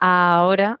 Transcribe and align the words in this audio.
Ahora, 0.00 0.80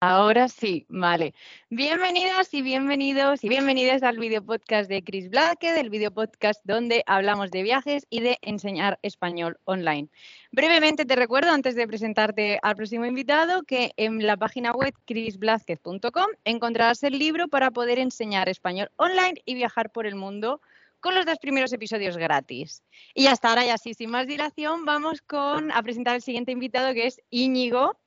ahora 0.00 0.48
sí, 0.48 0.84
vale. 0.88 1.32
Bienvenidas 1.70 2.52
y 2.52 2.62
bienvenidos 2.62 3.44
y 3.44 3.48
bienvenidas 3.48 4.02
al 4.02 4.18
video 4.18 4.44
podcast 4.44 4.88
de 4.88 5.04
Chris 5.04 5.30
Blake, 5.30 5.72
del 5.72 5.90
video 5.90 6.10
podcast 6.10 6.60
donde 6.64 7.04
hablamos 7.06 7.52
de 7.52 7.62
viajes 7.62 8.04
y 8.10 8.18
de 8.18 8.36
enseñar 8.42 8.98
español 9.02 9.60
online. 9.64 10.08
Brevemente 10.50 11.04
te 11.04 11.14
recuerdo, 11.14 11.52
antes 11.52 11.76
de 11.76 11.86
presentarte 11.86 12.58
al 12.62 12.74
próximo 12.74 13.04
invitado, 13.04 13.62
que 13.62 13.92
en 13.96 14.26
la 14.26 14.36
página 14.36 14.72
web 14.72 14.92
chrisblázquez.com 15.04 16.26
encontrarás 16.44 17.04
el 17.04 17.16
libro 17.16 17.46
para 17.46 17.70
poder 17.70 18.00
enseñar 18.00 18.48
español 18.48 18.90
online 18.96 19.40
y 19.44 19.54
viajar 19.54 19.92
por 19.92 20.04
el 20.04 20.16
mundo 20.16 20.60
con 21.00 21.14
los 21.14 21.26
dos 21.26 21.38
primeros 21.38 21.72
episodios 21.72 22.16
gratis. 22.16 22.82
Y 23.14 23.26
hasta 23.26 23.48
ahora, 23.48 23.64
ya 23.64 23.78
sí, 23.78 23.94
sin 23.94 24.10
más 24.10 24.26
dilación, 24.26 24.84
vamos 24.84 25.22
a 25.30 25.82
presentar 25.82 26.14
al 26.14 26.22
siguiente 26.22 26.52
invitado 26.52 26.94
que 26.94 27.06
es 27.06 27.20
Íñigo, 27.30 27.98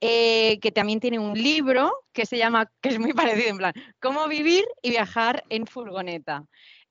eh, 0.00 0.58
que 0.60 0.72
también 0.72 1.00
tiene 1.00 1.18
un 1.18 1.34
libro 1.34 1.92
que 2.12 2.26
se 2.26 2.38
llama, 2.38 2.70
que 2.80 2.90
es 2.90 2.98
muy 2.98 3.12
parecido, 3.12 3.50
en 3.50 3.58
plan, 3.58 3.72
Cómo 4.00 4.26
vivir 4.28 4.64
y 4.82 4.90
viajar 4.90 5.44
en 5.48 5.66
furgoneta. 5.66 6.44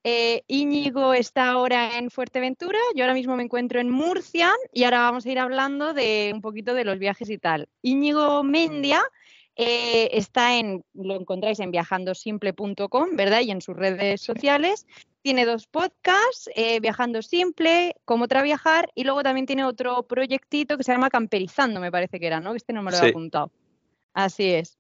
Eh, 0.05 0.43
Íñigo 0.47 1.13
está 1.13 1.49
ahora 1.49 1.97
en 1.97 2.09
Fuerteventura, 2.09 2.79
yo 2.95 3.03
ahora 3.03 3.13
mismo 3.13 3.35
me 3.35 3.43
encuentro 3.43 3.81
en 3.81 3.89
Murcia 3.89 4.53
y 4.71 4.85
ahora 4.85 5.01
vamos 5.01 5.25
a 5.25 5.29
ir 5.29 5.39
hablando 5.39 5.93
de 5.93 6.31
un 6.33 6.39
poquito 6.41 6.73
de 6.73 6.85
los 6.85 6.99
viajes 6.99 7.29
y 7.29 7.37
tal. 7.37 7.67
Íñigo 7.81 8.41
Mendia 8.43 9.01
eh, 9.61 10.17
está 10.17 10.57
en, 10.57 10.85
lo 10.93 11.17
encontráis 11.17 11.59
en 11.59 11.71
viajandosimple.com, 11.71 13.09
¿verdad? 13.17 13.41
Y 13.41 13.51
en 13.51 13.59
sus 13.59 13.75
redes 13.75 14.21
sociales. 14.21 14.87
Tiene 15.21 15.45
dos 15.45 15.67
podcasts, 15.67 16.49
eh, 16.55 16.79
Viajando 16.79 17.21
Simple, 17.21 17.95
Cómo 18.05 18.27
Viajar, 18.27 18.89
y 18.95 19.03
luego 19.03 19.21
también 19.21 19.45
tiene 19.45 19.65
otro 19.65 20.03
proyectito 20.03 20.77
que 20.77 20.83
se 20.83 20.91
llama 20.91 21.09
Camperizando, 21.09 21.79
me 21.79 21.91
parece 21.91 22.19
que 22.19 22.27
era, 22.27 22.39
¿no? 22.39 22.55
Este 22.55 22.73
no 22.73 22.81
me 22.81 22.91
lo 22.91 22.97
he 22.97 23.09
apuntado. 23.09 23.51
Así 24.13 24.51
es. 24.53 24.77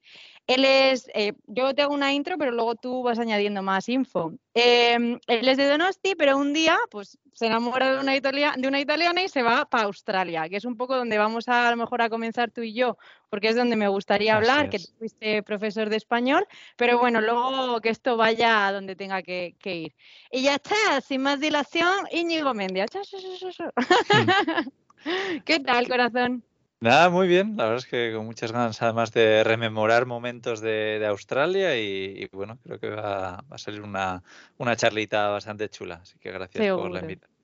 Él 0.49 0.65
es, 0.65 1.07
eh, 1.13 1.33
yo 1.45 1.75
te 1.75 1.83
hago 1.83 1.93
una 1.93 2.11
intro, 2.11 2.35
pero 2.39 2.49
luego 2.49 2.73
tú 2.73 3.03
vas 3.03 3.19
añadiendo 3.19 3.61
más 3.61 3.87
info. 3.87 4.33
Em, 4.55 5.19
él 5.27 5.47
es 5.47 5.57
de 5.57 5.69
Donosti, 5.69 6.15
pero 6.15 6.39
un 6.39 6.53
día 6.53 6.75
pues, 6.89 7.19
se 7.33 7.45
enamora 7.45 7.93
de 7.93 7.99
una, 7.99 8.13
de 8.57 8.67
una 8.67 8.79
italiana 8.79 9.21
y 9.21 9.29
se 9.29 9.43
va 9.43 9.65
para 9.65 9.83
Australia, 9.83 10.49
que 10.49 10.57
es 10.57 10.65
un 10.65 10.75
poco 10.75 10.95
donde 10.95 11.19
vamos 11.19 11.47
a, 11.49 11.67
a, 11.67 11.71
lo 11.71 11.77
mejor 11.77 12.01
a 12.01 12.09
comenzar 12.09 12.49
tú 12.49 12.63
y 12.63 12.73
yo, 12.73 12.97
porque 13.29 13.49
es 13.49 13.55
donde 13.55 13.75
me 13.75 13.89
gustaría 13.89 14.37
hablar, 14.37 14.71
que 14.71 14.79
tú 14.79 14.87
fuiste 14.97 15.43
profesor 15.43 15.87
de 15.87 15.97
español, 15.97 16.47
pero 16.77 16.97
bueno, 16.97 17.21
luego 17.21 17.79
que 17.79 17.89
esto 17.89 18.17
vaya 18.17 18.65
a 18.65 18.71
donde 18.71 18.95
tenga 18.95 19.21
que, 19.21 19.53
ir. 19.63 19.93
Y 20.31 20.41
ya 20.41 20.55
está, 20.55 20.99
sin 21.01 21.21
más 21.21 21.39
dilación, 21.39 22.07
Íñigo 22.11 22.55
Mendia. 22.55 22.87
¿Qué 25.45 25.59
tal, 25.59 25.87
corazón? 25.87 26.43
Nada, 26.81 27.09
muy 27.09 27.27
bien. 27.27 27.57
La 27.57 27.63
verdad 27.65 27.79
es 27.79 27.85
que 27.85 28.13
con 28.15 28.25
muchas 28.25 28.53
ganas, 28.53 28.81
además 28.81 29.11
de 29.11 29.43
rememorar 29.43 30.05
momentos 30.05 30.61
de, 30.61 31.05
Australia 31.05 31.77
y, 31.77 32.29
bueno, 32.31 32.57
creo 32.63 32.79
que 32.79 32.89
va, 32.89 33.43
a 33.49 33.57
salir 33.57 33.81
una, 33.81 34.23
una, 34.57 34.77
charlita 34.77 35.27
bastante 35.27 35.69
chula. 35.69 35.99
Así 36.01 36.17
que 36.19 36.31
gracias 36.31 36.73
por 36.73 36.89
la 36.89 37.01
invitación. 37.01 37.37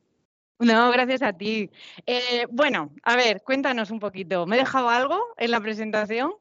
No, 0.59 0.89
gracias 0.89 1.21
a 1.21 1.33
ti. 1.33 1.69
Eh, 2.05 2.45
bueno, 2.49 2.93
a 3.03 3.17
ver, 3.17 3.41
cuéntanos 3.43 3.91
un 3.91 3.99
poquito. 3.99 4.45
¿Me 4.45 4.55
he 4.55 4.59
dejado 4.59 4.89
algo 4.89 5.19
en 5.37 5.51
la 5.51 5.59
presentación? 5.59 6.33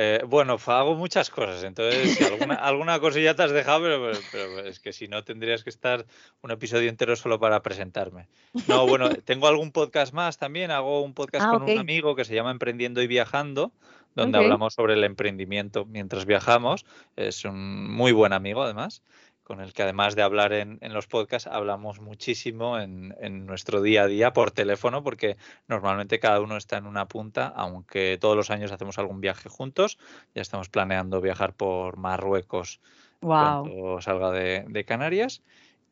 Eh, 0.00 0.22
bueno, 0.24 0.58
hago 0.64 0.94
muchas 0.94 1.28
cosas, 1.28 1.64
entonces 1.64 2.20
alguna, 2.22 2.54
alguna, 2.54 3.00
cosilla 3.00 3.34
te 3.34 3.42
has 3.42 3.50
dejado, 3.50 3.82
pero, 4.30 4.60
es 4.60 4.78
que 4.78 4.92
si 4.92 5.08
no 5.08 5.24
tendrías 5.24 5.64
que 5.64 5.70
estar 5.70 6.06
un 6.40 6.52
episodio 6.52 6.88
entero 6.88 7.16
solo 7.16 7.40
para 7.40 7.62
presentarme. 7.62 8.28
No, 8.68 8.86
bueno, 8.86 9.08
tengo 9.24 9.48
algún 9.48 9.72
podcast 9.72 10.12
más 10.12 10.38
también, 10.38 10.70
hago 10.70 11.02
un 11.02 11.14
podcast 11.14 11.46
ah, 11.48 11.50
con 11.50 11.64
un 11.64 11.78
amigo 11.78 12.14
que 12.14 12.24
se 12.24 12.32
llama 12.32 12.52
Emprendiendo 12.52 13.02
y 13.02 13.08
Viajando, 13.08 13.72
donde 14.14 14.38
hablamos 14.38 14.74
sobre 14.74 14.94
el 14.94 15.02
emprendimiento 15.02 15.84
mientras 15.84 16.26
viajamos. 16.26 16.86
Es 17.16 17.44
un 17.44 17.92
muy 17.92 18.12
buen 18.12 18.32
amigo 18.32 18.62
además 18.62 19.02
con 19.48 19.62
el 19.62 19.72
que 19.72 19.82
además 19.82 20.14
de 20.14 20.20
hablar 20.20 20.52
en, 20.52 20.78
los 20.82 21.06
podcasts, 21.06 21.48
hablamos 21.50 22.00
muchísimo 22.00 22.78
en, 22.78 23.46
nuestro 23.46 23.80
día 23.80 24.02
a 24.02 24.06
día 24.06 24.34
por 24.34 24.50
teléfono, 24.50 25.02
porque 25.02 25.38
normalmente 25.68 26.20
cada 26.20 26.42
uno 26.42 26.58
está 26.58 26.76
en 26.76 26.86
una 26.86 27.08
punta, 27.08 27.46
aunque 27.56 28.18
todos 28.20 28.36
los 28.36 28.50
años 28.50 28.72
hacemos 28.72 28.98
algún 28.98 29.22
viaje 29.22 29.48
juntos. 29.48 29.98
Ya 30.34 30.42
estamos 30.42 30.68
planeando 30.68 31.22
viajar 31.22 31.54
por 31.54 31.96
Marruecos 31.96 32.82
cuando 33.20 34.02
salga 34.02 34.32
de, 34.32 34.84
Canarias. 34.86 35.42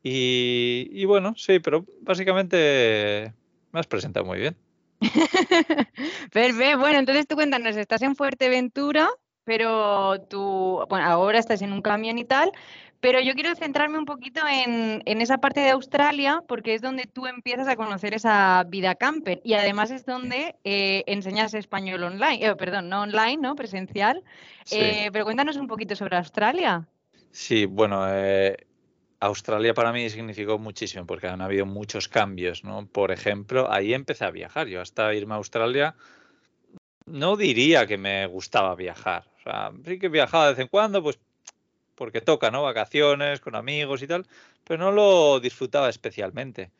Y, 0.03 1.03
bueno, 1.05 1.33
sí, 1.35 1.57
pero 1.57 1.83
básicamente 2.01 3.33
me 3.71 3.79
has 3.79 3.87
presentado 3.87 4.23
muy 4.23 4.37
bien. 4.37 4.55
Perfecto. 6.31 6.77
Bueno, 6.77 6.99
entonces 6.99 7.27
tú 7.27 7.33
cuéntanos, 7.33 7.75
estás 7.75 8.03
en 8.03 8.15
Fuerteventura, 8.15 9.09
pero 9.47 10.19
tú, 10.29 10.85
bueno, 10.89 11.05
ahora 11.07 11.39
estás 11.39 11.61
en 11.61 11.71
un 11.71 11.81
camión 11.81 12.17
y 12.17 12.25
tal, 12.25 12.51
pero 12.99 13.19
yo 13.19 13.33
quiero 13.33 13.55
centrarme 13.55 13.97
un 13.97 14.05
poquito 14.05 14.41
en, 14.47 15.01
esa 15.21 15.37
parte 15.37 15.59
de 15.59 15.69
Australia, 15.69 16.43
porque 16.47 16.73
es 16.73 16.81
donde 16.81 17.05
tú 17.05 17.27
empiezas 17.27 17.67
a 17.67 17.75
conocer 17.75 18.13
esa 18.13 18.63
vida 18.67 18.95
camper 18.95 19.41
y 19.43 19.53
además 19.53 19.91
es 19.91 20.05
donde 20.05 20.55
eh, 20.63 21.03
enseñas 21.07 21.53
español 21.53 22.03
online, 22.03 22.45
eh, 22.45 22.55
perdón, 22.55 22.89
no 22.89 23.03
online, 23.03 23.37
¿no? 23.37 23.55
Presencial. 23.55 24.23
Eh, 24.71 25.09
pero 25.13 25.25
cuéntanos 25.25 25.57
un 25.57 25.67
poquito 25.67 25.95
sobre 25.95 26.17
Australia. 26.17 26.87
Sí, 27.31 27.65
bueno, 27.65 28.03
Australia 29.19 29.73
para 29.73 29.93
mí 29.93 30.09
significó 30.09 30.57
muchísimo 30.57 31.05
porque 31.05 31.27
han 31.27 31.41
habido 31.41 31.65
muchos 31.65 32.07
cambios, 32.07 32.63
¿no? 32.63 32.87
Por 32.87 33.11
ejemplo, 33.11 33.71
ahí 33.71 33.93
empecé 33.93 34.25
a 34.25 34.31
viajar. 34.31 34.67
Yo 34.67 34.81
hasta 34.81 35.13
irme 35.13 35.35
a 35.35 35.37
Australia 35.37 35.95
no 37.05 37.37
diría 37.37 37.85
que 37.87 37.97
me 37.97 38.25
gustaba 38.27 38.75
viajar. 38.75 39.25
O 39.39 39.43
sea, 39.43 39.71
sí 39.85 39.99
que 39.99 40.09
viajaba 40.09 40.47
de 40.47 40.53
vez 40.53 40.59
en 40.59 40.67
cuando, 40.67 41.01
pues 41.01 41.19
porque 41.97 42.21
toca, 42.21 42.51
¿no? 42.51 42.63
Vacaciones 42.63 43.41
con 43.41 43.55
amigos 43.55 44.03
y 44.03 44.07
tal, 44.07 44.25
pero 44.63 44.83
no 44.83 44.91
lo 44.91 45.39
disfrutaba 45.39 45.89
especialmente. 45.89 46.71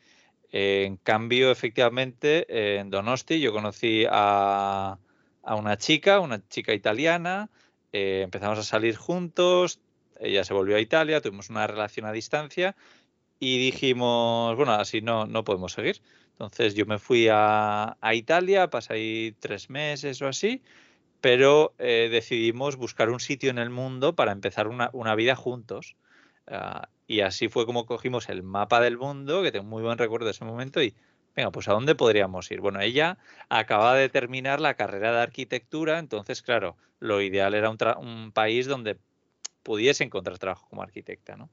en 0.50 0.96
cambio, 0.98 1.50
efectivamente, 1.50 2.78
en 2.78 2.90
Donosti 2.90 3.40
yo 3.40 3.52
conocí 3.52 4.06
a, 4.08 4.98
una 5.42 5.76
chica, 5.76 6.20
una 6.20 6.46
chica 6.48 6.72
italiana, 6.72 7.50
eh, 7.92 8.22
empezamos 8.24 8.58
a 8.58 8.62
salir 8.62 8.96
juntos, 8.96 9.80
ella 10.20 10.44
se 10.44 10.54
volvió 10.54 10.76
a 10.76 10.80
Italia, 10.80 11.20
tuvimos 11.20 11.50
una 11.50 11.66
relación 11.66 12.06
a 12.06 12.12
distancia 12.12 12.76
y 13.40 13.58
dijimos, 13.58 14.56
bueno, 14.56 14.72
así 14.72 15.00
no, 15.00 15.26
no 15.26 15.44
podemos 15.44 15.72
seguir. 15.72 16.00
Entonces 16.32 16.74
yo 16.74 16.86
me 16.86 16.98
fui 16.98 17.28
a, 17.30 17.96
a 18.00 18.14
Italia, 18.14 18.70
pasé 18.70 18.94
ahí 18.94 19.36
tres 19.40 19.70
meses 19.70 20.22
o 20.22 20.28
así, 20.28 20.62
pero 21.20 21.74
eh, 21.78 22.08
decidimos 22.10 22.76
buscar 22.76 23.10
un 23.10 23.20
sitio 23.20 23.50
en 23.50 23.58
el 23.58 23.70
mundo 23.70 24.14
para 24.14 24.32
empezar 24.32 24.68
una, 24.68 25.14
vida 25.14 25.34
juntos. 25.36 25.96
Ah, 26.46 26.88
y 27.06 27.20
así 27.20 27.48
fue 27.48 27.66
como 27.66 27.86
cogimos 27.86 28.28
el 28.28 28.42
mapa 28.42 28.80
del 28.80 28.98
mundo, 28.98 29.42
que 29.42 29.52
tengo 29.52 29.64
muy 29.66 29.82
buen 29.82 29.98
recuerdo 29.98 30.26
de 30.26 30.32
ese 30.32 30.44
momento, 30.44 30.82
y 30.82 30.94
venga, 31.34 31.50
pues 31.50 31.68
¿a 31.68 31.72
dónde 31.72 31.94
podríamos 31.94 32.50
ir? 32.50 32.60
Bueno, 32.60 32.80
ella 32.80 33.18
acaba 33.48 33.94
de 33.94 34.08
terminar 34.08 34.60
la 34.60 34.74
carrera 34.74 35.12
de 35.12 35.20
arquitectura, 35.22 35.98
entonces, 35.98 36.42
claro, 36.42 36.76
lo 37.00 37.20
ideal 37.22 37.54
era 37.54 37.70
un, 37.70 38.32
país 38.32 38.66
donde 38.66 38.98
pudiese 39.62 40.04
encontrar 40.04 40.38
trabajo 40.38 40.66
como 40.68 40.82
arquitecta, 40.82 41.36
¿no? 41.36 41.50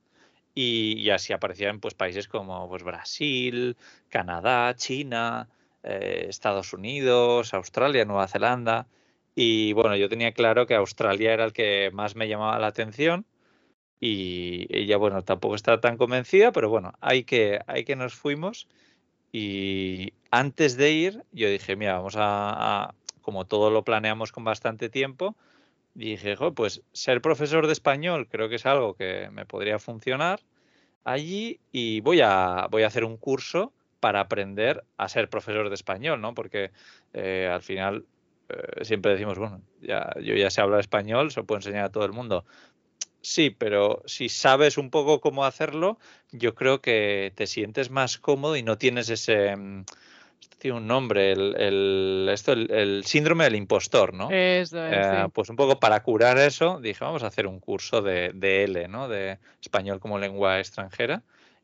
Y, 0.56 1.09
así 1.09 1.34
aparecían 1.34 1.80
pues 1.82 1.96
países 1.96 2.28
como 2.30 2.70
pues, 2.70 2.84
Brasil, 2.84 3.76
Canadá, 4.09 4.74
China, 4.76 5.50
eh, 5.84 6.28
Estados 6.30 6.72
Unidos, 6.74 7.53
Australia, 7.53 8.06
Nueva 8.06 8.28
Zelanda. 8.28 8.88
Y 9.35 9.73
bueno, 9.73 9.96
yo 9.97 10.07
tenía 10.09 10.31
claro 10.31 10.66
que 10.66 10.75
Australia 10.75 11.34
era 11.34 11.44
el 11.46 11.53
que 11.53 11.91
más 11.94 12.16
me 12.16 12.28
llamaba 12.28 12.57
la 12.57 12.68
atención 12.68 13.25
y 14.00 14.68
ella, 14.69 14.97
bueno, 14.97 15.23
tampoco 15.23 15.56
está 15.56 15.79
tan 15.81 15.97
convencida, 15.97 16.51
pero 16.51 16.69
bueno, 16.69 16.94
hay 17.01 17.23
que, 17.25 17.59
hay 17.68 17.84
que 17.84 17.96
nos 17.96 18.13
fuimos 18.16 18.68
y 19.31 20.13
antes 20.31 20.78
de 20.78 20.91
ir 20.91 21.23
yo 21.31 21.50
dije, 21.50 21.75
mira, 21.75 21.97
vamos 21.97 22.16
a, 22.18 22.94
como 23.22 23.46
todo 23.46 23.69
lo 23.72 23.84
planeamos 23.84 24.31
con 24.31 24.46
bastante 24.46 24.90
tiempo, 24.90 25.35
dije, 25.93 26.37
pues 26.55 26.82
ser 26.93 27.22
profesor 27.22 27.67
de 27.67 27.73
español 27.73 28.28
creo 28.29 28.47
que 28.49 28.55
es 28.55 28.66
algo 28.66 28.96
que 28.96 29.29
me 29.32 29.46
podría 29.46 29.79
funcionar 29.79 30.40
allí 31.03 31.59
y 31.72 32.02
voy 32.02 32.22
a, 32.22 32.67
voy 32.72 32.84
a 32.84 32.87
hacer 32.87 33.03
un 33.03 33.17
curso 33.17 33.73
para 33.99 34.22
aprender 34.22 34.84
a 34.97 35.09
ser 35.09 35.29
profesor 35.29 35.70
de 35.70 35.76
español, 35.76 36.22
¿no? 36.22 36.34
Porque 36.34 36.72
eh, 37.14 37.49
al 37.52 37.61
final 37.61 38.05
eh, 38.50 38.86
siempre 38.86 39.12
decimos, 39.12 39.38
bueno, 39.38 39.62
ya, 39.82 40.09
yo 40.22 40.36
ya 40.36 40.50
sé 40.50 40.62
hablar 40.62 40.80
español, 40.80 41.32
se 41.32 41.40
lo 41.40 41.46
puedo 41.46 41.59
enseñar 41.59 41.86
a 41.86 41.92
todo 41.92 42.06
el 42.06 42.12
mundo. 42.12 42.46
Sí, 43.22 43.50
pero 43.50 44.03
si 44.06 44.30
sabes 44.30 44.78
un 44.78 44.92
poco 44.92 45.20
cómo 45.20 45.46
hacerlo, 45.46 45.97
yo 46.32 46.53
creo 46.53 46.82
que 46.82 47.34
te 47.36 47.47
sientes 47.47 47.90
más 47.90 48.20
cómodo 48.20 48.56
y 48.56 48.62
no 48.62 48.78
tienes 48.78 49.09
ese 49.09 49.56
mm, 49.56 49.86
tiene 50.59 50.78
un 50.78 50.88
nombre, 50.88 51.32
el, 51.32 52.28
esto, 52.32 52.53
el, 52.53 53.03
síndrome 53.06 53.44
del 53.44 53.56
impostor, 53.56 54.14
¿no? 54.14 54.30
Eso 54.32 54.78
eh, 54.80 55.28
Pues 55.34 55.50
un 55.50 55.56
poco 55.56 55.80
para 55.80 56.02
curar 56.02 56.38
eso, 56.38 56.80
dije, 56.80 57.03
vamos 57.03 57.24
a 57.24 57.28
hacer 57.28 57.47
un 57.47 57.59
curso 57.59 58.02
de, 58.02 58.32
de 58.34 58.64
L, 58.64 58.88
¿no? 58.88 59.08
De 59.08 59.38
español 59.62 60.00
como 60.00 60.18
lengua 60.18 60.59
extranjera. 60.59 61.24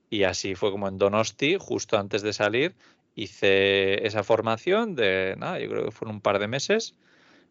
Y 0.10 0.24
así 0.24 0.56
fue 0.56 0.72
como 0.72 0.88
en 0.88 0.98
Donosti, 0.98 1.58
justo 1.60 1.98
antes 1.98 2.22
de 2.22 2.34
salir, 2.34 2.76
hice 3.16 4.06
esa 4.06 4.24
formación 4.24 4.96
de, 4.96 5.36
nada, 5.38 5.60
yo 5.60 5.70
creo 5.70 5.86
que 5.86 5.92
fueron 5.92 6.16
un 6.16 6.22
par 6.22 6.40
de 6.40 6.48
meses, 6.48 6.96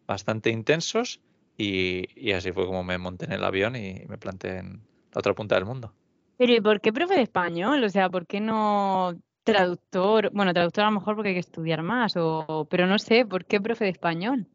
bastante 0.07 0.49
intensos 0.49 1.19
y, 1.57 2.31
así 2.31 2.51
fue 2.51 2.65
como 2.65 2.83
me 2.83 2.97
monté 2.97 3.25
en 3.25 3.33
el 3.33 3.43
avión 3.43 3.75
y 3.75 4.03
me 4.07 4.17
planté 4.17 4.57
en 4.57 4.81
la 5.13 5.19
otra 5.19 5.33
punta 5.33 5.55
del 5.55 5.65
mundo. 5.65 5.93
Pero 6.37 6.53
¿y 6.53 6.61
por 6.61 6.81
qué 6.81 6.91
profe 6.91 7.15
de 7.15 7.21
español? 7.21 7.83
O 7.83 7.89
sea, 7.89 8.09
¿por 8.09 8.25
qué 8.25 8.39
no 8.39 9.13
traductor? 9.43 10.31
Bueno, 10.33 10.53
traductor 10.53 10.83
a 10.83 10.87
lo 10.89 10.99
mejor 10.99 11.15
porque 11.15 11.29
hay 11.29 11.35
que 11.35 11.39
estudiar 11.39 11.83
más, 11.83 12.15
o, 12.17 12.67
pero 12.69 12.87
no 12.87 12.97
sé, 12.97 13.25
¿por 13.25 13.45
qué 13.45 13.61
profe 13.61 13.85
de 13.85 13.91
español? 13.91 14.47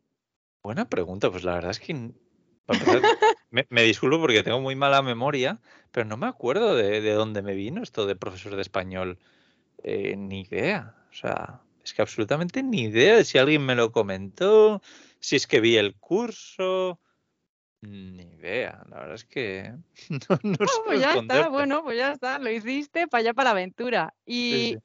Buena 0.63 0.89
pregunta, 0.89 1.31
pues 1.31 1.45
la 1.45 1.55
verdad 1.55 1.71
es 1.71 1.79
que 1.79 1.95
me, 3.51 3.83
disculpo 3.83 4.21
porque 4.21 4.43
tengo 4.43 4.61
muy 4.61 4.75
mala 4.75 5.01
memoria, 5.03 5.61
pero 5.93 6.07
no 6.07 6.17
me 6.17 6.27
acuerdo 6.27 6.75
de, 6.75 7.13
dónde 7.13 7.43
me 7.43 7.55
vino 7.55 7.83
esto 7.83 8.07
de 8.07 8.17
profesor 8.17 8.57
de 8.57 8.63
español. 8.63 9.19
Eh, 9.83 10.17
ni 10.17 10.43
idea. 10.43 10.95
O 11.11 11.15
sea, 11.15 11.61
es 11.87 11.95
que 11.95 12.03
absolutamente 12.03 12.63
ni 12.63 12.83
idea 12.83 13.17
de 13.17 13.25
si 13.25 13.39
alguien 13.39 13.65
me 13.65 13.77
lo 13.77 13.93
comentó, 13.93 14.83
si 15.21 15.37
es 15.37 15.47
que 15.47 15.61
vi 15.61 15.77
el 15.77 15.95
curso. 15.95 17.01
Ni 17.83 18.25
idea, 18.25 18.83
la 18.89 19.01
verdad 19.01 19.15
es 19.15 19.25
que 19.25 19.73
no, 20.11 20.39
no, 20.43 20.57
ah, 20.61 20.83
pues 20.87 21.01
ya 21.01 21.15
está, 21.15 21.49
bueno, 21.49 21.85
pues 21.85 21.97
ya 21.97 22.13
está, 22.13 22.39
lo 22.39 22.51
hiciste 22.51 23.07
para 23.07 23.21
allá 23.21 23.35
para 23.35 23.45
la 23.45 23.51
aventura. 23.51 24.15
Y, 24.25 24.79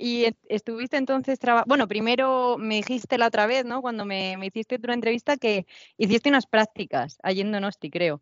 estuviste 0.50 0.98
entonces 0.98 1.40
trabajando, 1.40 1.70
bueno, 1.70 1.88
primero 1.88 2.58
me 2.60 2.76
dijiste 2.76 3.18
la 3.18 3.28
otra 3.28 3.48
vez, 3.48 3.66
¿no? 3.66 3.82
Cuando 3.82 4.06
me, 4.06 4.38
hiciste 4.46 4.78
tu 4.78 4.92
entrevista 4.92 5.38
que 5.38 5.66
hiciste 5.98 6.30
unas 6.30 6.46
prácticas 6.46 7.18
allí 7.24 7.42
en 7.42 7.52
Donosti, 7.52 7.90
creo. 7.90 8.22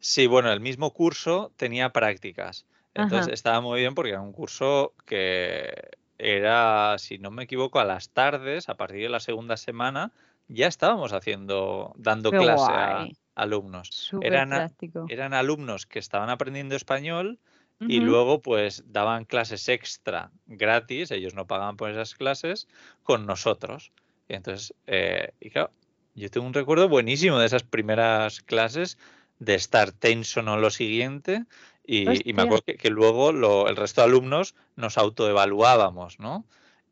Sí, 0.00 0.26
bueno, 0.26 0.50
el 0.50 0.60
mismo 0.60 0.92
curso 0.92 1.52
tenía 1.56 1.92
prácticas. 1.92 2.66
Entonces 2.94 3.34
estaba 3.34 3.60
muy 3.60 3.80
bien 3.80 3.94
porque 3.94 4.10
era 4.10 4.22
un 4.22 4.32
curso 4.32 4.94
que 5.04 5.90
era, 6.18 6.96
si 6.98 7.18
no 7.18 7.30
me 7.30 7.44
equivoco, 7.44 7.78
a 7.78 7.84
las 7.84 8.10
tardes, 8.10 8.68
a 8.68 8.76
partir 8.76 9.02
de 9.02 9.08
la 9.08 9.20
segunda 9.20 9.56
semana, 9.56 10.12
ya 10.48 10.66
estábamos 10.66 11.12
haciendo, 11.12 11.92
dando 11.96 12.30
clase 12.30 12.72
a 12.72 13.08
alumnos. 13.34 14.10
Eran, 14.22 14.72
eran, 15.08 15.34
alumnos 15.34 15.86
que 15.86 15.98
estaban 15.98 16.30
aprendiendo 16.30 16.76
español 16.76 17.38
y 17.78 18.00
luego 18.00 18.40
pues 18.40 18.84
daban 18.86 19.26
clases 19.26 19.68
extra 19.68 20.30
gratis, 20.46 21.10
ellos 21.10 21.34
no 21.34 21.46
pagaban 21.46 21.76
por 21.76 21.90
esas 21.90 22.14
clases, 22.14 22.68
con 23.02 23.26
nosotros. 23.26 23.92
Y 24.28 24.34
entonces, 24.34 24.74
eh, 24.86 25.32
y 25.40 25.50
claro, 25.50 25.70
yo 26.14 26.30
tengo 26.30 26.46
un 26.46 26.54
recuerdo 26.54 26.88
buenísimo 26.88 27.38
de 27.38 27.46
esas 27.46 27.64
primeras 27.64 28.40
clases 28.40 28.96
de 29.38 29.54
estar 29.54 29.92
tenso 29.92 30.40
en 30.40 30.46
lo 30.46 30.70
siguiente 30.70 31.44
y, 31.86 32.32
me 32.32 32.42
acuerdo 32.42 32.64
que, 32.64 32.90
luego 32.90 33.30
el 33.68 33.76
resto 33.76 34.00
de 34.00 34.08
alumnos 34.08 34.54
nos 34.74 34.98
autoevaluábamos, 34.98 36.18
¿no? 36.18 36.44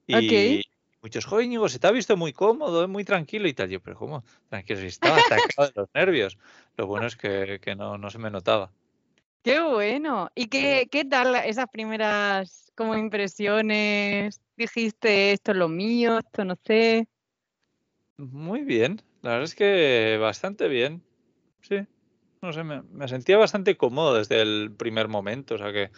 Y, 0.07 0.63
muchos 1.03 1.25
jóvenes, 1.25 1.73
se 1.73 1.79
te 1.79 1.87
ha 1.87 1.91
visto 1.91 2.17
muy 2.17 2.33
cómodo, 2.33 2.87
muy 2.89 3.05
tranquilo 3.05 3.49
y 3.49 3.53
tal. 3.53 3.69
Yo, 3.69 3.81
pero 3.81 3.97
¿cómo? 3.97 4.25
Tranquilo, 4.49 4.81
si 4.81 4.87
estaba 4.87 5.19
atacado 5.19 5.69
de 5.69 5.73
los 5.75 5.89
nervios. 5.95 6.39
Lo 6.77 6.87
bueno 6.87 7.07
es 7.07 7.17
que, 7.17 7.61
no, 7.77 7.99
no, 7.99 8.11
se 8.11 8.19
me 8.19 8.31
notaba. 8.31 8.71
Qué 9.43 9.61
bueno. 9.61 10.31
¿Y 10.35 10.47
qué, 10.47 10.89
qué 10.91 11.05
tal 11.05 11.35
esas 11.35 11.67
primeras 11.69 12.73
como 12.75 12.97
impresiones? 12.97 14.41
Dijiste, 14.57 15.33
esto 15.33 15.51
es 15.51 15.59
lo 15.59 15.69
mío, 15.69 16.19
esto 16.19 16.45
no 16.45 16.57
sé. 16.65 17.07
Muy 18.17 18.63
bien. 18.63 19.03
La 19.23 19.31
verdad 19.31 19.45
es 19.45 19.55
que 19.55 20.19
bastante 20.21 20.69
bien. 20.69 21.03
Sí. 21.63 21.87
No 22.45 22.53
sé, 22.53 22.63
me, 22.63 22.83
me 22.83 23.09
sentía 23.09 23.39
bastante 23.39 23.77
cómodo 23.79 24.15
desde 24.15 24.43
el 24.43 24.71
primer 24.77 25.09
momento. 25.09 25.55
O 25.55 25.59
sea 25.59 25.73
que 25.73 25.91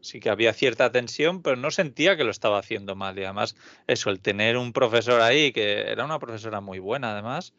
sí 0.00 0.20
que 0.20 0.30
había 0.30 0.52
cierta 0.52 0.92
tensión, 0.92 1.42
pero 1.42 1.56
no 1.56 1.72
sentía 1.72 2.16
que 2.16 2.22
lo 2.22 2.30
estaba 2.30 2.58
haciendo 2.58 2.94
mal. 2.94 3.18
Y 3.18 3.24
además, 3.24 3.56
eso, 3.88 4.10
el 4.10 4.20
tener 4.20 4.56
un 4.56 4.72
profesor 4.72 5.20
ahí, 5.20 5.52
que 5.52 5.90
era 5.90 6.04
una 6.04 6.20
profesora 6.20 6.60
muy 6.60 6.78
buena 6.78 7.12
además, 7.12 7.52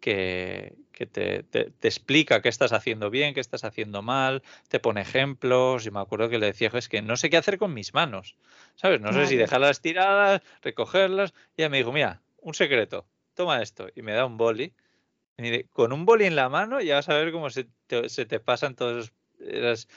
que, 0.00 0.74
te, 1.10 1.46
explica 1.82 2.42
qué 2.42 2.50
estás 2.50 2.74
haciendo 2.74 3.08
bien, 3.08 3.32
qué 3.32 3.40
estás 3.40 3.64
haciendo 3.64 4.02
mal, 4.02 4.42
te 4.68 4.78
pone 4.78 5.00
ejemplos. 5.00 5.86
Y 5.86 5.90
me 5.90 6.00
acuerdo 6.00 6.28
que 6.28 6.38
le 6.38 6.46
decía, 6.46 6.70
es 6.74 6.88
que 6.90 7.00
no 7.00 7.16
sé 7.16 7.30
qué 7.30 7.38
hacer 7.38 7.56
con 7.56 7.72
mis 7.72 7.94
manos, 7.94 8.36
¿sabes? 8.74 9.00
No 9.00 9.14
sé 9.14 9.26
si 9.26 9.36
dejarlas 9.36 9.80
tiradas, 9.80 10.42
recogerlas. 10.60 11.32
Y 11.56 11.62
ella 11.62 11.70
me 11.70 11.78
dijo, 11.78 11.92
mira, 11.92 12.20
un 12.42 12.52
secreto, 12.52 13.06
toma 13.34 13.62
esto. 13.62 13.88
Y 13.94 14.02
me 14.02 14.12
da 14.12 14.26
un 14.26 14.36
boli. 14.36 14.74
Y 15.38 15.64
con 15.64 15.92
un 15.92 16.06
boli 16.06 16.24
en 16.24 16.36
la 16.36 16.48
mano 16.48 16.80
ya 16.80 16.96
vas 16.96 17.08
a 17.08 17.14
ver 17.14 17.32
cómo 17.32 17.50
se 17.50 17.68
te, 17.86 18.08
se 18.08 18.24
te 18.24 18.40
pasan 18.40 18.74
todos 18.74 19.12
esos 19.38 19.88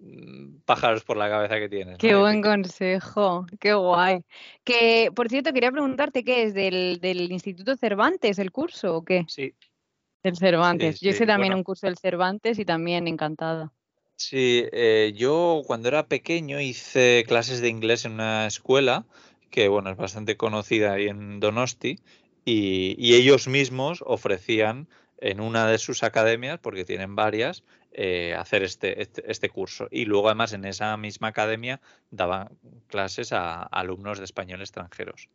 Mm, 0.00 0.60
pájaros 0.64 1.04
por 1.04 1.18
la 1.18 1.28
cabeza 1.28 1.58
que 1.58 1.68
tienes. 1.68 1.98
Qué 1.98 2.14
buen 2.14 2.40
consejo, 2.40 3.46
qué 3.58 3.74
guay. 3.74 4.24
Que, 4.64 5.10
por 5.14 5.28
cierto, 5.28 5.52
quería 5.52 5.70
preguntarte 5.70 6.24
qué 6.24 6.44
es 6.44 6.54
del, 6.54 7.28
Instituto 7.30 7.76
Cervantes, 7.76 8.38
el 8.38 8.50
curso 8.50 8.96
o 8.96 9.04
qué? 9.04 9.26
Sí. 9.28 9.54
Del 10.22 10.36
Cervantes. 10.36 11.00
yo 11.00 11.10
hice 11.10 11.26
también 11.26 11.52
un 11.54 11.62
curso 11.62 11.86
del 11.86 11.98
Cervantes 11.98 12.58
y 12.58 12.64
también 12.64 13.08
encantada. 13.08 13.72
Sí, 14.16 14.64
eh, 14.72 15.12
yo 15.14 15.62
cuando 15.66 15.88
era 15.88 16.06
pequeño 16.06 16.60
hice 16.60 17.24
clases 17.26 17.60
de 17.60 17.68
inglés 17.68 18.04
en 18.04 18.12
una 18.12 18.46
escuela 18.46 19.06
que, 19.50 19.68
bueno, 19.68 19.90
es 19.90 19.96
bastante 19.96 20.36
conocida 20.36 20.92
ahí 20.92 21.08
en 21.08 21.40
Donosti 21.40 21.98
y 22.52 23.14
ellos 23.14 23.48
mismos 23.48 24.02
ofrecían 24.06 24.88
en 25.20 25.40
una 25.40 25.66
de 25.66 25.78
sus 25.78 26.02
academias, 26.02 26.58
porque 26.58 26.84
tienen 26.84 27.14
varias, 27.14 27.62
eh, 27.92 28.34
hacer 28.34 28.62
este, 28.62 29.02
este, 29.02 29.30
este, 29.30 29.50
curso. 29.50 29.88
Y 29.90 30.04
luego 30.04 30.28
además 30.28 30.52
en 30.52 30.64
esa 30.64 30.96
misma 30.96 31.28
academia 31.28 31.80
daban 32.10 32.48
clases 32.86 33.32
a, 33.32 33.62
alumnos 33.62 34.18
de 34.18 34.24
español 34.24 34.60
extranjeros. 34.60 35.28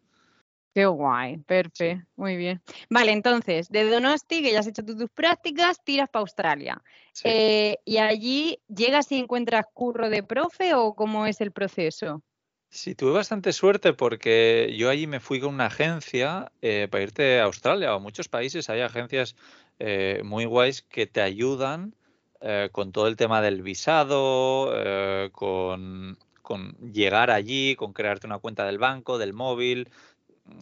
Qué 0.74 0.86
guay, 0.86 1.38
perfecto, 1.38 2.06
muy 2.18 2.36
bien. 2.36 2.62
Vale, 2.90 3.14
entonces, 3.14 3.70
de 3.70 3.90
Donosti, 3.90 4.42
que 4.42 4.52
ya 4.52 4.60
has 4.60 4.68
hecho 4.68 4.84
tus 4.84 5.10
prácticas, 5.10 5.82
tiras 5.84 6.10
para 6.10 6.22
Australia. 6.22 6.82
Eh, 7.24 7.78
¿Y 7.86 7.98
allí 7.98 8.60
llegas 8.68 9.10
y 9.14 9.20
encuentras 9.20 9.66
curro 9.74 10.10
de 10.10 10.22
profe 10.22 10.74
o 10.74 10.94
cómo 10.94 11.28
es 11.28 11.40
el 11.40 11.52
proceso? 11.52 12.24
Sí, 12.75 12.94
tuve 12.94 13.12
bastante 13.12 13.54
suerte 13.54 13.94
porque 13.94 14.75
yo 14.77 14.89
allí 14.89 15.07
me 15.07 15.22
fui 15.22 15.39
con 15.39 15.54
una 15.54 15.68
agencia 15.68 16.51
eh, 16.62 16.89
para 16.92 17.04
irte 17.04 17.39
a 17.39 17.45
Australia 17.45 17.94
o 17.94 17.95
a 17.95 18.00
muchos 18.00 18.27
países. 18.27 18.69
Hay 18.69 18.81
agencias 18.81 19.38
muy 20.24 20.44
guays 20.45 20.81
que 20.81 21.07
te 21.07 21.22
ayudan 21.22 21.95
eh, 22.42 22.69
con 22.74 22.92
todo 22.92 23.07
el 23.07 23.16
tema 23.16 23.42
del 23.42 23.62
visado, 23.62 24.74
eh, 24.75 25.30
con, 25.31 26.18
llegar 26.92 27.31
allí, 27.31 27.77
con 27.77 27.94
crearte 27.94 28.27
una 28.27 28.39
cuenta 28.39 28.66
del 28.66 28.77
banco, 28.77 29.18
del 29.18 29.33
móvil, 29.33 29.89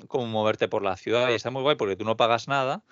cómo 0.07 0.27
moverte 0.27 0.67
por 0.67 0.83
la 0.83 0.97
ciudad. 0.97 1.31
Y 1.31 1.33
está 1.33 1.49
muy 1.49 1.63
guay 1.63 1.77
porque 1.77 1.95
tú 1.95 2.05
no 2.05 2.15
pagas 2.15 2.47
nada, 2.47 2.83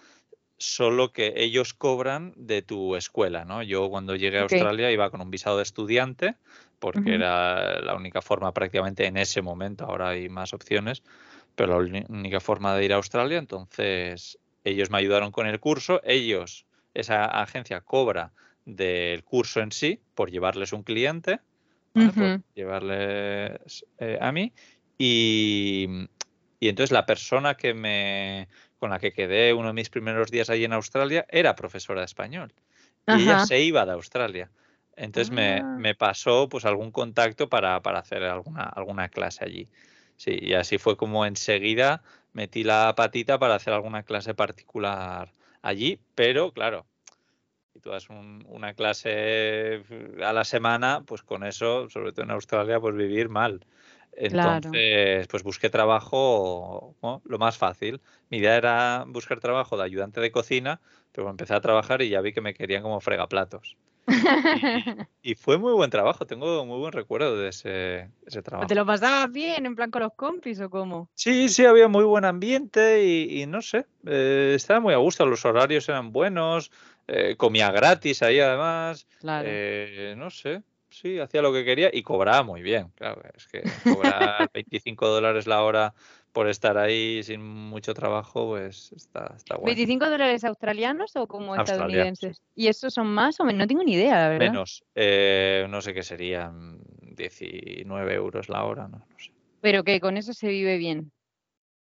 solo 0.62 1.12
que 1.12 1.34
ellos 1.38 1.74
cobran 1.74 2.34
de 2.36 2.62
tu 2.62 2.96
escuela, 2.96 3.46
¿no? 3.46 3.64
Yo 3.64 3.90
cuando 3.90 4.16
llegué 4.16 4.38
a 4.38 4.44
Australia 4.44 4.92
iba 4.92 5.10
con 5.10 5.22
un 5.22 5.32
visado 5.32 5.58
de 5.58 5.64
estudiante, 5.64 6.36
porque 6.80 7.16
era 7.16 7.82
la 7.82 7.96
única 7.96 8.22
forma 8.22 8.54
prácticamente 8.54 9.06
en 9.06 9.18
ese 9.18 9.42
momento, 9.42 9.86
ahora 9.86 10.10
hay 10.10 10.30
más 10.30 10.54
opciones, 10.54 11.04
pero 11.56 11.82
la 11.82 12.04
única 12.10 12.40
forma 12.40 12.76
de 12.76 12.86
ir 12.86 12.94
a 12.94 12.98
Australia, 12.98 13.38
entonces 13.38 14.38
ellos 14.64 14.92
me 14.92 15.00
ayudaron 15.00 15.32
con 15.32 15.48
el 15.48 15.60
curso, 15.60 16.02
ellos, 16.04 16.66
esa 16.94 17.26
agencia 17.26 17.82
cobra 17.82 18.32
del 18.66 19.24
curso 19.24 19.62
en 19.62 19.72
sí 19.72 20.00
por 20.14 20.30
llevarles 20.30 20.74
un 20.74 20.84
cliente, 20.84 21.40
por 21.94 22.42
llevarles 22.54 23.86
eh, 23.98 24.18
a 24.22 24.32
mí. 24.32 24.54
Y, 24.98 26.08
entonces 26.60 26.92
la 26.92 27.08
persona 27.08 27.56
que 27.56 27.74
me, 27.74 28.48
con 28.82 28.90
la 28.90 28.98
que 28.98 29.14
quedé 29.14 29.54
uno 29.54 29.68
de 29.68 29.74
mis 29.74 29.92
primeros 29.92 30.32
días 30.32 30.50
allí 30.50 30.66
en 30.66 30.74
Australia 30.74 31.24
era 31.30 31.56
profesora 31.56 32.02
de 32.02 32.06
español. 32.06 32.52
Y 33.06 33.22
ella 33.22 33.46
se 33.46 33.60
iba 33.60 33.86
de 33.86 33.92
Australia. 33.92 34.50
Entonces 34.96 35.30
me, 35.30 35.60
ah. 35.60 35.64
me, 35.64 35.94
pasó 35.94 36.50
pues 36.50 36.66
algún 36.66 36.90
contacto 36.92 37.48
para, 37.48 37.80
para, 37.84 38.00
hacer 38.00 38.24
alguna, 38.24 38.64
alguna 38.64 39.08
clase 39.10 39.46
allí. 39.46 39.70
Sí, 40.18 40.36
y 40.42 40.56
así 40.56 40.80
fue 40.80 40.98
como 40.98 41.28
enseguida 41.28 42.02
metí 42.34 42.64
la 42.64 42.96
patita 42.96 43.38
para 43.38 43.54
hacer 43.54 43.72
alguna 43.72 44.02
clase 44.02 44.34
particular 44.34 45.32
allí, 45.62 46.00
pero 46.16 46.52
claro, 46.52 46.88
y 47.76 47.82
tú 47.82 47.92
das 47.92 48.10
una 48.10 48.74
clase 48.74 49.84
a 50.24 50.34
la 50.34 50.44
semana, 50.44 51.04
pues 51.06 51.22
con 51.22 51.44
eso, 51.44 51.88
sobre 51.90 52.14
todo 52.14 52.24
en 52.24 52.32
Australia, 52.32 52.80
pues 52.80 52.96
vivir 52.96 53.30
mal. 53.30 53.64
Entonces, 54.14 55.28
pues 55.28 55.44
busqué 55.44 55.70
trabajo 55.70 56.96
lo 57.24 57.38
más 57.40 57.58
fácil. 57.58 58.02
Mi 58.30 58.38
idea 58.38 58.58
era 58.58 59.06
buscar 59.08 59.40
trabajo 59.40 59.78
de 59.78 59.84
ayudante 59.84 60.22
de 60.22 60.32
cocina, 60.32 60.82
pero 61.12 61.30
empecé 61.30 61.54
a 61.54 61.62
trabajar 61.62 62.02
y 62.02 62.10
ya 62.10 62.22
vi 62.22 62.34
que 62.34 62.42
me 62.42 62.54
querían 62.54 62.84
como 62.84 63.00
fregaplatos. 63.00 63.78
Y, 65.22 65.36
fue 65.36 65.58
muy 65.58 65.74
buen 65.74 65.90
trabajo, 65.90 66.26
tengo 66.26 66.66
muy 66.66 66.80
buen 66.80 66.92
recuerdo 66.92 67.38
de 67.38 67.50
ese, 67.50 68.10
trabajo. 68.44 68.68
¿Te 68.68 68.76
lo 68.76 68.86
pasabas 68.86 69.32
bien, 69.32 69.66
en 69.66 69.76
plan 69.76 69.92
con 69.92 70.02
los 70.02 70.14
compis 70.16 70.60
o 70.60 70.70
cómo? 70.70 71.10
Sí, 71.14 71.50
sí, 71.50 71.66
había 71.66 71.88
muy 71.88 72.04
buen 72.04 72.26
ambiente 72.26 73.06
y, 73.06 73.46
no 73.46 73.62
sé, 73.62 73.86
eh, 74.06 74.54
estaba 74.56 74.80
muy 74.80 74.94
a 74.94 74.98
gusto, 74.98 75.26
los 75.26 75.46
horarios 75.46 75.88
eran 75.88 76.12
buenos, 76.12 76.72
eh, 77.08 77.36
comía 77.38 77.72
gratis 77.72 78.24
ahí 78.24 78.40
además. 78.40 79.08
Eh, 79.24 80.16
no 80.18 80.30
sé, 80.30 80.64
sí, 80.92 81.20
hacía 81.20 81.42
lo 81.42 81.52
que 81.52 81.66
quería 81.66 81.90
y 81.92 82.04
cobraba 82.04 82.44
muy 82.44 82.62
bien. 82.62 82.90
Claro, 82.96 83.22
es 83.36 83.48
que 83.48 83.64
cobrar 83.84 84.50
25 84.54 85.08
dólares 85.08 85.48
la 85.48 85.64
hora 85.64 85.94
por 86.32 86.48
estar 86.48 86.78
ahí 86.78 87.24
sin 87.24 87.42
mucho 87.44 87.94
trabajo, 87.94 88.50
pues 88.50 88.92
está, 88.94 89.34
está 89.36 89.56
guay. 89.56 89.76
¿25 89.76 90.10
dólares 90.10 90.44
australianos 90.44 91.16
o 91.16 91.28
como 91.28 91.56
estadounidenses? 91.56 92.42
¿Y 92.56 92.68
esos 92.68 92.94
son 92.94 93.08
más 93.08 93.40
o 93.40 93.44
menos? 93.44 93.60
No 93.60 93.68
tengo 93.68 93.84
ni 93.84 93.94
idea, 93.94 94.16
la 94.16 94.30
verdad. 94.30 94.46
Menos. 94.46 94.84
Eh, 94.96 95.66
no 95.70 95.82
sé 95.82 95.94
qué 95.94 96.04
serían 96.04 96.80
19 97.02 98.14
euros 98.14 98.48
la 98.48 98.64
hora, 98.64 98.88
no, 98.88 99.00
no 99.00 99.20
sé. 99.20 99.32
Pero 99.62 99.84
que 99.84 100.00
con 100.00 100.18
eso 100.18 100.34
se 100.34 100.48
vive 100.48 100.78
bien. 100.78 101.12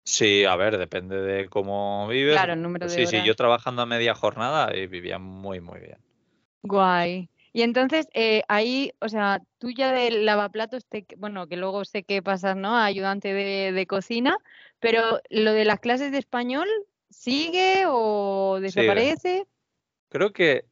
Sí, 0.04 0.46
a 0.46 0.56
ver, 0.56 0.78
depende 0.78 1.22
de 1.22 1.50
cómo 1.50 2.08
vives. 2.08 2.34
Claro, 2.34 2.54
el 2.54 2.62
número 2.62 2.88
de 2.88 2.92
Sí, 2.92 3.02
horas. 3.02 3.12
sí, 3.12 3.24
yo 3.24 3.36
trabajando 3.36 3.84
a 3.84 3.86
media 3.86 4.16
jornada 4.16 4.76
y 4.76 4.88
vivía 4.88 5.20
muy, 5.20 5.60
muy 5.62 5.80
bien. 5.82 5.98
Guay. 6.64 7.30
Y 7.52 7.64
entonces, 7.64 8.08
eh, 8.14 8.44
ahí, 8.48 8.92
o 9.00 9.10
sea, 9.10 9.42
tú 9.58 9.72
ya 9.72 9.92
del 9.92 10.26
lavaplatos, 10.26 10.86
te, 10.86 11.06
bueno, 11.18 11.48
que 11.48 11.58
luego 11.58 11.86
sé 11.86 12.04
que 12.04 12.22
pasas, 12.22 12.56
¿no? 12.56 12.76
A 12.76 12.86
ayudante 12.86 13.34
de, 13.34 13.72
de 13.72 13.88
cocina, 13.88 14.38
pero 14.80 15.20
lo 15.30 15.54
de 15.54 15.66
las 15.66 15.80
clases 15.80 16.12
de 16.12 16.20
español, 16.20 16.68
¿sigue 17.10 17.84
o 17.88 18.60
desaparece? 18.62 19.48
Creo 20.10 20.32
que 20.32 20.66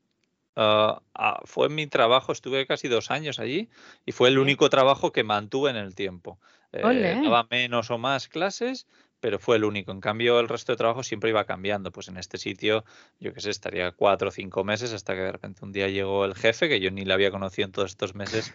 ah, 0.56 1.42
fue 1.46 1.70
mi 1.70 1.88
trabajo, 1.88 2.32
estuve 2.32 2.66
casi 2.66 2.88
dos 2.88 3.12
años 3.12 3.40
allí 3.40 3.70
y 4.06 4.12
fue 4.12 4.30
el 4.30 4.40
único 4.40 4.70
trabajo 4.70 5.12
que 5.12 5.24
mantuve 5.24 5.70
en 5.70 5.78
el 5.78 5.96
tiempo. 5.96 6.40
Eh, 6.74 7.20
daba 7.24 7.48
menos 7.50 7.92
o 7.92 7.98
más 7.98 8.28
clases, 8.28 8.88
pero 9.20 9.40
fue 9.40 9.58
el 9.58 9.64
único. 9.64 9.92
En 9.92 10.02
cambio, 10.02 10.40
el 10.40 10.48
resto 10.48 10.72
de 10.72 10.78
trabajo 10.78 11.04
siempre 11.04 11.30
iba 11.30 11.46
cambiando. 11.46 11.92
Pues 11.92 12.08
en 12.08 12.18
este 12.18 12.38
sitio, 12.38 12.86
yo 13.20 13.34
qué 13.34 13.42
sé, 13.42 13.50
estaría 13.50 13.92
cuatro 13.92 14.30
o 14.30 14.32
cinco 14.32 14.64
meses 14.64 14.94
hasta 14.94 15.14
que 15.16 15.22
de 15.22 15.32
repente 15.32 15.66
un 15.66 15.72
día 15.72 15.88
llegó 15.88 16.26
el 16.26 16.36
jefe, 16.36 16.70
que 16.70 16.80
yo 16.80 16.92
ni 16.92 17.06
le 17.06 17.14
había 17.14 17.32
conocido 17.32 17.66
en 17.66 17.72
todos 17.72 17.92
estos 17.92 18.16
meses, 18.16 18.54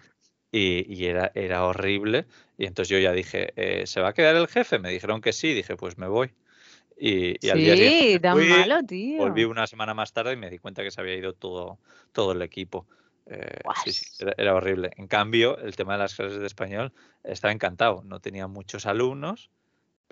y, 0.51 0.85
y 0.93 1.07
era, 1.07 1.33
era 1.35 1.65
horrible. 1.65 2.27
Y 2.59 2.67
entonces 2.67 2.89
yo 2.91 2.99
ya 2.99 3.13
dije, 3.13 3.53
eh, 3.57 3.87
¿se 3.87 4.01
va 4.01 4.09
a 4.09 4.13
quedar 4.13 4.37
el 4.37 4.49
jefe? 4.49 4.79
Me 4.79 4.91
dijeron 4.91 5.21
que 5.21 5.33
sí, 5.33 5.53
dije, 5.55 5.77
pues 5.77 5.99
me 5.99 6.07
voy. 6.07 6.31
Y, 6.97 7.45
y 7.45 7.51
al 7.51 7.59
día 7.59 7.75
siguiente 7.75 8.05
Sí, 8.13 8.19
tan 8.21 8.39
fui, 8.39 8.49
malo, 8.49 8.83
tío. 8.85 9.19
volví 9.19 9.45
una 9.45 9.67
semana 9.67 9.95
más 9.95 10.13
tarde 10.13 10.35
y 10.35 10.37
me 10.37 10.51
di 10.51 10.59
cuenta 10.59 10.83
que 10.83 10.91
se 10.91 11.01
había 11.01 11.17
ido 11.17 11.33
todo, 11.33 11.79
todo 12.13 12.33
el 12.33 12.43
equipo. 12.43 12.87
Eh, 13.27 13.61
sí, 13.85 13.93
sí, 13.93 14.07
era, 14.21 14.35
era 14.37 14.55
horrible. 14.55 14.91
En 14.97 15.09
cambio, 15.09 15.59
el 15.59 15.75
tema 15.75 15.95
de 15.95 16.01
las 16.01 16.15
clases 16.15 16.39
de 16.39 16.47
español 16.47 16.93
estaba 17.25 17.53
encantado. 17.53 18.03
No 18.05 18.21
tenía 18.21 18.47
muchos 18.47 18.87
alumnos, 18.87 19.51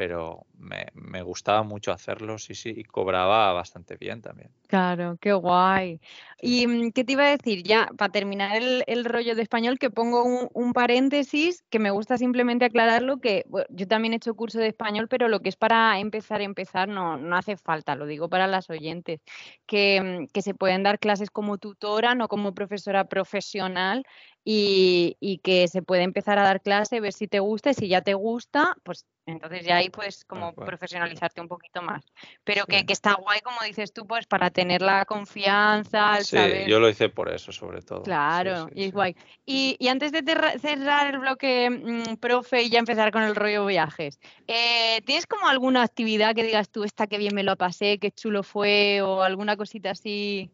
pero 0.01 0.47
me, 0.57 0.87
me 0.95 1.21
gustaba 1.21 1.63
mucho 1.63 1.93
hacerlo, 1.93 2.39
sí, 2.39 2.55
sí, 2.55 2.73
y 2.75 2.85
cobraba 2.85 3.53
bastante 3.53 3.99
bien 3.99 4.23
también. 4.23 4.49
Claro, 4.67 5.19
qué 5.21 5.35
guay. 5.35 6.01
Y 6.41 6.67
mm, 6.67 6.93
qué 6.93 7.05
te 7.05 7.13
iba 7.13 7.25
a 7.25 7.37
decir, 7.37 7.63
ya 7.65 7.91
para 7.99 8.11
terminar 8.11 8.57
el, 8.57 8.83
el 8.87 9.05
rollo 9.05 9.35
de 9.35 9.43
español, 9.43 9.79
que 9.79 9.91
pongo 9.91 10.25
un, 10.25 10.49
un 10.55 10.73
paréntesis, 10.73 11.63
que 11.69 11.79
me 11.79 11.91
gusta 11.91 12.17
simplemente 12.17 12.65
aclararlo, 12.65 13.19
que 13.21 13.45
bueno, 13.47 13.67
yo 13.69 13.87
también 13.87 14.15
he 14.15 14.17
hecho 14.17 14.33
curso 14.33 14.59
de 14.59 14.69
español, 14.69 15.07
pero 15.07 15.29
lo 15.29 15.41
que 15.41 15.51
es 15.51 15.57
para 15.57 15.99
empezar, 15.99 16.41
empezar, 16.41 16.89
no, 16.89 17.19
no 17.19 17.37
hace 17.37 17.59
falta, 17.59 17.95
lo 17.95 18.07
digo 18.07 18.31
para 18.31 18.47
las 18.47 18.71
oyentes, 18.71 19.21
que, 19.67 20.01
mm, 20.01 20.33
que 20.33 20.41
se 20.41 20.55
pueden 20.55 20.83
dar 20.83 20.99
clases 20.99 21.31
como 21.31 21.59
tutora, 21.59 22.15
no 22.15 22.29
como 22.29 22.55
profesora 22.55 23.05
profesional, 23.05 24.05
y, 24.45 25.17
y 25.21 25.39
que 25.39 25.69
se 25.69 25.83
puede 25.83 26.03
empezar 26.03 26.39
a 26.39 26.43
dar 26.43 26.61
clase, 26.61 27.01
ver 27.01 27.13
si 27.13 27.29
te 27.29 27.41
gusta, 27.41 27.71
y 27.71 27.75
si 27.75 27.89
ya 27.89 28.01
te 28.03 28.15
gusta, 28.15 28.77
pues 28.83 29.05
entonces 29.27 29.65
ya 29.65 29.77
ahí 29.77 29.91
puedes 29.91 30.25
como 30.25 30.55
profesionalizarte 30.55 31.41
un 31.41 31.47
poquito 31.49 31.83
más. 31.83 32.05
Pero 32.43 32.65
que, 32.67 32.79
Sí. 32.81 32.87
que 32.87 32.93
está 32.93 33.15
guay, 33.15 33.41
como 33.43 33.59
dices 33.65 33.93
tú, 33.93 34.07
pues 34.07 34.27
para 34.27 34.51
tener 34.51 34.83
la 34.83 35.05
confianza, 35.05 36.19
el 36.19 36.25
Sí, 36.25 36.37
saber. 36.37 36.69
yo 36.69 36.81
lo 36.81 36.89
hice 36.89 37.09
por 37.11 37.33
eso, 37.33 37.53
sobre 37.53 37.83
todo. 37.83 38.03
Claro, 38.03 38.67
sí, 38.67 38.73
y 38.77 38.85
es 38.85 38.93
guay. 38.93 39.15
Y, 39.47 39.77
y 39.79 39.89
antes 39.89 40.11
de 40.11 40.23
cerrar 40.59 41.15
el 41.15 41.21
bloque, 41.21 41.71
mm, 41.71 42.17
profe, 42.17 42.63
y 42.63 42.71
ya 42.71 42.79
empezar 42.81 43.13
con 43.13 43.23
el 43.23 43.37
rollo 43.37 43.67
viajes, 43.67 44.19
eh, 44.49 45.01
¿tienes 45.05 45.27
como 45.27 45.47
alguna 45.47 45.83
actividad 45.83 46.35
que 46.35 46.43
digas 46.43 46.71
tú, 46.71 46.83
esta 46.85 47.07
que 47.07 47.19
bien 47.19 47.35
me 47.35 47.45
lo 47.45 47.57
pasé, 47.57 47.99
qué 47.99 48.11
chulo 48.11 48.43
fue, 48.43 49.01
o 49.03 49.23
alguna 49.23 49.57
cosita 49.57 49.91
así 49.91 50.51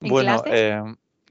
en 0.00 0.08
Bueno, 0.08 0.42
eh, 0.46 0.80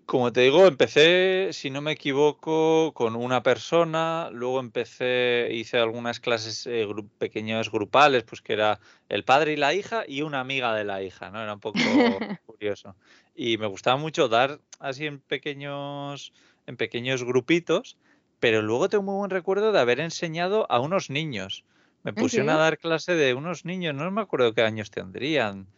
como 0.05 0.31
te 0.33 0.41
digo, 0.41 0.67
empecé, 0.67 1.49
si 1.53 1.69
no 1.69 1.81
me 1.81 1.91
equivoco, 1.93 2.93
con 2.93 3.15
una 3.15 3.43
persona, 3.43 4.29
luego 4.31 4.59
empecé, 4.59 5.49
hice 5.51 5.77
algunas 5.77 6.19
clases 6.19 6.65
eh, 6.67 6.85
gru- 6.87 7.09
pequeñas 7.17 7.71
grupales, 7.71 8.23
pues 8.23 8.41
que 8.41 8.53
era 8.53 8.79
el 9.09 9.23
padre 9.25 9.53
y 9.53 9.55
la 9.57 9.73
hija 9.73 10.03
y 10.07 10.21
una 10.21 10.39
amiga 10.41 10.73
de 10.75 10.83
la 10.83 11.01
hija, 11.03 11.31
¿no? 11.31 11.41
Era 11.41 11.53
un 11.53 11.59
poco 11.59 12.25
curioso. 12.45 12.97
Y 13.33 13.57
me 13.57 13.67
gustaba 13.67 13.97
mucho 13.97 14.27
dar 14.29 14.61
así 14.79 15.05
en 15.05 15.21
pequeños, 15.21 16.33
en 16.65 16.77
pequeños 16.77 17.23
grupitos, 17.23 17.97
pero 18.39 18.61
luego 18.61 18.89
tengo 18.89 19.03
muy 19.03 19.15
buen 19.17 19.31
recuerdo 19.31 19.71
de 19.71 19.79
haber 19.79 19.99
enseñado 19.99 20.65
a 20.71 20.79
unos 20.79 21.09
niños. 21.09 21.65
Me 22.03 22.13
¿En 22.15 22.17
pusieron 22.17 22.49
a 22.49 22.57
dar 22.57 22.77
clase 22.77 23.15
de 23.15 23.33
unos 23.33 23.63
niños, 23.65 23.95
no 23.95 24.09
me 24.11 24.21
acuerdo 24.21 24.53
qué 24.53 24.61
años 24.63 24.91
tendrían. 24.91 25.73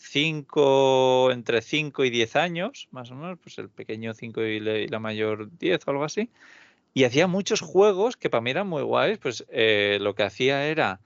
Cinco, 0.00 1.30
entre 1.30 1.60
5 1.62 2.04
y 2.04 2.10
10 2.10 2.34
años, 2.36 2.88
más 2.90 3.10
o 3.10 3.14
menos, 3.14 3.38
pues 3.42 3.58
el 3.58 3.68
pequeño 3.68 4.14
5 4.14 4.42
y, 4.42 4.58
la- 4.60 4.98
mayor 4.98 5.50
10 5.58 5.86
o 5.86 5.90
algo 5.90 6.04
así. 6.04 6.30
Y 6.94 7.04
hacía 7.04 7.26
muchos 7.26 7.60
juegos 7.60 8.16
que 8.16 8.30
para 8.30 8.40
mí 8.40 8.50
eran 8.50 8.66
muy 8.68 8.82
guays, 8.82 9.18
pues 9.18 9.44
eh, 9.50 9.98
lo 10.00 10.14
que 10.14 10.24
hacía 10.24 10.66
era 10.66 11.00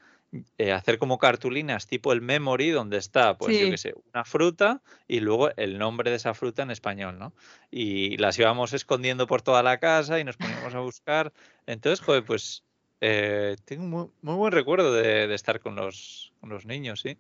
eh, 0.59 0.73
hacer 0.73 0.99
como 0.99 1.19
cartulinas 1.19 1.87
tipo 1.87 2.13
el 2.13 2.23
memory, 2.23 2.71
donde 2.71 2.97
está, 2.99 3.37
pues 3.37 3.57
yo 3.59 3.69
qué 3.69 3.77
Sí. 3.77 3.91
sé, 3.91 3.95
una 4.13 4.25
fruta 4.25 4.83
y 5.09 5.21
luego 5.21 5.51
el 5.57 5.79
nombre 5.79 6.11
de 6.11 6.17
esa 6.17 6.35
fruta 6.35 6.63
en 6.63 6.71
español, 6.71 7.19
¿no? 7.19 7.33
Y 7.71 8.17
las 8.19 8.39
íbamos 8.39 8.73
escondiendo 8.73 9.27
por 9.27 9.43
toda 9.43 9.63
la 9.63 9.79
casa 9.79 10.19
y 10.21 10.25
nos 10.25 10.37
poníamos 10.37 10.75
a 10.75 10.81
buscar. 10.81 11.33
Entonces, 11.67 12.01
joder, 12.05 12.25
pues 12.25 12.65
eh, 13.01 13.57
tengo 13.65 13.85
muy, 13.85 14.07
muy 14.23 14.35
buen 14.37 14.53
recuerdo 14.53 14.93
de, 14.95 15.27
de 15.29 15.35
estar 15.35 15.61
con 15.61 15.77
los, 15.77 16.33
con 16.41 16.49
los 16.51 16.65
niños, 16.67 17.01
sí. 17.01 17.19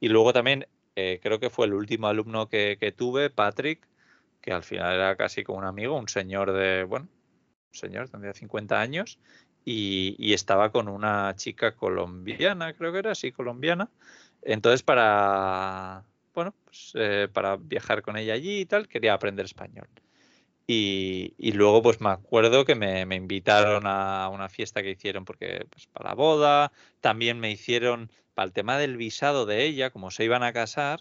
Y 0.00 0.08
luego 0.08 0.32
también 0.32 0.66
eh, 0.96 1.20
creo 1.22 1.38
que 1.38 1.50
fue 1.50 1.66
el 1.66 1.74
último 1.74 2.08
alumno 2.08 2.48
que, 2.48 2.76
que 2.80 2.90
tuve, 2.90 3.30
Patrick, 3.30 3.86
que 4.40 4.52
al 4.52 4.62
final 4.62 4.94
era 4.94 5.16
casi 5.16 5.44
como 5.44 5.58
un 5.58 5.64
amigo, 5.64 5.96
un 5.96 6.08
señor 6.08 6.52
de, 6.52 6.84
bueno, 6.84 7.08
un 7.72 7.74
señor, 7.78 8.08
tendría 8.08 8.32
50 8.32 8.80
años, 8.80 9.18
y, 9.64 10.16
y 10.18 10.32
estaba 10.32 10.70
con 10.70 10.88
una 10.88 11.34
chica 11.36 11.74
colombiana, 11.76 12.72
creo 12.74 12.92
que 12.92 12.98
era, 13.00 13.14
sí, 13.14 13.32
colombiana. 13.32 13.90
Entonces, 14.42 14.82
para, 14.82 16.04
bueno, 16.34 16.54
pues, 16.64 16.92
eh, 16.94 17.28
para 17.32 17.56
viajar 17.56 18.02
con 18.02 18.16
ella 18.16 18.34
allí 18.34 18.60
y 18.60 18.66
tal, 18.66 18.88
quería 18.88 19.14
aprender 19.14 19.44
español. 19.44 19.88
Y, 20.68 21.34
y 21.38 21.52
luego, 21.52 21.82
pues 21.82 22.00
me 22.00 22.10
acuerdo 22.10 22.64
que 22.64 22.74
me, 22.74 23.06
me 23.06 23.16
invitaron 23.16 23.84
a 23.86 24.28
una 24.32 24.48
fiesta 24.48 24.82
que 24.82 24.90
hicieron 24.90 25.24
porque, 25.24 25.66
pues, 25.70 25.86
para 25.88 26.10
la 26.10 26.14
boda. 26.14 26.72
También 27.00 27.38
me 27.40 27.50
hicieron, 27.50 28.10
para 28.36 28.44
el 28.44 28.52
tema 28.52 28.76
del 28.76 28.98
visado 28.98 29.46
de 29.46 29.64
ella, 29.64 29.88
como 29.88 30.10
se 30.10 30.22
iban 30.22 30.42
a 30.42 30.52
casar, 30.52 31.00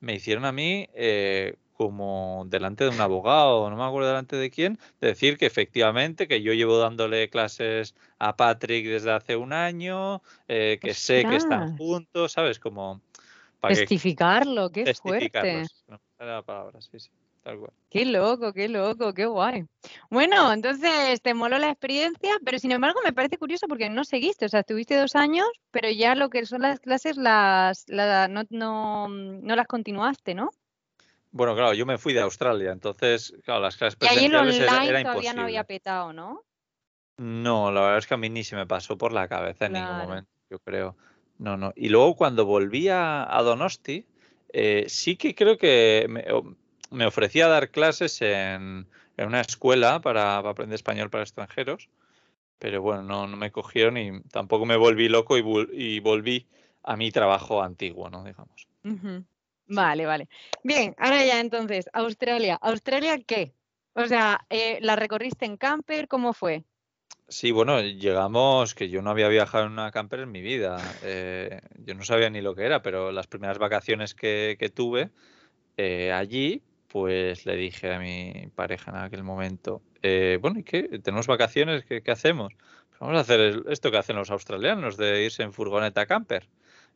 me 0.00 0.12
hicieron 0.12 0.44
a 0.44 0.52
mí 0.52 0.86
eh, 0.92 1.56
como 1.72 2.44
delante 2.46 2.84
de 2.84 2.90
un 2.90 3.00
abogado, 3.00 3.70
no 3.70 3.76
me 3.76 3.84
acuerdo 3.84 4.08
delante 4.08 4.36
de 4.36 4.50
quién, 4.50 4.78
de 5.00 5.08
decir 5.08 5.38
que 5.38 5.46
efectivamente 5.46 6.28
que 6.28 6.42
yo 6.42 6.52
llevo 6.52 6.76
dándole 6.76 7.30
clases 7.30 7.94
a 8.18 8.36
Patrick 8.36 8.84
desde 8.86 9.12
hace 9.12 9.34
un 9.34 9.54
año, 9.54 10.20
eh, 10.46 10.78
que 10.78 10.92
sé 10.92 11.24
que 11.24 11.36
están 11.36 11.74
juntos, 11.78 12.32
¿sabes? 12.32 12.58
Como 12.58 13.00
para 13.60 13.72
que 13.72 13.80
testificarlo, 13.80 14.68
qué 14.68 14.84
fuerte. 14.94 15.30
testificarlos. 15.30 15.84
No, 15.88 15.98
era 16.18 16.34
la 16.34 16.42
palabra, 16.42 16.82
sí, 16.82 17.00
sí, 17.00 17.08
tal 17.44 17.58
cual. 17.58 17.72
Qué 17.90 18.04
loco, 18.04 18.52
qué 18.52 18.68
loco, 18.68 19.14
qué 19.14 19.26
guay. 19.26 19.66
Bueno, 20.10 20.52
entonces 20.52 21.22
te 21.22 21.32
moló 21.32 21.58
la 21.58 21.70
experiencia, 21.70 22.32
pero 22.44 22.58
sin 22.58 22.72
embargo 22.72 22.98
me 23.04 23.12
parece 23.12 23.38
curioso 23.38 23.68
porque 23.68 23.88
no 23.88 24.02
seguiste, 24.04 24.46
o 24.46 24.48
sea, 24.48 24.60
estuviste 24.60 24.98
dos 24.98 25.14
años, 25.14 25.46
pero 25.70 25.88
ya 25.90 26.16
lo 26.16 26.28
que 26.28 26.44
son 26.44 26.62
las 26.62 26.80
clases 26.80 27.16
las, 27.16 27.84
la- 27.86 28.26
no, 28.26 28.42
no, 28.50 29.08
no 29.08 29.54
las 29.56 29.68
continuaste, 29.68 30.34
¿no? 30.34 30.50
Bueno, 31.30 31.54
claro, 31.54 31.74
yo 31.74 31.86
me 31.86 31.98
fui 31.98 32.12
de 32.12 32.20
Australia, 32.20 32.72
entonces, 32.72 33.32
claro, 33.44 33.60
las 33.60 33.76
clases 33.76 33.98
Y 34.00 34.06
ahí 34.06 34.24
el 34.24 34.32
presenciales 34.32 34.60
era, 34.60 34.72
online 34.78 34.90
era 34.90 35.02
todavía 35.02 35.32
no 35.32 35.42
había 35.42 35.64
petado, 35.64 36.12
¿no? 36.12 36.42
No, 37.16 37.70
la 37.70 37.80
verdad 37.82 37.98
es 37.98 38.06
que 38.06 38.14
a 38.14 38.16
mí 38.16 38.28
ni 38.28 38.42
se 38.44 38.56
me 38.56 38.66
pasó 38.66 38.98
por 38.98 39.12
la 39.12 39.28
cabeza 39.28 39.66
en 39.66 39.72
ningún 39.74 39.96
momento, 39.96 40.30
yo 40.50 40.58
creo. 40.58 40.96
No, 41.38 41.56
no. 41.56 41.72
Y 41.76 41.88
luego 41.88 42.16
cuando 42.16 42.44
volví 42.44 42.88
a, 42.88 43.22
a 43.36 43.42
Donosti, 43.42 44.06
eh, 44.52 44.84
sí 44.88 45.16
que 45.16 45.34
creo 45.34 45.56
que 45.58 46.06
me, 46.08 46.24
me 46.94 47.06
ofrecía 47.06 47.48
dar 47.48 47.70
clases 47.70 48.20
en, 48.22 48.86
en 49.16 49.26
una 49.26 49.40
escuela 49.40 50.00
para, 50.00 50.36
para 50.36 50.50
aprender 50.50 50.74
español 50.74 51.10
para 51.10 51.24
extranjeros, 51.24 51.88
pero 52.58 52.80
bueno, 52.82 53.02
no, 53.02 53.26
no 53.26 53.36
me 53.36 53.50
cogieron 53.52 53.96
y 53.96 54.20
tampoco 54.30 54.66
me 54.66 54.76
volví 54.76 55.08
loco 55.08 55.36
y, 55.36 55.42
vol- 55.42 55.70
y 55.72 56.00
volví 56.00 56.46
a 56.82 56.96
mi 56.96 57.10
trabajo 57.10 57.62
antiguo, 57.62 58.10
¿no? 58.10 58.24
Digamos. 58.24 58.68
Vale, 59.66 60.06
vale. 60.06 60.28
Bien, 60.62 60.94
ahora 60.98 61.24
ya 61.24 61.40
entonces, 61.40 61.88
Australia. 61.92 62.56
¿Australia 62.60 63.18
qué? 63.26 63.54
O 63.94 64.06
sea, 64.06 64.40
eh, 64.50 64.78
¿la 64.82 64.96
recorriste 64.96 65.46
en 65.46 65.56
camper? 65.56 66.08
¿Cómo 66.08 66.32
fue? 66.32 66.64
Sí, 67.28 67.52
bueno, 67.52 67.80
llegamos, 67.80 68.74
que 68.74 68.90
yo 68.90 69.00
no 69.00 69.10
había 69.10 69.28
viajado 69.28 69.64
en 69.66 69.72
una 69.72 69.90
camper 69.90 70.20
en 70.20 70.30
mi 70.30 70.42
vida. 70.42 70.98
eh, 71.02 71.60
yo 71.78 71.94
no 71.94 72.04
sabía 72.04 72.28
ni 72.28 72.42
lo 72.42 72.54
que 72.54 72.64
era, 72.64 72.82
pero 72.82 73.12
las 73.12 73.26
primeras 73.26 73.58
vacaciones 73.58 74.14
que, 74.14 74.56
que 74.58 74.68
tuve 74.68 75.10
eh, 75.76 76.12
allí, 76.12 76.62
pues 76.94 77.44
le 77.44 77.56
dije 77.56 77.92
a 77.92 77.98
mi 77.98 78.52
pareja 78.54 78.92
en 78.92 78.98
aquel 78.98 79.24
momento, 79.24 79.82
eh, 80.00 80.38
bueno, 80.40 80.60
¿y 80.60 80.62
qué? 80.62 81.00
¿Tenemos 81.00 81.26
vacaciones? 81.26 81.84
¿Qué, 81.84 82.00
hacemos? 82.06 82.54
Pues 82.88 83.00
vamos 83.00 83.16
a 83.16 83.20
hacer 83.22 83.64
esto 83.68 83.90
que 83.90 83.96
hacen 83.96 84.14
los 84.14 84.30
australianos, 84.30 84.96
de 84.96 85.24
irse 85.24 85.42
en 85.42 85.52
furgoneta 85.52 86.06
camper. 86.06 86.48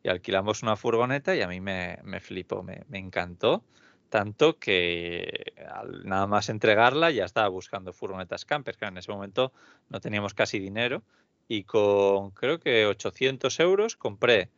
Y 0.04 0.08
alquilamos 0.08 0.62
una 0.62 0.76
furgoneta 0.76 1.34
y 1.34 1.40
a 1.40 1.48
mí 1.48 1.60
me, 1.60 1.98
me 2.04 2.20
flipó, 2.20 2.62
me, 2.62 2.84
me 2.86 2.98
encantó 3.00 3.64
tanto 4.08 4.60
que 4.60 5.52
al 5.68 6.06
nada 6.06 6.28
más 6.28 6.48
entregarla 6.48 7.10
ya 7.10 7.24
estaba 7.24 7.48
buscando 7.48 7.92
furgonetas 7.92 8.44
camper, 8.44 8.76
que 8.76 8.84
en 8.84 8.98
ese 8.98 9.10
momento 9.10 9.52
no 9.88 10.00
teníamos 10.00 10.32
casi 10.32 10.60
dinero 10.60 11.02
y 11.48 11.64
con 11.64 12.30
creo 12.30 12.60
que 12.60 12.86
800 12.86 13.58
euros 13.58 13.96
compré 13.96 14.48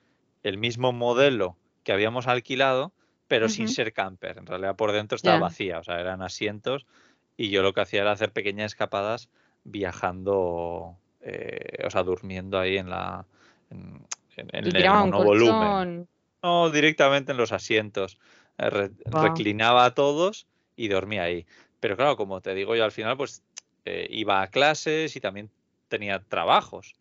el 0.42 0.58
mismo 0.58 0.92
modelo 0.92 1.56
que 1.82 1.92
habíamos 1.92 2.26
alquilado, 2.26 2.92
pero 3.30 3.48
sin 3.48 3.68
ser 3.68 3.92
camper. 3.92 4.38
En 4.38 4.46
realidad 4.46 4.74
por 4.74 4.90
dentro 4.90 5.14
estaba 5.14 5.38
vacía, 5.38 5.78
o 5.78 5.84
sea, 5.84 6.00
eran 6.00 6.20
asientos 6.20 6.84
y 7.36 7.50
yo 7.50 7.62
lo 7.62 7.72
que 7.72 7.80
hacía 7.80 8.00
era 8.00 8.10
hacer 8.10 8.32
pequeñas 8.32 8.72
escapadas 8.72 9.28
viajando, 9.62 10.96
eh, 11.20 11.78
o 11.86 11.90
sea, 11.90 12.02
durmiendo 12.02 12.58
ahí 12.58 12.76
en 12.76 12.90
la 12.90 13.24
en, 13.70 14.04
el 14.52 14.90
monovolumen. 14.90 16.08
No, 16.42 16.70
directamente 16.70 17.30
en 17.30 17.38
los 17.38 17.52
asientos. 17.52 18.18
Eh, 18.58 18.90
reclinaba 19.04 19.84
a 19.84 19.94
todos 19.94 20.48
y 20.74 20.88
dormía 20.88 21.22
ahí. 21.22 21.46
Pero 21.78 21.96
claro, 21.96 22.16
como 22.16 22.40
te 22.40 22.52
digo 22.52 22.74
yo 22.74 22.82
al 22.82 22.90
final, 22.90 23.16
pues 23.16 23.44
eh, 23.84 24.08
iba 24.10 24.42
a 24.42 24.48
clases 24.48 25.14
y 25.14 25.20
también 25.20 25.50
tenía 25.86 26.18
trabajos. 26.18 26.94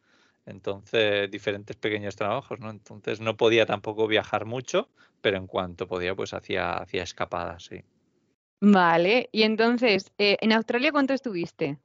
Entonces, 0.49 1.29
diferentes 1.29 1.75
pequeños 1.75 2.15
trabajos, 2.15 2.59
¿no? 2.59 2.69
Entonces 2.69 3.19
no 3.19 3.37
podía 3.37 3.65
tampoco 3.65 4.07
viajar 4.07 4.45
mucho, 4.45 4.89
pero 5.21 5.37
en 5.37 5.47
cuanto 5.47 5.87
podía, 5.87 6.15
pues 6.15 6.33
hacía, 6.33 6.73
hacía 6.73 7.03
escapadas, 7.03 7.65
sí. 7.65 7.83
Vale, 8.61 9.29
y 9.31 9.43
entonces, 9.43 10.11
eh, 10.17 10.37
¿en 10.41 10.51
Australia 10.51 10.91
cuánto 10.91 11.13
estuviste? 11.13 11.77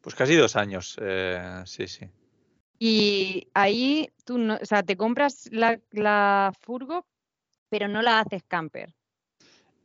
Pues 0.00 0.14
casi 0.14 0.34
dos 0.34 0.56
años, 0.56 0.96
sí, 1.64 1.86
sí. 1.86 2.10
Y 2.78 3.48
ahí 3.54 4.10
tú, 4.24 4.38
no, 4.38 4.58
o 4.60 4.64
sea, 4.64 4.82
te 4.82 4.96
compras 4.96 5.48
la, 5.50 5.80
la 5.90 6.52
furgo, 6.60 7.06
pero 7.68 7.88
no 7.88 8.02
la 8.02 8.20
haces 8.20 8.42
camper. 8.46 8.94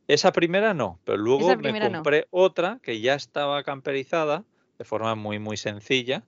Esa 0.08 0.32
primera 0.32 0.74
no, 0.74 1.00
pero 1.06 1.18
luego 1.18 1.56
me 1.58 1.80
compré 1.80 2.28
otra 2.30 2.80
que 2.84 3.00
ya 3.00 3.16
estaba 3.16 3.64
camperizada 3.64 4.44
de 4.78 4.86
forma 4.86 5.16
muy, 5.16 5.40
muy 5.40 5.58
sencilla 5.58 6.24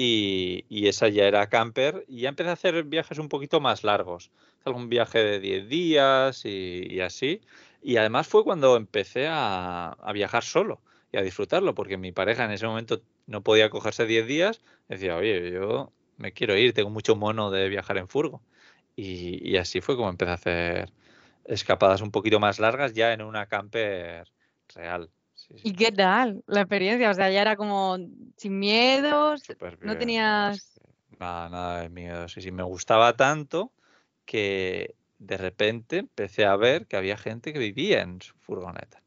y, 0.00 0.86
esa 0.88 1.08
ya 1.08 1.24
era 1.26 1.48
camper 1.48 2.04
y 2.08 2.20
ya 2.22 2.28
empecé 2.30 2.50
a 2.50 2.52
hacer 2.54 2.84
viajes 2.84 3.18
un 3.18 3.28
poquito 3.28 3.60
más 3.60 3.84
largos. 3.84 4.30
Algún 4.64 4.88
viaje 4.88 5.18
de 5.18 5.40
10 5.40 5.68
días 5.68 6.44
y, 6.44 7.00
así. 7.00 7.40
Y 7.82 7.96
además 7.96 8.28
fue 8.28 8.44
cuando 8.44 8.76
empecé 8.76 9.26
a, 9.28 9.96
viajar 10.14 10.44
solo 10.44 10.80
y 11.12 11.18
a 11.18 11.22
disfrutarlo, 11.22 11.74
porque 11.74 11.96
mi 11.96 12.12
pareja 12.12 12.44
en 12.44 12.52
ese 12.52 12.66
momento 12.66 13.02
no 13.26 13.42
podía 13.42 13.70
cogerse 13.70 14.06
10 14.06 14.26
días. 14.26 14.60
Decía, 14.88 15.16
oye, 15.16 15.50
yo 15.52 15.92
me 16.16 16.32
quiero 16.32 16.56
ir, 16.56 16.74
tengo 16.74 16.90
mucho 16.90 17.16
mono 17.16 17.50
de 17.50 17.68
viajar 17.68 17.98
en 17.98 18.08
furgo. 18.08 18.42
y 18.96 19.56
así 19.56 19.80
fue 19.80 19.96
como 19.96 20.10
empecé 20.10 20.30
a 20.30 20.34
hacer 20.34 20.92
escapadas 21.44 22.02
un 22.02 22.10
poquito 22.12 22.40
más 22.40 22.58
largas 22.60 22.94
ya 22.94 23.12
en 23.12 23.22
una 23.22 23.46
camper 23.46 24.28
real. 24.74 25.10
¿Y 25.50 25.72
qué 25.72 25.92
tal 25.92 26.42
la 26.46 26.60
experiencia? 26.60 27.10
O 27.10 27.14
sea, 27.14 27.30
ya 27.30 27.40
era 27.40 27.56
como 27.56 27.98
sin 28.36 28.58
miedos, 28.58 29.42
no 29.80 29.96
tenías... 29.96 30.80
Nada, 31.18 31.48
nada 31.48 31.82
de 31.82 31.88
miedo. 31.88 32.28
Sí, 32.28 32.40
sí, 32.40 32.52
me 32.52 32.62
gustaba 32.62 33.16
tanto 33.16 33.72
que 34.24 34.94
de 35.18 35.36
repente 35.36 35.98
empecé 35.98 36.44
a 36.44 36.54
ver 36.56 36.86
que 36.86 36.96
había 36.96 37.16
gente 37.16 37.52
que 37.52 37.58
vivía 37.58 38.02
en 38.02 38.20
su 38.20 38.36
furgoneta. 38.36 39.02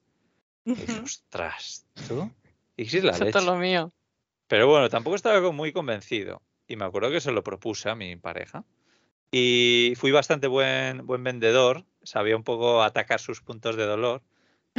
Y 0.65 0.75
dije, 0.75 0.99
ostras, 0.99 1.85
¿tú? 2.07 2.29
Y 2.75 2.85
sí, 2.85 3.01
la 3.01 3.11
Eso 3.11 3.25
es 3.25 3.45
lo 3.45 3.55
mío. 3.55 3.91
Pero 4.47 4.67
bueno, 4.67 4.89
tampoco 4.89 5.15
estaba 5.15 5.51
muy 5.51 5.71
convencido. 5.71 6.41
Y 6.67 6.75
me 6.75 6.85
acuerdo 6.85 7.11
que 7.11 7.21
se 7.21 7.31
lo 7.31 7.43
propuse 7.43 7.89
a 7.89 7.95
mi 7.95 8.15
pareja. 8.15 8.65
Y 9.31 9.93
fui 9.95 10.11
bastante 10.11 10.47
buen, 10.47 11.05
buen 11.05 11.23
vendedor, 11.23 11.85
sabía 12.03 12.35
un 12.35 12.43
poco 12.43 12.83
atacar 12.83 13.19
sus 13.19 13.41
puntos 13.41 13.77
de 13.77 13.85
dolor. 13.85 14.21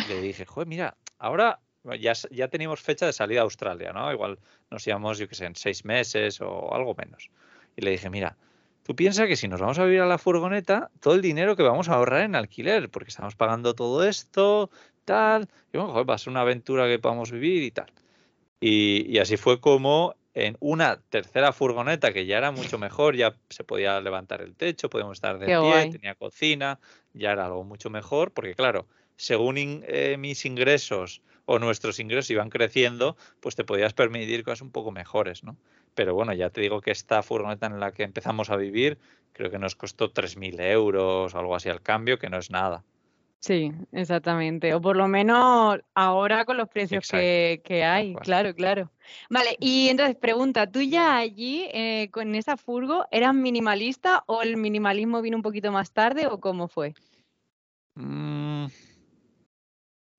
Le 0.08 0.20
dije, 0.20 0.46
joder, 0.46 0.68
mira, 0.68 0.96
ahora 1.18 1.60
ya, 1.98 2.12
ya 2.30 2.48
teníamos 2.48 2.80
fecha 2.80 3.06
de 3.06 3.12
salida 3.12 3.40
a 3.40 3.44
Australia, 3.44 3.92
¿no? 3.92 4.12
Igual 4.12 4.38
nos 4.70 4.86
íbamos, 4.86 5.18
yo 5.18 5.28
qué 5.28 5.34
sé, 5.34 5.46
en 5.46 5.56
seis 5.56 5.84
meses 5.84 6.40
o 6.40 6.74
algo 6.74 6.94
menos. 6.94 7.30
Y 7.76 7.82
le 7.82 7.90
dije, 7.90 8.10
mira, 8.10 8.36
tú 8.82 8.94
piensas 8.94 9.26
que 9.26 9.36
si 9.36 9.48
nos 9.48 9.60
vamos 9.60 9.78
a 9.78 9.84
vivir 9.84 10.00
a 10.00 10.06
la 10.06 10.18
furgoneta, 10.18 10.90
todo 11.00 11.14
el 11.14 11.22
dinero 11.22 11.56
que 11.56 11.62
vamos 11.62 11.88
a 11.88 11.94
ahorrar 11.94 12.22
en 12.22 12.34
alquiler, 12.34 12.90
porque 12.90 13.10
estamos 13.10 13.34
pagando 13.34 13.74
todo 13.74 14.04
esto, 14.04 14.70
tal, 15.04 15.48
y 15.72 15.78
bueno, 15.78 15.92
joder, 15.92 16.08
va 16.08 16.14
a 16.14 16.18
ser 16.18 16.30
una 16.30 16.42
aventura 16.42 16.86
que 16.86 16.98
podamos 16.98 17.30
vivir 17.30 17.62
y 17.62 17.70
tal. 17.70 17.92
Y, 18.60 19.06
y 19.08 19.18
así 19.18 19.36
fue 19.36 19.60
como 19.60 20.14
en 20.34 20.56
una 20.60 21.00
tercera 21.10 21.52
furgoneta 21.52 22.12
que 22.12 22.26
ya 22.26 22.38
era 22.38 22.52
mucho 22.52 22.78
mejor, 22.78 23.16
ya 23.16 23.36
se 23.50 23.64
podía 23.64 24.00
levantar 24.00 24.40
el 24.40 24.54
techo, 24.54 24.88
podíamos 24.88 25.18
estar 25.18 25.38
de 25.38 25.46
pie, 25.46 25.90
tenía 25.90 26.14
cocina, 26.14 26.78
ya 27.12 27.32
era 27.32 27.46
algo 27.46 27.64
mucho 27.64 27.90
mejor, 27.90 28.32
porque 28.32 28.54
claro, 28.54 28.86
según 29.22 29.56
eh, 29.56 30.16
mis 30.18 30.44
ingresos 30.44 31.22
o 31.44 31.60
nuestros 31.60 32.00
ingresos 32.00 32.28
iban 32.30 32.50
creciendo, 32.50 33.16
pues 33.38 33.54
te 33.54 33.62
podías 33.62 33.94
permitir 33.94 34.42
cosas 34.42 34.62
un 34.62 34.72
poco 34.72 34.90
mejores, 34.90 35.44
¿no? 35.44 35.56
Pero 35.94 36.12
bueno, 36.12 36.32
ya 36.32 36.50
te 36.50 36.60
digo 36.60 36.80
que 36.80 36.90
esta 36.90 37.22
furgoneta 37.22 37.66
en 37.66 37.78
la 37.78 37.92
que 37.92 38.02
empezamos 38.02 38.50
a 38.50 38.56
vivir, 38.56 38.98
creo 39.32 39.48
que 39.48 39.60
nos 39.60 39.76
costó 39.76 40.10
3.000 40.10 40.58
euros 40.58 41.34
o 41.34 41.38
algo 41.38 41.54
así 41.54 41.68
al 41.68 41.82
cambio, 41.82 42.18
que 42.18 42.30
no 42.30 42.38
es 42.38 42.50
nada. 42.50 42.82
Sí, 43.38 43.72
exactamente. 43.92 44.74
O 44.74 44.80
por 44.80 44.96
lo 44.96 45.06
menos 45.06 45.78
ahora 45.94 46.44
con 46.44 46.56
los 46.56 46.68
precios 46.68 47.06
que, 47.08 47.84
hay. 47.84 48.14
Claro, 48.14 48.54
claro. 48.56 48.90
Vale, 49.30 49.56
y 49.60 49.88
entonces 49.88 50.16
pregunta, 50.16 50.68
¿tú 50.68 50.80
ya 50.80 51.16
allí 51.16 51.68
eh, 51.72 52.08
con 52.10 52.34
esa 52.34 52.56
furgo 52.56 53.06
eras 53.12 53.34
minimalista 53.34 54.24
o 54.26 54.42
el 54.42 54.56
minimalismo 54.56 55.22
vino 55.22 55.36
un 55.36 55.42
poquito 55.44 55.70
más 55.70 55.92
tarde 55.92 56.26
o 56.26 56.40
cómo 56.40 56.66
fue? 56.66 56.94
Mm, 57.94 58.31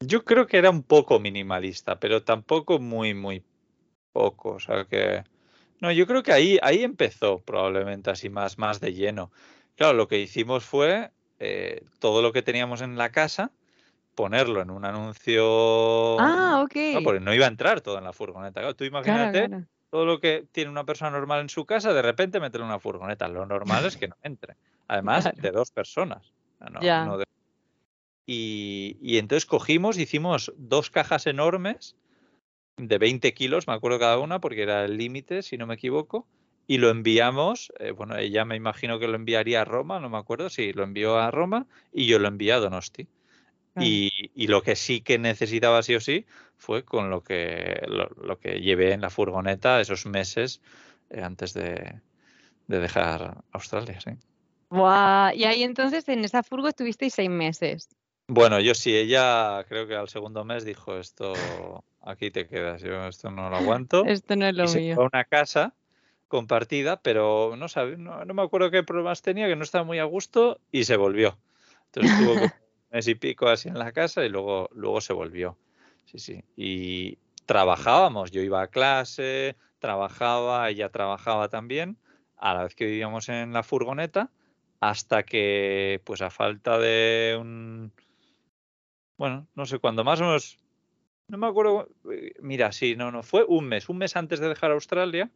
yo 0.06 0.24
creo 0.24 0.48
que 0.48 0.58
era 0.58 0.70
un 0.70 0.84
poco 0.84 1.20
minimalista, 1.20 2.00
pero 2.00 2.24
tampoco 2.24 2.80
muy, 2.80 3.13
muy 3.13 3.44
poco. 4.12 4.52
O 4.52 4.60
sea 4.60 4.86
que. 4.86 5.24
No, 5.80 5.92
yo 5.92 6.08
creo 6.08 6.24
que 6.24 6.32
ahí, 6.32 6.60
ahí 6.62 6.84
empezó 6.84 7.39
probablemente 7.39 8.10
así 8.10 8.30
más, 8.30 8.58
más 8.58 8.80
de 8.80 8.94
lleno. 8.94 9.32
Claro, 9.76 9.94
lo 9.94 10.08
que 10.08 10.20
hicimos 10.20 10.63
fue 10.63 11.12
eh, 11.39 11.84
todo 12.00 12.22
lo 12.22 12.32
que 12.32 12.42
teníamos 12.42 12.82
en 12.82 12.98
la 12.98 13.12
casa, 13.12 13.52
ponerlo 14.16 14.62
en 14.62 14.70
un 14.70 14.86
anuncio. 14.86 16.20
Ah, 16.20 16.62
ok. 16.63 16.76
No, 16.94 17.04
porque 17.04 17.20
no 17.20 17.34
iba 17.34 17.46
a 17.46 17.50
entrar 17.50 17.82
todo 17.82 17.98
en 17.98 18.06
la 18.06 18.13
furgoneta. 18.13 18.74
tú 18.76 18.86
imagínate 18.86 19.50
todo 19.89 20.06
lo 20.06 20.20
que 20.20 20.48
tiene 20.52 20.72
una 20.72 20.86
persona 20.86 21.12
normal 21.12 21.42
en 21.42 21.50
su 21.50 21.66
casa, 21.66 21.94
de 21.94 22.02
repente 22.02 22.39
meterlo 22.39 22.66
en 22.66 22.72
una 22.72 22.80
furgoneta. 22.80 23.28
Lo 23.28 23.46
normal 23.46 23.86
es 23.86 23.98
que 23.98 24.08
no 24.08 24.16
entre. 24.24 24.56
Además, 24.88 25.30
de 25.36 25.52
dos 25.52 25.72
personas. 25.72 26.32
Y, 28.26 28.98
y, 29.02 29.18
entonces 29.18 29.46
cogimos, 29.46 29.98
hicimos 29.98 30.54
dos 30.58 30.90
cajas 30.90 31.28
enormes 31.28 31.96
de 32.78 32.98
20 32.98 33.34
kilos, 33.34 33.68
me 33.68 33.74
acuerdo 33.74 34.00
cada 34.00 34.20
una, 34.20 34.40
porque 34.40 34.64
era 34.64 34.86
el 34.86 34.98
límite, 34.98 35.42
si 35.42 35.58
no 35.58 35.68
me 35.68 35.76
equivoco 35.76 36.28
y 36.68 36.78
lo 36.78 36.90
enviamos, 36.90 37.74
eh, 37.80 37.92
bueno, 37.92 38.18
ella 38.18 38.46
me 38.46 38.56
imagino 38.56 39.00
que 39.00 39.08
lo 39.08 39.16
enviaría 39.16 39.62
a 39.62 39.66
Roma, 39.66 40.00
no 40.00 40.10
me 40.10 40.18
acuerdo 40.18 40.50
si 40.50 40.72
lo 40.74 40.84
envió 40.84 41.18
a 41.18 41.30
Roma 41.32 41.68
y 41.92 42.06
yo 42.06 42.20
lo 42.20 42.28
envié 42.28 42.54
a 42.54 42.60
Donosti. 42.60 43.08
Y, 43.76 44.30
y, 44.36 44.48
lo 44.48 44.62
que 44.62 44.76
sí 44.76 45.02
que 45.02 45.18
necesitaba 45.18 45.82
sí 45.82 45.96
o 45.96 46.00
sí 46.00 46.28
fue 46.58 46.86
con 46.86 47.10
lo 47.10 47.24
que, 47.24 47.82
lo, 47.88 48.38
que 48.38 48.62
llevé 48.62 48.92
en 48.92 49.02
la 49.02 49.10
furgoneta 49.10 49.82
esos 49.82 50.06
meses 50.06 50.62
eh, 51.10 51.24
antes 51.24 51.56
de, 51.56 52.00
de, 52.68 52.80
dejar 52.80 53.44
Australia, 53.52 54.00
sí. 54.00 54.12
Y 54.72 55.44
ahí 55.44 55.64
entonces 55.64 56.08
en 56.08 56.24
esa 56.24 56.44
furgo 56.44 56.68
estuvisteis 56.68 57.16
seis 57.16 57.32
meses. 57.32 57.90
Bueno, 58.28 58.60
yo 58.60 58.74
sí, 58.74 58.96
ella 58.96 59.66
creo 59.68 59.86
que 59.88 59.96
al 59.96 60.08
segundo 60.08 60.46
mes 60.46 60.64
dijo 60.64 60.98
esto, 60.98 61.34
aquí 62.02 62.32
te 62.32 62.48
quedas, 62.48 62.82
yo 62.82 63.08
esto 63.08 63.30
no 63.30 63.50
lo 63.50 63.58
aguanto. 63.58 64.06
esto 64.06 64.36
no 64.36 64.46
es 64.46 64.56
lo 64.56 64.64
mío. 64.64 64.72
Se 64.72 64.96
fue 64.96 65.04
a 65.04 65.08
una 65.08 65.24
casa 65.26 65.74
compartida, 66.30 67.02
pero 67.02 67.56
no, 67.58 67.68
sabe, 67.68 67.98
no, 67.98 68.26
me 68.26 68.42
acuerdo 68.42 68.72
qué 68.72 68.82
problemas 68.82 69.22
tenía, 69.22 69.48
que 69.48 69.56
no 69.56 69.64
estaba 69.64 69.84
muy 69.84 70.00
a 70.00 70.06
gusto 70.06 70.60
y 70.72 70.86
se 70.86 70.96
volvió. 70.96 71.38
Entonces 71.88 72.14
estuvo 72.14 72.34
un 72.46 72.52
mes 72.92 73.08
y 73.08 73.16
pico 73.16 73.48
así 73.50 73.68
en 73.68 73.78
la 73.78 73.92
casa 73.92 74.26
y 74.26 74.30
luego, 74.30 74.70
luego 74.74 75.02
se 75.02 75.14
volvió. 75.14 75.58
Sí, 76.06 76.20
sí. 76.20 76.44
Y 76.56 77.18
trabajábamos, 77.46 78.32
yo 78.32 78.42
iba 78.42 78.62
a 78.62 78.68
clase, 78.68 79.58
trabajaba, 79.80 80.70
ella 80.70 80.90
trabajaba 80.90 81.50
también, 81.50 81.98
a 82.38 82.54
la 82.54 82.64
vez 82.64 82.74
que 82.74 82.86
vivíamos 82.86 83.28
en 83.30 83.52
la 83.52 83.64
furgoneta, 83.64 84.32
hasta 84.80 85.24
que, 85.24 86.02
pues 86.04 86.22
a 86.22 86.30
falta 86.30 86.78
de 86.78 87.38
un, 87.40 87.92
bueno, 89.17 89.47
no 89.56 89.65
sé 89.65 89.80
cuándo, 89.80 90.04
más 90.04 90.21
o 90.21 90.26
menos, 90.26 90.58
no 91.28 91.38
me 91.38 91.47
acuerdo, 91.47 91.89
eh, 92.12 92.34
mira, 92.41 92.71
sí, 92.71 92.95
no, 92.95 93.12
no, 93.12 93.23
fue 93.23 93.43
un 93.47 93.65
mes, 93.65 93.89
un 93.89 93.97
mes 93.97 94.15
antes 94.15 94.39
de 94.39 94.49
dejar 94.49 94.71
Australia, 94.71 95.32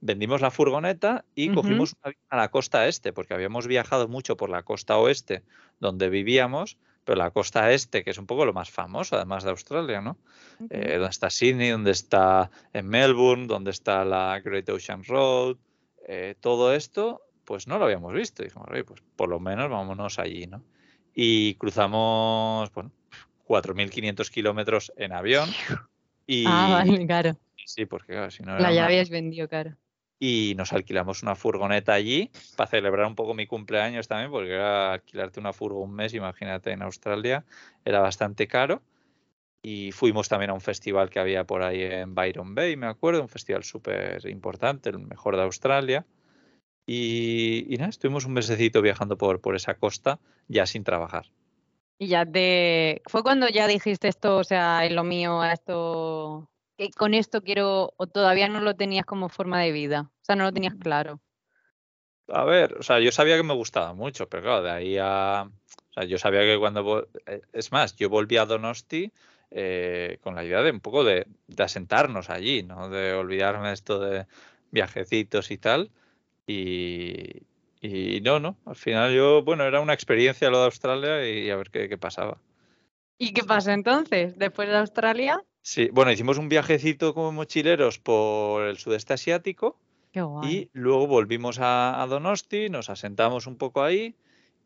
vendimos 0.00 0.40
la 0.40 0.50
furgoneta 0.50 1.24
y 1.34 1.52
cogimos 1.52 1.96
a 2.30 2.36
la 2.36 2.50
costa 2.50 2.86
este, 2.86 3.12
porque 3.12 3.34
habíamos 3.34 3.66
viajado 3.66 4.08
mucho 4.08 4.36
por 4.36 4.50
la 4.50 4.62
costa 4.62 4.96
oeste 4.96 5.42
donde 5.80 6.08
vivíamos, 6.08 6.78
pero 7.04 7.18
la 7.18 7.30
costa 7.30 7.72
este, 7.72 8.04
que 8.04 8.10
es 8.10 8.18
un 8.18 8.26
poco 8.26 8.44
lo 8.44 8.52
más 8.52 8.70
famoso, 8.70 9.16
además 9.16 9.42
de 9.44 9.50
Australia, 9.50 10.00
¿no? 10.00 10.18
Eh, 10.70 10.94
donde 10.94 11.10
está 11.10 11.30
Sydney, 11.30 11.70
donde 11.70 11.92
está 11.92 12.50
en 12.72 12.86
Melbourne, 12.86 13.46
donde 13.46 13.70
está 13.70 14.04
la 14.04 14.40
Great 14.40 14.68
Ocean 14.68 15.02
Road, 15.04 15.56
eh, 16.06 16.34
todo 16.40 16.74
esto, 16.74 17.22
pues 17.44 17.66
no 17.66 17.78
lo 17.78 17.86
habíamos 17.86 18.12
visto. 18.12 18.42
dijimos, 18.42 18.68
oye, 18.70 18.84
pues 18.84 19.02
por 19.16 19.28
lo 19.28 19.40
menos 19.40 19.70
vámonos 19.70 20.18
allí, 20.18 20.46
¿no? 20.46 20.62
Y 21.14 21.54
cruzamos, 21.54 22.72
bueno, 22.72 22.92
4.500 23.48 24.30
kilómetros 24.30 24.92
en 24.96 25.12
avión. 25.12 25.48
Y, 26.26 26.44
ah, 26.46 26.84
vale, 26.84 27.06
claro. 27.06 27.36
Sí, 27.64 27.86
porque 27.86 28.12
claro, 28.12 28.30
si 28.30 28.42
no... 28.42 28.58
La 28.58 28.72
ya 28.72 28.84
habías 28.84 29.10
vendido, 29.10 29.48
claro 29.48 29.76
y 30.18 30.54
nos 30.56 30.72
alquilamos 30.72 31.22
una 31.22 31.34
furgoneta 31.34 31.92
allí 31.92 32.30
para 32.56 32.68
celebrar 32.68 33.06
un 33.06 33.14
poco 33.14 33.34
mi 33.34 33.46
cumpleaños 33.46 34.08
también, 34.08 34.30
porque 34.30 34.52
era 34.52 34.94
alquilarte 34.94 35.40
una 35.40 35.52
furgo 35.52 35.80
un 35.80 35.94
mes, 35.94 36.14
imagínate, 36.14 36.72
en 36.72 36.82
Australia, 36.82 37.44
era 37.84 38.00
bastante 38.00 38.48
caro. 38.48 38.82
Y 39.62 39.92
fuimos 39.92 40.28
también 40.28 40.50
a 40.50 40.54
un 40.54 40.60
festival 40.60 41.10
que 41.10 41.18
había 41.18 41.44
por 41.44 41.62
ahí 41.62 41.82
en 41.82 42.14
Byron 42.14 42.54
Bay, 42.54 42.76
me 42.76 42.86
acuerdo, 42.86 43.22
un 43.22 43.28
festival 43.28 43.64
súper 43.64 44.26
importante, 44.28 44.90
el 44.90 44.98
mejor 44.98 45.36
de 45.36 45.42
Australia. 45.42 46.06
Y, 46.86 47.66
y, 47.68 47.76
nada, 47.76 47.90
estuvimos 47.90 48.24
un 48.24 48.32
mesecito 48.32 48.80
viajando 48.80 49.18
por, 49.18 49.40
por 49.40 49.56
esa 49.56 49.74
costa 49.74 50.20
ya 50.46 50.64
sin 50.64 50.84
trabajar. 50.84 51.26
Y 51.98 52.08
ya 52.08 52.24
te... 52.24 53.02
¿Fue 53.06 53.22
cuando 53.22 53.48
ya 53.48 53.66
dijiste 53.66 54.08
esto, 54.08 54.36
o 54.36 54.44
sea, 54.44 54.84
es 54.84 54.92
lo 54.92 55.04
mío, 55.04 55.42
esto 55.44 56.48
que 56.76 56.90
con 56.90 57.12
esto 57.12 57.42
quiero, 57.42 57.92
o 57.96 58.06
todavía 58.06 58.48
no 58.48 58.60
lo 58.60 58.76
tenías 58.76 59.04
como 59.04 59.28
forma 59.28 59.60
de 59.60 59.72
vida? 59.72 60.10
O 60.12 60.24
sea, 60.24 60.36
no 60.36 60.44
lo 60.44 60.52
tenías 60.52 60.76
mm. 60.76 60.78
claro. 60.78 61.20
A 62.28 62.44
ver, 62.44 62.76
o 62.78 62.82
sea, 62.82 63.00
yo 63.00 63.10
sabía 63.10 63.36
que 63.36 63.42
me 63.42 63.54
gustaba 63.54 63.94
mucho, 63.94 64.28
pero 64.28 64.44
claro, 64.44 64.62
de 64.62 64.70
ahí 64.70 64.96
a... 65.00 65.50
O 65.50 65.92
sea, 65.92 66.04
yo 66.04 66.18
sabía 66.18 66.42
que 66.42 66.58
cuando... 66.58 67.08
Eh, 67.26 67.40
es 67.52 67.72
más, 67.72 67.96
yo 67.96 68.08
volví 68.08 68.36
a 68.36 68.46
Donosti 68.46 69.12
eh, 69.50 70.18
con 70.22 70.34
la 70.34 70.44
idea 70.44 70.62
de 70.62 70.70
un 70.70 70.80
poco 70.80 71.04
de, 71.04 71.26
asentarnos 71.58 72.30
allí, 72.30 72.62
¿no? 72.62 72.90
De 72.90 73.14
olvidarme 73.14 73.72
esto 73.72 73.98
de 73.98 74.26
viajecitos 74.70 75.50
y 75.50 75.58
tal. 75.58 75.90
Y, 76.46 77.42
y 77.80 78.20
no, 78.20 78.40
no, 78.40 78.56
al 78.66 78.76
final 78.76 79.14
yo, 79.14 79.42
bueno, 79.42 79.64
era 79.64 79.80
una 79.80 79.94
experiencia 79.94 80.50
lo 80.50 80.58
de 80.58 80.64
Australia 80.66 81.28
y 81.28 81.50
a 81.50 81.56
ver 81.56 81.70
qué, 81.70 81.88
qué 81.88 81.98
pasaba. 81.98 82.38
¿Y 83.18 83.32
qué 83.32 83.42
pasa 83.42 83.74
entonces? 83.74 84.38
Después 84.38 84.68
de 84.68 84.76
Australia. 84.76 85.42
Sí, 85.60 85.90
bueno, 85.92 86.12
hicimos 86.12 86.38
un 86.38 86.48
viajecito 86.48 87.14
como 87.14 87.32
mochileros 87.32 87.98
por 87.98 88.64
el 88.64 88.78
sudeste 88.78 89.12
asiático. 89.12 89.78
Y 90.42 90.68
luego 90.72 91.06
volvimos 91.06 91.58
a, 91.60 92.04
Donosti, 92.08 92.68
nos 92.70 92.90
asentamos 92.90 93.46
un 93.46 93.56
poco 93.56 93.84
ahí 93.84 94.16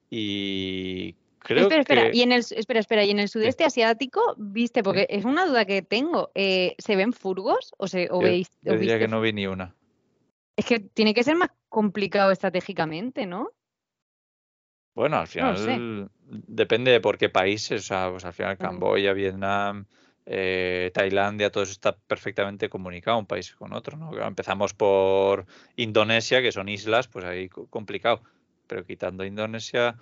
y 0.08 1.14
creo 1.40 1.62
espera, 1.62 1.80
espera, 1.82 2.10
y 2.14 2.22
en 2.22 2.32
el, 2.32 2.38
espera, 2.38 2.80
espera, 2.80 3.04
y 3.04 3.10
en 3.10 3.18
el 3.18 3.28
sudeste 3.28 3.64
asiático, 3.64 4.34
viste, 4.38 4.82
porque 4.82 5.06
es 5.10 5.26
una 5.26 5.44
duda 5.44 5.66
que 5.66 5.82
tengo, 5.82 6.30
eh, 6.34 6.74
¿se 6.78 6.96
ven 6.96 7.12
furgos 7.12 7.74
o, 7.76 7.86
se, 7.86 8.08
o 8.10 8.20
veis? 8.20 8.48
Yo 8.62 8.78
diría 8.78 8.98
que 8.98 9.08
no 9.08 9.20
vi 9.20 9.34
ni 9.34 9.46
una. 9.46 9.74
Es 10.56 10.66
que 10.66 10.80
tiene 10.80 11.14
que 11.14 11.24
ser 11.24 11.36
más 11.36 11.50
complicado 11.68 12.30
estratégicamente, 12.30 13.26
¿no? 13.26 13.50
Bueno, 14.94 15.16
al 15.16 15.26
final 15.26 16.10
depende 16.26 16.90
de 16.90 17.00
por 17.00 17.16
qué 17.16 17.30
países, 17.30 17.80
o 17.80 17.86
sea, 17.86 18.10
pues 18.10 18.24
al 18.26 18.34
final 18.34 18.58
Camboya, 18.58 19.14
Vietnam, 19.14 19.86
eh, 20.26 20.90
Tailandia, 20.92 21.50
todo 21.50 21.64
eso 21.64 21.72
está 21.72 21.96
perfectamente 21.96 22.68
comunicado 22.68 23.18
un 23.18 23.26
país 23.26 23.54
con 23.54 23.72
otro. 23.72 23.96
¿no? 23.96 24.12
Empezamos 24.26 24.74
por 24.74 25.46
Indonesia, 25.76 26.42
que 26.42 26.52
son 26.52 26.68
islas, 26.68 27.08
pues 27.08 27.24
ahí 27.24 27.48
complicado. 27.48 28.22
Pero 28.66 28.84
quitando 28.84 29.24
Indonesia, 29.24 29.96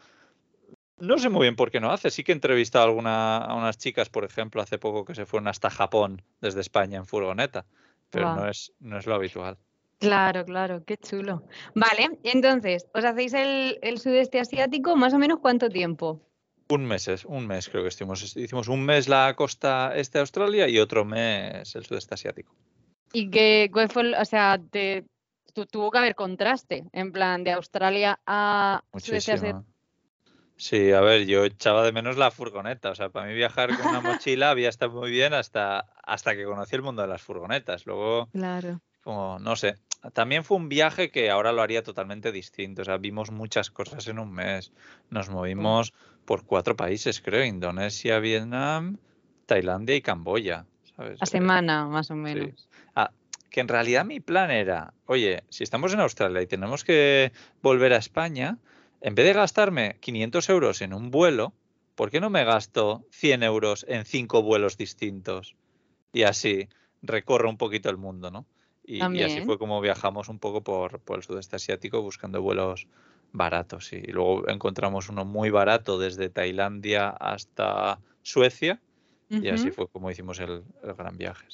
no 0.99 1.19
sé 1.19 1.29
muy 1.29 1.43
bien 1.43 1.57
por 1.57 1.71
qué 1.71 1.81
no 1.81 1.93
hace. 1.93 2.11
Sí 2.11 2.25
que 2.25 2.33
he 2.33 2.35
entrevistado 2.35 2.85
a, 2.85 2.89
alguna, 2.89 3.39
a 3.39 3.55
unas 3.55 3.79
chicas, 3.79 4.11
por 4.11 4.25
ejemplo, 4.25 4.61
hace 4.61 4.79
poco 4.79 5.05
que 5.05 5.15
se 5.15 5.25
fueron 5.25 5.49
hasta 5.49 5.71
Japón 5.71 6.23
desde 6.41 6.61
España 6.61 6.99
en 6.99 7.07
furgoneta, 7.07 7.65
pero 8.11 8.35
no, 8.35 8.49
es, 8.49 8.73
no 8.81 8.99
es 8.99 9.07
lo 9.07 9.15
habitual. 9.15 9.57
Claro, 10.01 10.47
claro, 10.47 10.83
qué 10.85 10.97
chulo. 10.97 11.45
Vale, 11.75 12.19
entonces, 12.25 12.87
¿os 12.95 13.05
hacéis 13.05 13.35
el, 13.35 13.79
el 13.83 13.99
sudeste 13.99 14.41
asiático 14.41 14.97
más 14.97 15.13
o 15.13 15.19
menos 15.19 15.41
cuánto 15.41 15.69
tiempo? 15.69 16.23
Un 16.71 16.87
mes, 16.87 17.07
un 17.27 17.47
mes 17.47 17.69
creo 17.69 17.83
que 17.83 17.89
estuvimos. 17.89 18.37
Hicimos 18.37 18.69
un 18.69 18.85
mes 18.85 19.09
la 19.09 19.35
costa 19.37 19.93
este 19.95 20.19
de 20.19 20.21
Australia 20.21 20.69
y 20.69 20.79
otro 20.79 21.05
mes 21.05 21.75
el 21.77 21.85
sudeste 21.85 22.15
asiático. 22.15 22.55
¿Y 23.13 23.29
qué 23.29 23.71
fue, 23.91 24.17
o 24.17 24.25
sea, 24.25 24.59
te, 24.71 25.05
tuvo 25.71 25.91
que 25.91 25.99
haber 25.99 26.15
contraste, 26.15 26.85
en 26.93 27.13
plan, 27.13 27.45
de 27.45 27.53
Australia 27.53 28.21
a 28.25 28.83
sudeste 28.97 29.33
asiático? 29.33 29.67
Sí, 30.57 30.93
a 30.93 31.01
ver, 31.01 31.27
yo 31.27 31.45
echaba 31.45 31.83
de 31.83 31.93
menos 31.93 32.17
la 32.17 32.31
furgoneta. 32.31 32.91
O 32.91 32.95
sea, 32.95 33.09
para 33.09 33.27
mí 33.27 33.35
viajar 33.35 33.77
con 33.77 33.89
una 33.89 34.01
mochila 34.01 34.51
había 34.51 34.69
estado 34.69 34.93
muy 34.93 35.11
bien 35.11 35.35
hasta, 35.35 35.87
hasta 36.05 36.37
que 36.37 36.45
conocí 36.45 36.77
el 36.77 36.83
mundo 36.83 37.03
de 37.03 37.09
las 37.09 37.23
furgonetas. 37.23 37.85
Luego, 37.85 38.29
claro. 38.31 38.81
Como, 39.03 39.39
no 39.39 39.57
sé. 39.57 39.77
También 40.13 40.45
fue 40.45 40.57
un 40.57 40.69
viaje 40.69 41.11
que 41.11 41.31
ahora 41.31 41.53
lo 41.53 41.63
haría 41.63 41.83
totalmente 41.83 42.33
distinto. 42.33 42.83
O 42.83 42.85
sea, 42.85 42.97
vimos 42.97 43.31
muchas 43.31 43.71
cosas 43.71 44.07
en 44.09 44.19
un 44.19 44.33
mes. 44.33 44.73
Nos 45.11 45.29
movimos 45.29 45.93
por 46.25 46.45
cuatro 46.45 46.77
países, 46.77 47.21
creo, 47.21 47.45
Indonesia, 47.45 48.19
Vietnam, 48.19 48.99
Tailandia 49.47 49.97
y 49.97 50.01
Camboya. 50.01 50.65
¿sabes? 50.97 51.19
A 51.21 51.27
semana, 51.27 51.87
más 51.87 52.11
o 52.11 52.15
menos. 52.15 52.69
Ah, 52.95 53.11
que 53.51 53.61
en 53.61 53.69
realidad 53.69 54.05
mi 54.05 54.21
plan 54.21 54.51
era, 54.51 54.95
oye, 55.07 55.43
si 55.51 55.65
estamos 55.65 55.93
en 55.93 56.01
Australia 56.01 56.41
y 56.41 56.47
tenemos 56.47 56.85
que 56.85 57.33
volver 57.63 57.93
a 57.93 57.99
España, 57.99 58.59
en 59.01 59.15
vez 59.15 59.27
de 59.27 59.33
gastarme 59.33 59.97
500 60.01 60.49
euros 60.49 60.83
en 60.83 60.95
un 60.95 61.11
vuelo, 61.11 61.53
¿por 61.95 62.11
qué 62.11 62.21
no 62.21 62.31
me 62.31 62.45
gasto 62.45 63.05
100 63.11 63.43
euros 63.43 63.85
en 63.89 64.05
cinco 64.05 64.43
vuelos 64.43 64.77
distintos? 64.77 65.57
Y 66.13 66.23
así 66.23 66.69
recorro 67.03 67.49
un 67.49 67.57
poquito 67.57 67.91
el 67.91 67.97
mundo, 67.97 68.31
¿no? 68.31 68.47
Y, 68.91 69.23
así 69.23 69.43
fue 69.43 69.59
como 69.59 69.81
viajamos 69.81 70.29
un 70.29 70.39
poco 70.39 70.63
por, 70.63 70.99
por 71.01 71.19
el 71.19 71.23
sudeste 71.23 71.57
asiático 71.57 72.03
buscando 72.03 72.43
vuelos 72.43 72.89
baratos. 73.33 73.93
Y 73.93 74.03
luego 74.03 74.49
encontramos 74.49 75.09
uno 75.09 75.25
muy 75.25 75.51
barato 75.51 75.99
desde 75.99 76.29
Tailandia 76.29 77.11
hasta 77.11 78.01
Suecia. 78.23 78.81
Y 79.29 79.49
así 79.49 79.71
fue 79.71 79.87
como 79.87 80.11
hicimos 80.11 80.41
el, 80.41 80.65
gran 80.83 81.17
viaje. 81.17 81.47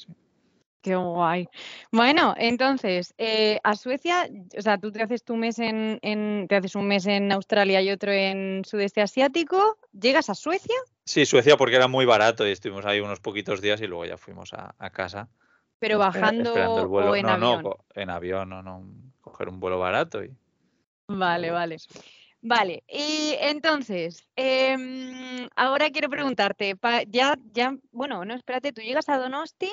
Qué 0.81 0.96
guay. 0.96 1.46
Bueno, 1.92 2.35
entonces, 2.38 3.12
eh, 3.18 3.59
a 3.62 3.77
Suecia, 3.77 4.31
o 4.57 4.62
sea, 4.62 4.79
tú 4.79 4.90
te 4.90 5.03
haces 5.03 5.25
tu 5.25 5.37
mes 5.37 5.59
en, 5.59 6.46
te 6.49 6.57
haces 6.57 6.75
un 6.75 6.88
mes 6.88 7.07
en 7.07 7.33
Australia 7.33 7.83
y 7.83 7.90
otro 7.90 8.12
en 8.12 8.62
sudeste 8.64 9.03
asiático, 9.03 9.77
¿llegas 9.92 10.31
a 10.31 10.35
Suecia? 10.35 10.77
Sí, 11.05 11.27
Suecia 11.27 11.59
porque 11.59 11.77
era 11.77 11.87
muy 11.87 12.07
barato 12.07 12.49
y 12.49 12.53
estuvimos 12.53 12.87
ahí 12.87 13.01
unos 13.01 13.20
poquitos 13.20 13.61
días 13.61 13.83
y 13.83 13.87
luego 13.87 14.07
ya 14.07 14.16
fuimos 14.16 14.55
a, 14.55 14.90
casa. 14.90 15.29
Pero 15.78 15.98
bajando 15.98 16.54
o 16.54 17.16
en 17.16 17.26
avión. 17.26 17.62
No, 17.62 17.78
en 17.94 18.10
avión, 18.10 18.48
no, 18.48 18.62
no, 18.62 18.84
coger 19.20 19.48
un 19.48 19.60
vuelo 19.60 19.78
barato 19.78 20.24
y 20.24 20.34
Vale, 21.08 21.50
vale. 21.50 21.76
Vale, 22.42 22.84
y 22.88 23.34
entonces, 23.40 24.28
em, 24.36 25.48
ahora 25.56 25.90
quiero 25.90 26.08
preguntarte, 26.08 26.76
ya, 27.08 27.36
ya, 27.52 27.76
bueno, 27.90 28.24
no, 28.24 28.34
espérate, 28.34 28.72
tú 28.72 28.82
llegas 28.82 29.08
a 29.08 29.18
Donosti, 29.18 29.70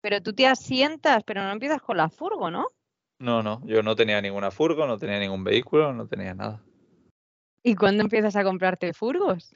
pero 0.00 0.22
tú 0.22 0.32
te 0.32 0.46
asientas, 0.46 1.24
pero 1.24 1.42
no 1.42 1.50
empiezas 1.50 1.82
con 1.82 1.96
la 1.96 2.08
furgo, 2.08 2.50
¿no? 2.50 2.66
No, 3.18 3.42
no, 3.42 3.62
yo 3.64 3.82
no 3.82 3.96
tenía 3.96 4.20
ninguna 4.20 4.52
furgo, 4.52 4.86
no 4.86 4.96
tenía 4.96 5.18
ningún 5.18 5.42
vehículo, 5.42 5.92
no 5.92 6.06
tenía 6.06 6.34
nada. 6.34 6.62
¿Y 7.64 7.74
cuándo 7.74 8.04
empiezas 8.04 8.36
a 8.36 8.44
comprarte 8.44 8.92
furgos? 8.92 9.52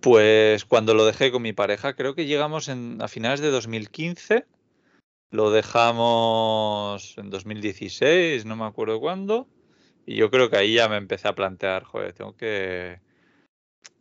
Pues 0.00 0.64
cuando 0.64 0.94
lo 0.94 1.04
dejé 1.04 1.30
con 1.30 1.42
mi 1.42 1.52
pareja, 1.52 1.94
creo 1.94 2.14
que 2.14 2.24
llegamos 2.24 2.68
en, 2.68 3.02
a 3.02 3.08
finales 3.08 3.40
de 3.40 3.50
2015, 3.50 4.46
lo 5.34 5.50
dejamos 5.50 7.18
en 7.18 7.28
2016, 7.28 8.44
no 8.44 8.54
me 8.54 8.66
acuerdo 8.66 9.00
cuándo, 9.00 9.48
y 10.06 10.14
yo 10.14 10.30
creo 10.30 10.48
que 10.48 10.56
ahí 10.56 10.74
ya 10.74 10.88
me 10.88 10.96
empecé 10.96 11.26
a 11.26 11.34
plantear, 11.34 11.82
joder, 11.82 12.12
tengo 12.12 12.36
que, 12.36 13.00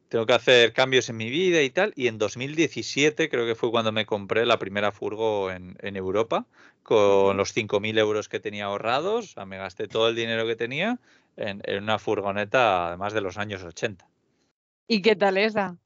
tengo 0.10 0.28
que 0.28 0.34
hacer 0.34 0.74
cambios 0.74 1.10
en 1.10 1.17
mi 1.17 1.32
vida 1.32 1.63
y 1.63 1.72
tal. 1.72 1.91
Y 1.96 2.06
en 2.06 2.19
2017 2.19 3.30
creo 3.30 3.48
que 3.48 3.56
fue 3.56 3.72
cuando 3.72 3.91
me 3.91 4.06
compré 4.06 4.46
la 4.46 4.60
primera 4.60 4.91
furgo 4.91 5.50
en, 5.50 5.76
Europa, 5.82 6.46
con 6.84 7.36
los 7.36 7.56
5.000 7.56 7.98
euros 7.98 8.30
que 8.30 8.39
tenía 8.39 8.65
ahorrados. 8.65 9.26
O 9.26 9.34
sea, 9.34 9.46
me 9.48 9.58
gasté 9.58 9.88
todo 9.88 10.10
el 10.10 10.15
dinero 10.15 10.46
que 10.46 10.56
tenía 10.56 11.00
en, 11.36 11.63
una 11.82 11.98
furgoneta, 11.98 12.89
además 12.89 13.13
de 13.13 13.22
los 13.22 13.39
años 13.39 13.63
80. 13.63 14.08
¿Y 14.88 15.02
qué 15.02 15.15
tal 15.15 15.39
esa? 15.39 15.80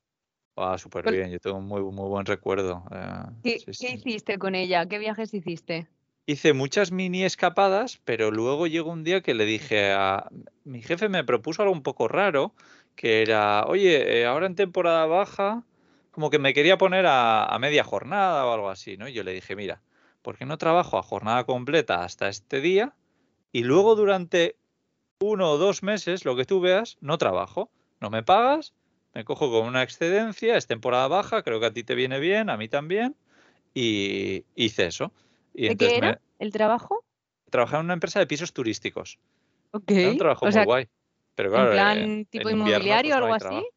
Ah, 0.57 0.77
súper 0.77 1.09
bien, 1.11 1.29
yo 1.29 1.39
tengo 1.39 1.57
un 1.57 1.67
muy, 1.67 1.81
muy 1.81 2.09
buen 2.09 2.25
recuerdo. 2.25 2.83
Eh, 2.91 3.23
¿Qué, 3.43 3.59
¿Qué 3.79 3.93
hiciste 3.93 4.37
con 4.37 4.55
ella? 4.55 4.85
¿Qué 4.87 4.97
viajes 4.97 5.33
hiciste? 5.33 5.87
hice 6.27 6.51
muchas 6.51 6.91
mini 6.91 7.23
escapadas, 7.23 8.01
pero 8.03 8.31
luego 8.31 8.67
llegó 8.67 8.91
un 8.91 9.05
día 9.05 9.21
que 9.21 9.33
le 9.33 9.45
dije 9.45 9.93
a 9.93 10.27
mi 10.65 10.81
jefe 10.81 11.07
me 11.07 11.23
propuso 11.23 11.61
algo 11.61 11.73
un 11.73 11.83
poco 11.83 12.09
raro, 12.09 12.53
que 12.95 13.21
era, 13.21 13.63
oye, 13.65 14.19
eh, 14.19 14.25
ahora 14.25 14.45
en 14.45 14.55
temporada 14.55 15.05
baja, 15.05 15.63
como 16.11 16.29
que 16.29 16.37
me 16.37 16.53
quería 16.53 16.77
poner 16.77 17.05
a, 17.07 17.57
media 17.61 17.83
jornada 17.85 18.45
o 18.45 18.53
algo 18.53 18.69
así, 18.69 18.97
¿no? 18.97 19.07
Y 19.07 19.13
yo 19.13 19.23
le 19.23 19.31
dije, 19.31 19.55
mira, 19.55 19.81
¿por 20.21 20.37
qué 20.37 20.45
no 20.45 20.57
trabajo 20.57 20.97
a 20.97 21.03
jornada 21.03 21.45
completa 21.45 22.03
hasta 22.03 22.27
este 22.27 22.59
día? 22.59 22.93
Y 23.53 23.63
luego 23.63 23.95
durante 23.95 24.57
uno 25.21 25.51
o 25.51 25.57
dos 25.57 25.81
meses, 25.81 26.25
lo 26.25 26.35
que 26.35 26.45
tú 26.45 26.59
veas, 26.59 26.97
no 26.99 27.17
trabajo, 27.17 27.71
no 28.01 28.09
me 28.09 28.23
pagas, 28.23 28.73
me 29.17 29.25
cojo 29.25 29.49
con 29.49 29.65
una 29.65 29.81
excedencia, 29.81 30.57
es 30.57 30.67
temporada 30.67 31.07
baja, 31.07 31.41
creo 31.41 31.59
que 31.59 31.65
a 31.65 31.73
ti 31.73 31.83
te 31.83 31.95
viene 31.95 32.19
bien, 32.19 32.51
a 32.51 32.55
mí 32.57 32.67
también, 32.67 33.15
y 33.73 34.45
hice 34.53 34.85
eso. 34.85 35.11
Y 35.55 35.69
¿De 35.69 35.75
qué 35.75 35.97
era 35.97 36.21
el 36.37 36.51
trabajo? 36.51 37.03
Trabajaba 37.49 37.79
en 37.79 37.85
una 37.85 37.95
empresa 37.95 38.19
de 38.19 38.27
pisos 38.27 38.53
turísticos. 38.53 39.17
Ok. 39.71 39.89
Era 39.89 40.11
un 40.11 40.17
trabajo 40.19 40.45
muy 40.45 40.63
guay. 40.65 40.87
Pero 41.33 41.49
claro, 41.49 41.71
¿En 41.71 41.73
plan 41.73 42.25
tipo 42.25 42.47
inmobiliario 42.51 43.15
o 43.15 43.17
algo 43.17 43.33
así? 43.33 43.67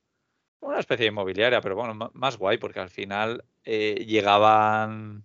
Una 0.61 0.79
especie 0.79 1.05
de 1.05 1.09
inmobiliaria, 1.09 1.63
pero 1.63 1.75
bueno, 1.75 2.11
más 2.13 2.37
guay, 2.37 2.59
porque 2.59 2.81
al 2.81 2.91
final 2.91 3.43
eh, 3.65 4.05
llegaban 4.07 5.25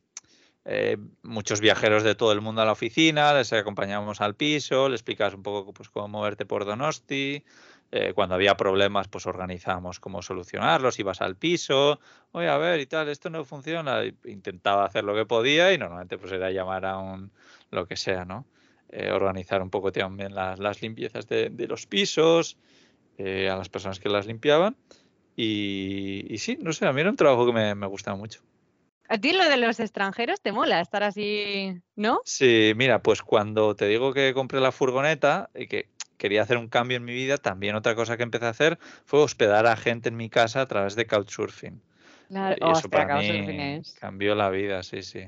eh, 0.64 0.96
muchos 1.24 1.60
viajeros 1.60 2.04
de 2.04 2.16
todo 2.16 2.32
el 2.32 2.40
mundo 2.40 2.62
a 2.62 2.66
la 2.66 2.72
oficina, 2.72 3.34
les 3.34 3.52
acompañábamos 3.52 4.22
al 4.22 4.36
piso, 4.36 4.88
les 4.88 5.02
explicabas 5.02 5.34
un 5.34 5.44
poco 5.44 5.74
pues, 5.74 5.90
cómo 5.90 6.08
moverte 6.08 6.46
por 6.46 6.64
Donosti, 6.64 7.44
eh, 7.92 8.14
cuando 8.14 8.36
había 8.36 8.58
problemas, 8.58 9.08
pues 9.08 9.26
organizábamos 9.26 10.00
cómo 10.00 10.22
solucionarlos, 10.22 11.00
ibas 11.00 11.22
al 11.22 11.36
piso, 11.36 12.00
oye, 12.32 12.50
a 12.50 12.58
ver, 12.58 12.80
y 12.80 12.88
tal, 12.88 13.10
esto 13.10 13.30
no 13.30 13.46
funciona, 13.46 14.02
intentaba 14.26 14.86
hacer 14.86 15.04
lo 15.04 15.16
que 15.16 15.26
podía 15.26 15.72
y 15.72 15.78
normalmente 15.78 16.18
pues 16.18 16.32
era 16.32 16.52
llamar 16.52 16.86
a 16.86 16.98
un, 16.98 17.32
lo 17.72 17.88
que 17.88 17.96
sea, 17.96 18.26
¿no? 18.26 18.46
Eh, 18.90 19.12
organizar 19.12 19.62
un 19.62 19.70
poco 19.70 19.92
también 19.92 20.34
las, 20.34 20.60
las 20.60 20.82
limpiezas 20.82 21.28
de, 21.28 21.52
los 21.68 21.86
pisos, 21.86 22.58
eh, 23.18 23.50
a 23.50 23.56
las 23.56 23.70
personas 23.70 24.00
que 24.00 24.10
las 24.10 24.26
limpiaban. 24.26 24.76
Y, 25.36 26.36
sí, 26.38 26.58
no 26.62 26.72
sé, 26.72 26.86
a 26.86 26.94
mí 26.94 27.02
era 27.02 27.10
un 27.10 27.18
trabajo 27.18 27.46
que 27.46 27.52
me, 27.52 27.76
me 27.76 27.88
gustaba 27.88 28.16
mucho. 28.16 28.42
¿A 29.08 29.18
ti 29.18 29.34
lo 29.34 29.48
de 29.48 29.58
los 29.58 29.80
extranjeros 29.80 30.42
te 30.42 30.52
mola 30.52 30.82
estar 30.82 31.04
así, 31.04 31.80
no? 31.96 32.22
Sí, 32.26 32.74
mira, 32.76 33.02
pues 33.04 33.22
cuando 33.22 33.76
te 33.76 33.88
digo 33.88 34.14
que 34.14 34.34
compré 34.34 34.60
la 34.60 34.72
furgoneta 34.72 35.50
y 35.54 35.68
que 35.68 35.90
quería 36.18 36.42
hacer 36.42 36.58
un 36.58 36.68
cambio 36.68 36.98
en 36.98 37.06
mi 37.06 37.14
vida, 37.14 37.38
también 37.38 37.76
otra 37.76 37.96
cosa 37.96 38.18
que 38.18 38.24
empecé 38.24 38.46
a 38.46 38.50
hacer 38.50 38.80
fue 39.06 39.22
hospedar 39.22 39.66
a 39.68 39.76
gente 39.76 40.10
en 40.10 40.18
mi 40.18 40.30
casa 40.30 40.62
a 40.62 40.66
través 40.68 40.96
de 40.96 41.06
Couchsurfing. 41.06 41.82
Claro, 42.30 42.56
y 42.60 42.72
eso 42.72 42.90
para 42.90 43.20
mí 43.20 43.82
cambió 44.00 44.34
la 44.34 44.50
vida, 44.50 44.82
sí, 44.82 45.04
sí. 45.04 45.28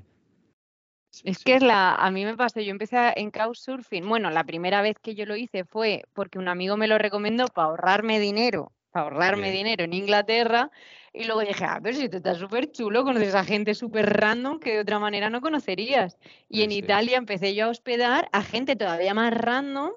es 1.23 1.43
que 1.43 1.55
es 1.55 1.61
la, 1.61 1.93
a 1.93 2.09
mí 2.09 2.25
me 2.25 2.35
pasó, 2.35 2.59
yo 2.59 2.71
empecé 2.71 3.13
en 3.15 3.29
Couchsurfing, 3.29 4.07
bueno, 4.07 4.31
la 4.31 4.43
primera 4.43 4.81
vez 4.81 4.97
que 4.99 5.13
yo 5.13 5.25
lo 5.25 5.35
hice 5.35 5.63
fue 5.63 6.03
porque 6.13 6.39
un 6.39 6.47
amigo 6.47 6.75
me 6.75 6.87
lo 6.87 6.97
recomendó 6.97 7.47
para 7.47 7.67
ahorrarme 7.67 8.19
dinero, 8.19 8.71
para 8.91 9.05
ahorrarme 9.05 9.51
dinero 9.51 9.83
en 9.83 9.93
Inglaterra, 9.93 10.71
y 11.17 11.25
luego 11.25 11.41
dije, 11.41 11.65
ah, 11.65 11.79
pero 11.81 11.95
si 11.95 12.03
esto 12.05 12.17
está 12.17 12.35
súper 12.35 12.71
chulo, 12.71 13.03
conoces 13.03 13.33
a 13.33 13.43
gente 13.43 13.73
súper 13.73 14.05
random 14.19 14.59
que 14.59 14.73
de 14.73 14.79
otra 14.81 14.99
manera 14.99 15.29
no 15.31 15.41
conocerías. 15.41 16.17
Y 16.47 16.61
en 16.61 16.71
Italia 16.71 17.17
empecé 17.17 17.55
yo 17.55 17.65
a 17.65 17.69
hospedar 17.69 18.29
a 18.31 18.43
gente 18.43 18.75
todavía 18.75 19.15
más 19.15 19.33
random 19.33 19.91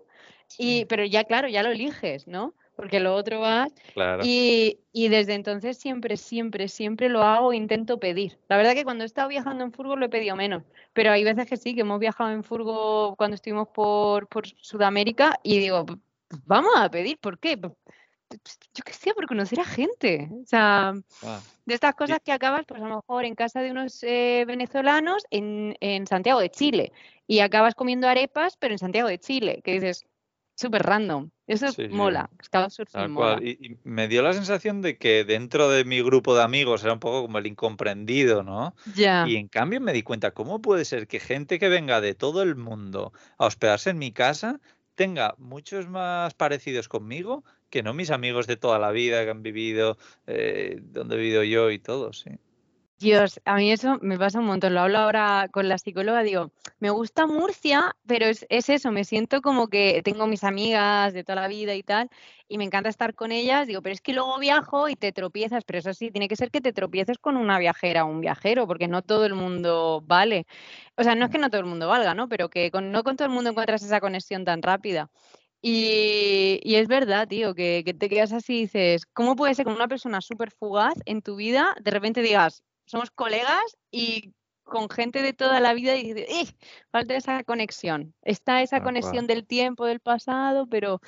y, 0.59 0.85
pero 0.87 1.05
ya, 1.05 1.25
claro, 1.25 1.49
ya 1.49 1.63
lo 1.63 1.71
eliges, 1.71 2.27
¿no? 2.27 2.55
Porque 2.77 3.01
lo 3.01 3.15
otro 3.15 3.41
vas. 3.41 3.73
Y, 4.23 4.79
y, 4.93 5.09
desde 5.09 5.35
entonces 5.35 5.77
siempre, 5.77 6.17
siempre, 6.17 6.69
siempre 6.69 7.09
lo 7.09 7.23
hago, 7.23 7.53
intento 7.53 8.01
pedir. 8.01 8.39
La 8.49 8.57
verdad 8.57 8.75
que 8.75 8.85
cuando 8.85 9.05
he 9.05 9.07
estado 9.07 9.29
viajando 9.29 9.65
en 9.65 9.73
furgo 9.73 9.97
lo 9.97 10.07
he 10.07 10.09
pedido 10.09 10.35
menos. 10.35 10.63
Pero 10.93 11.13
hay 11.13 11.23
veces 11.23 11.47
que 11.47 11.57
sí, 11.57 11.75
que 11.75 11.83
hemos 11.83 12.01
viajado 12.01 12.31
en 12.31 12.43
furgo 12.43 13.15
cuando 13.17 13.35
estuvimos 13.35 13.69
por, 13.69 14.29
por 14.29 14.47
Sudamérica 14.47 15.39
y 15.43 15.59
digo, 15.59 15.85
vamos 16.47 16.73
a 16.77 16.91
pedir, 16.91 17.19
¿por 17.19 17.39
qué? 17.39 17.59
Yo 17.61 18.85
qué 18.85 18.93
sé, 18.93 19.13
por 19.13 19.27
conocer 19.27 19.61
a 19.61 19.65
gente. 19.65 20.31
O 20.43 20.47
sea, 20.47 20.95
de 21.67 21.75
estas 21.75 21.95
cosas 21.95 22.21
que 22.25 22.33
acabas, 22.33 22.65
pues 22.67 22.81
a 22.81 22.89
lo 22.89 22.97
mejor 22.97 23.25
en 23.25 23.35
casa 23.35 23.61
de 23.61 23.73
unos 23.73 24.03
eh, 24.05 24.45
venezolanos 24.47 25.25
en, 25.31 25.77
en 25.81 26.07
Santiago 26.07 26.41
de 26.41 26.51
Chile 26.51 26.93
y 27.27 27.41
acabas 27.41 27.75
comiendo 27.75 28.09
arepas, 28.09 28.57
pero 28.57 28.73
en 28.73 28.79
Santiago 28.79 29.09
de 29.09 29.19
Chile, 29.19 29.61
que 29.63 29.73
dices, 29.73 30.07
súper 30.61 30.83
random. 30.83 31.31
Eso 31.47 31.67
mola. 31.91 32.31
Y, 33.43 33.77
me 33.83 34.09
dio 34.09 34.23
la 34.23 34.33
sensación 34.35 34.83
de 34.83 34.99
que 34.99 35.25
dentro 35.25 35.71
de 35.71 35.85
mi 35.85 36.03
grupo 36.03 36.37
de 36.37 36.43
amigos 36.43 36.85
era 36.85 36.93
un 36.93 37.01
poco 37.01 37.23
como 37.23 37.39
el 37.39 37.47
incomprendido, 37.47 38.43
¿no? 38.43 38.75
Ya. 38.95 39.27
Y 39.27 39.37
en 39.37 39.49
cambio 39.49 39.81
me 39.81 39.93
di 39.93 40.03
cuenta, 40.03 40.33
¿cómo 40.33 40.61
puede 40.61 40.85
ser 40.85 41.09
que 41.09 41.19
gente 41.19 41.59
que 41.59 41.69
venga 41.69 42.01
de 42.01 42.15
todo 42.15 42.43
el 42.43 42.57
mundo 42.57 43.13
a 43.39 43.47
hospedarse 43.47 43.91
en 43.91 43.99
mi 43.99 44.13
casa 44.13 44.61
tenga 44.95 45.35
muchos 45.39 45.89
más 45.89 46.35
parecidos 46.35 46.89
conmigo 46.89 47.43
que 47.71 47.83
no 47.83 47.95
mis 47.95 48.11
amigos 48.11 48.47
de 48.47 48.57
toda 48.57 48.79
la 48.79 48.91
vida 48.91 49.25
que 49.25 49.31
han 49.31 49.43
vivido 49.43 49.97
eh, 50.27 50.79
donde 50.83 51.15
he 51.15 51.19
vivido 51.19 51.43
yo 51.43 51.71
y 51.71 51.79
todo, 51.79 52.13
sí. 52.13 52.31
Dios, 53.01 53.41
a 53.47 53.57
mí 53.57 53.73
eso 53.73 53.99
me 54.03 54.19
pasa 54.19 54.41
un 54.41 54.45
montón. 54.45 54.75
Lo 54.75 54.83
hablo 54.83 54.99
ahora 54.99 55.49
con 55.51 55.71
la 55.71 55.79
psicóloga, 55.79 56.23
digo, 56.23 56.53
me 56.81 56.91
gusta 56.91 57.27
Murcia, 57.27 57.97
pero 58.07 58.27
es, 58.27 58.45
eso, 58.51 58.93
me 58.93 59.05
siento 59.05 59.41
como 59.41 59.69
que 59.69 60.03
tengo 60.05 60.27
mis 60.27 60.45
amigas 60.45 61.15
de 61.15 61.25
toda 61.25 61.41
la 61.41 61.49
vida 61.49 61.75
y 61.75 61.83
tal, 61.83 62.11
y 62.47 62.59
me 62.59 62.65
encanta 62.65 62.91
estar 62.91 63.15
con 63.15 63.33
ellas, 63.33 63.67
digo, 63.67 63.81
pero 63.81 63.95
es 63.95 64.03
que 64.03 64.13
luego 64.13 64.39
viajo 64.39 64.91
y 64.91 64.97
te 64.97 65.13
tropiezas, 65.13 65.65
pero 65.65 65.79
eso 65.79 65.95
sí, 65.95 66.11
tiene 66.11 66.29
que 66.29 66.37
ser 66.37 66.51
que 66.51 66.61
te 66.61 66.75
tropieces 66.75 67.17
con 67.19 67.39
una 67.39 67.59
viajera 67.59 68.05
o 68.05 68.09
un 68.11 68.21
viajero, 68.21 68.67
porque 68.67 68.87
no 68.87 69.01
todo 69.01 69.25
el 69.25 69.35
mundo 69.35 70.03
vale. 70.07 70.47
O 70.97 71.03
sea, 71.03 71.15
no 71.15 71.25
es 71.25 71.31
que 71.31 71.39
no 71.39 71.49
todo 71.49 71.63
el 71.63 71.67
mundo 71.69 71.89
valga, 71.89 72.15
¿no? 72.15 72.29
Pero 72.29 72.51
que 72.51 72.71
no 72.83 73.03
con 73.03 73.17
todo 73.17 73.27
el 73.27 73.33
mundo 73.33 73.49
encuentras 73.51 73.83
esa 73.83 74.01
conexión 74.01 74.45
tan 74.45 74.61
rápida. 74.63 75.11
Y, 75.63 76.61
es 76.65 76.89
verdad, 76.89 77.29
tío, 77.29 77.55
que, 77.55 77.83
que, 77.85 77.95
te 77.95 78.09
quedas 78.09 78.33
así 78.33 78.59
y 78.59 78.61
dices, 78.63 79.07
¿cómo 79.07 79.37
puede 79.37 79.55
ser 79.55 79.65
con 79.67 79.75
una 79.75 79.89
persona 79.89 80.21
súper 80.21 80.51
fugaz 80.51 80.95
en 81.07 81.23
tu 81.23 81.37
vida, 81.37 81.75
de 81.83 81.91
repente 81.91 82.23
digas, 82.23 82.63
somos 82.91 83.11
colegas 83.13 83.79
y 83.93 84.35
con 84.65 84.89
gente 84.91 85.23
de 85.23 85.33
toda 85.33 85.61
la 85.61 85.75
vida 85.75 85.97
y 85.97 86.11
¡eh! 86.11 86.57
falta 86.91 87.15
esa 87.15 87.45
conexión. 87.45 88.15
Está 88.23 88.63
esa 88.63 88.83
conexión 88.83 89.27
del 89.27 89.47
tiempo, 89.47 89.87
del 89.87 90.01
pasado, 90.01 90.67
pero 90.67 91.01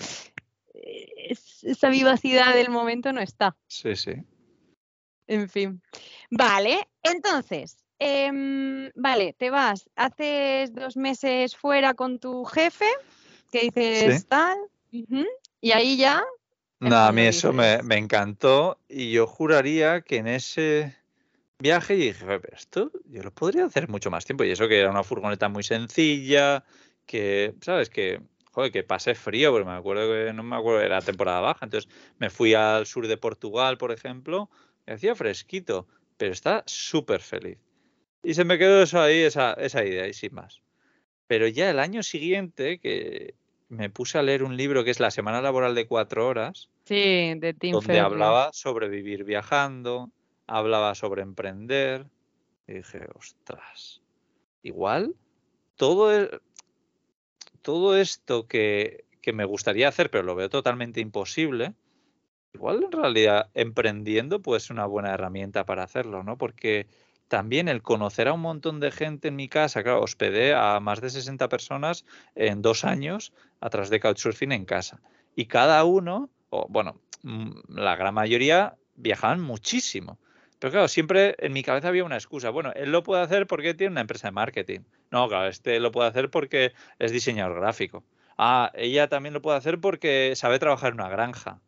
eh, 0.75 1.35
esa 1.63 1.89
vivacidad 1.89 2.55
del 2.55 2.71
momento 2.71 3.13
no 3.13 3.21
está. 3.21 3.57
Sí, 3.67 3.97
sí. 3.97 4.13
En 5.27 5.49
fin. 5.49 5.83
Vale, 6.31 6.89
entonces, 7.03 7.79
em, 7.99 8.91
vale, 8.95 9.33
te 9.33 9.51
vas, 9.51 9.89
haces 9.97 10.73
dos 10.73 10.97
meses 10.97 11.57
fuera 11.57 11.95
con 11.95 12.19
tu 12.19 12.45
jefe, 12.45 12.87
que 13.51 13.61
dices 13.61 14.27
tal, 14.29 14.59
y 14.91 15.73
ahí 15.73 15.97
ya... 15.97 16.23
No, 16.81 16.97
a 16.97 17.13
mí 17.13 17.23
eso 17.23 17.53
me, 17.53 17.81
me 17.83 17.97
encantó 17.97 18.79
y 18.89 19.13
yo 19.13 19.29
juraría 19.29 20.01
que 20.01 20.17
en 20.17 20.27
ese 20.27 20.97
viaje 21.63 21.95
y 21.95 21.99
dije, 21.99 22.25
pero 22.27 22.43
esto 22.53 22.91
yo 23.07 23.23
lo 23.23 23.31
podría 23.31 23.65
hacer 23.65 23.89
mucho 23.89 24.11
más 24.11 24.25
tiempo. 24.25 24.45
Y 24.45 24.51
eso 24.51 24.69
que 24.69 24.81
era 24.81 24.91
una 24.91 25.05
furgoneta 25.05 25.49
muy 25.49 25.63
sencilla, 25.63 26.65
que, 27.07 27.55
¿sabes? 27.61 27.89
Que, 27.89 28.21
joder, 28.51 28.73
que 28.73 28.83
pasé 28.83 29.15
frío, 29.15 29.51
porque 29.53 29.69
me 29.69 29.77
acuerdo 29.77 30.13
que 30.13 30.33
no 30.33 30.43
me 30.43 30.57
acuerdo, 30.57 30.83
era 30.83 31.01
temporada 31.01 31.41
baja. 31.41 31.65
Entonces 31.65 31.91
me 32.19 32.31
fui 32.31 32.55
al 32.55 32.87
sur 32.87 33.07
de 33.07 33.17
Portugal, 33.17 33.79
por 33.79 33.93
ejemplo, 33.93 34.51
y 34.87 34.93
hacía 34.93 35.15
fresquito, 35.15 35.87
pero 36.17 36.33
está 36.33 36.63
súper 36.67 37.21
feliz. 37.21 37.59
Y 38.23 38.35
se 38.35 38.45
me 38.45 38.59
quedó 38.59 38.83
eso 38.83 39.01
ahí, 39.01 39.21
esa, 39.21 39.55
esa 39.55 39.85
idea, 39.85 40.07
y 40.07 40.13
sin 40.13 40.35
más. 40.35 40.63
Pero 41.27 41.47
ya 41.49 41.71
el 41.71 41.79
año 41.79 42.03
siguiente, 42.03 42.79
que 42.79 43.35
me 43.69 43.89
puse 43.89 44.19
a 44.19 44.23
leer 44.23 44.43
un 44.43 44.57
libro 44.57 44.85
que 44.85 44.91
es 44.91 45.01
La 45.01 45.11
Semana 45.11 45.41
Laboral 45.41 45.75
de 45.75 45.87
Cuatro 45.87 46.29
Horas, 46.29 46.69
sí, 46.85 47.35
de 47.37 47.55
Tim 47.59 47.73
donde 47.73 48.01
hablaba 48.01 48.51
sobre 48.53 48.89
vivir 48.89 49.25
viajando, 49.25 50.11
hablaba 50.47 50.95
sobre 50.95 51.23
emprender. 51.23 52.07
Y 52.67 52.75
dije, 52.75 53.07
ostras, 53.15 54.03
igual 54.63 55.15
todo, 55.77 56.15
e, 56.15 56.41
todo 57.63 57.97
esto 57.97 58.47
que, 58.47 59.05
que 59.21 59.33
me 59.33 59.45
gustaría 59.45 59.89
hacer, 59.89 60.11
pero 60.11 60.25
lo 60.25 60.35
veo 60.35 60.49
totalmente 60.49 61.01
imposible, 61.01 61.75
igual 62.55 62.85
en 62.85 62.93
realidad 62.93 63.51
emprendiendo 63.55 64.41
pues 64.41 64.71
una 64.71 64.87
buena 64.87 65.15
herramienta 65.15 65.65
para 65.65 65.83
hacerlo, 65.83 66.23
¿no? 66.23 66.39
Porque 66.39 66.87
también 67.29 67.69
el 67.69 67.81
conocer 67.81 68.29
a 68.29 68.35
un 68.35 68.43
montón 68.43 68.79
de 68.79 68.91
gente 68.91 69.29
en 69.29 69.37
mi 69.37 69.49
casa, 69.49 69.83
claro, 69.83 70.03
hospedé 70.03 70.55
a 70.55 70.79
más 70.81 71.01
de 71.01 71.09
60 71.09 71.49
personas 71.49 72.05
en 72.35 72.61
dos 72.61 72.85
años 72.85 73.33
a 73.61 73.71
través 73.71 73.89
de 73.89 74.01
Couchsurfing 74.01 74.53
en 74.53 74.67
casa. 74.67 75.01
Y 75.35 75.47
cada 75.47 75.83
uno, 75.85 76.29
o 76.51 76.67
bueno, 76.69 77.01
mm, 77.23 77.75
la 77.75 77.97
gran 77.97 78.13
mayoría 78.13 78.77
viajaban 78.97 79.41
muchísimo. 79.41 80.19
Pero 80.63 80.71
claro, 80.71 80.87
siempre 80.87 81.35
en 81.41 81.53
mi 81.53 81.65
cabeza 81.65 81.89
había 81.89 82.05
una 82.05 82.15
excusa. 82.15 82.51
Bueno, 82.51 82.71
él 82.77 82.93
lo 82.93 83.03
puede 83.03 83.21
hacer 83.21 83.49
porque 83.49 83.75
tiene 83.75 83.91
una 83.91 84.03
empresa 84.03 84.29
de 84.29 84.31
marketing. 84.31 84.83
No, 85.11 85.27
claro, 85.27 85.49
este 85.49 85.81
lo 85.81 85.91
puede 85.91 86.09
hacer 86.09 86.31
porque 86.31 86.73
es 87.01 87.11
diseñador 87.11 87.59
gráfico. 87.59 88.05
Ah, 88.39 88.71
ella 88.77 89.09
también 89.09 89.35
lo 89.35 89.43
puede 89.43 89.59
hacer 89.59 89.81
porque 89.81 90.35
sabe 90.37 90.61
trabajar 90.61 90.93
en 90.93 91.01
una 91.01 91.09
granja 91.09 91.61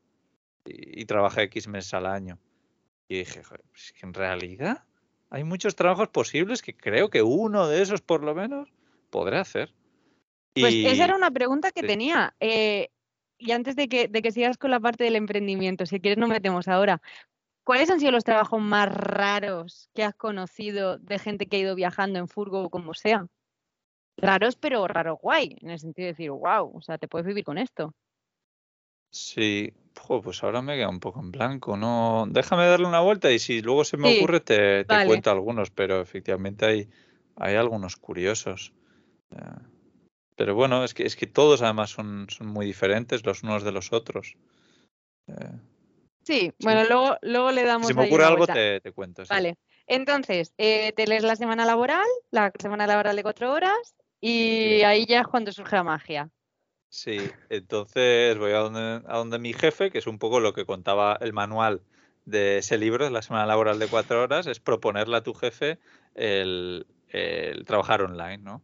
y, 0.64 1.04
trabaja 1.06 1.42
X 1.42 1.66
meses 1.66 1.92
al 1.92 2.06
año. 2.06 2.38
Y 3.08 3.18
dije, 3.18 3.42
joder, 3.42 3.64
pues 3.68 3.92
en 4.00 4.14
realidad 4.14 4.84
hay 5.28 5.42
muchos 5.42 5.74
trabajos 5.74 6.06
posibles 6.10 6.62
que 6.62 6.76
creo 6.76 7.10
que 7.10 7.22
uno 7.22 7.66
de 7.66 7.82
esos 7.82 8.00
por 8.00 8.22
lo 8.22 8.32
menos 8.32 8.68
podré 9.10 9.38
hacer. 9.38 9.74
Pues 10.54 10.72
esa 10.72 11.02
era 11.02 11.16
una 11.16 11.32
pregunta 11.32 11.72
que 11.72 11.82
tenía. 11.82 12.36
Eh, 12.38 12.90
y 13.38 13.50
antes 13.50 13.74
de 13.74 13.88
que, 13.88 14.06
de 14.06 14.22
que 14.22 14.30
sigas 14.30 14.56
con 14.56 14.70
la 14.70 14.78
parte 14.78 15.02
del 15.02 15.16
emprendimiento, 15.16 15.84
si 15.84 15.98
quieres 15.98 16.16
nos 16.16 16.28
metemos 16.28 16.68
ahora. 16.68 17.02
¿Cuáles 17.64 17.90
han 17.90 17.98
sido 17.98 18.12
los 18.12 18.24
trabajos 18.24 18.60
más 18.60 18.94
raros 18.94 19.88
que 19.94 20.04
has 20.04 20.14
conocido 20.14 20.98
de 20.98 21.18
gente 21.18 21.46
que 21.46 21.56
ha 21.56 21.60
ido 21.60 21.74
viajando 21.74 22.18
en 22.18 22.28
furgo 22.28 22.64
o 22.64 22.70
como 22.70 22.92
sea? 22.92 23.26
Raros, 24.18 24.56
pero 24.56 24.86
raro 24.86 25.16
guay, 25.16 25.56
en 25.60 25.70
el 25.70 25.78
sentido 25.78 26.04
de 26.04 26.12
decir, 26.12 26.30
wow, 26.30 26.76
o 26.76 26.80
sea, 26.82 26.98
te 26.98 27.08
puedes 27.08 27.26
vivir 27.26 27.42
con 27.42 27.56
esto. 27.56 27.94
Sí, 29.10 29.72
pues 29.94 30.42
ahora 30.42 30.60
me 30.60 30.76
queda 30.76 30.88
un 30.88 31.00
poco 31.00 31.20
en 31.20 31.30
blanco. 31.30 31.76
No, 31.76 32.26
déjame 32.28 32.66
darle 32.66 32.86
una 32.86 33.00
vuelta 33.00 33.30
y 33.32 33.38
si 33.38 33.62
luego 33.62 33.84
se 33.84 33.96
me 33.96 34.14
ocurre 34.14 34.40
te, 34.40 34.84
cuento 35.06 35.30
algunos, 35.30 35.70
pero 35.70 36.00
efectivamente 36.00 36.66
hay, 36.66 36.88
hay 37.36 37.54
algunos 37.54 37.96
curiosos. 37.96 38.72
Pero 40.36 40.54
bueno, 40.54 40.84
es 40.84 40.94
que, 40.94 41.04
es 41.04 41.16
que 41.16 41.26
todos 41.26 41.62
además 41.62 41.90
son, 41.90 42.26
son 42.28 42.48
muy 42.48 42.66
diferentes 42.66 43.24
los 43.24 43.42
unos 43.42 43.62
de 43.62 43.72
los 43.72 43.92
otros. 43.92 44.36
Eh, 45.28 45.52
sí, 46.24 46.52
bueno, 46.60 46.84
luego, 46.84 47.16
luego 47.22 47.50
le 47.52 47.64
damos. 47.64 47.88
Si 47.88 47.94
me 47.94 48.06
ocurre 48.06 48.24
algo, 48.24 48.46
te, 48.46 48.80
cuento. 48.92 49.22
Vale. 49.28 49.56
Entonces, 49.86 50.54
eh, 50.58 50.92
te 50.92 51.06
lees 51.06 51.22
la 51.22 51.36
semana 51.36 51.64
laboral, 51.64 52.06
la 52.30 52.52
semana 52.58 52.86
laboral 52.86 53.16
de 53.16 53.22
cuatro 53.22 53.52
horas, 53.52 53.94
y 54.20 54.82
ahí 54.82 55.04
ya 55.06 55.20
es 55.20 55.26
cuando 55.26 55.52
surge 55.52 55.76
la 55.76 55.82
magia. 55.82 56.30
Sí, 56.88 57.18
entonces 57.50 58.38
voy 58.38 58.52
a 58.52 58.58
donde, 58.58 59.02
a 59.06 59.18
donde 59.18 59.38
mi 59.38 59.52
jefe, 59.52 59.90
que 59.90 59.98
es 59.98 60.06
un 60.06 60.18
poco 60.18 60.40
lo 60.40 60.54
que 60.54 60.64
contaba 60.64 61.18
el 61.20 61.32
manual 61.32 61.82
de 62.24 62.58
ese 62.58 62.78
libro, 62.78 63.04
de 63.04 63.10
la 63.10 63.20
semana 63.20 63.46
laboral 63.46 63.78
de 63.78 63.88
cuatro 63.88 64.22
horas, 64.22 64.46
es 64.46 64.60
proponerle 64.60 65.16
a 65.16 65.22
tu 65.22 65.34
jefe 65.34 65.78
el, 66.14 66.86
el 67.10 67.66
trabajar 67.66 68.00
online, 68.00 68.38
¿no? 68.38 68.62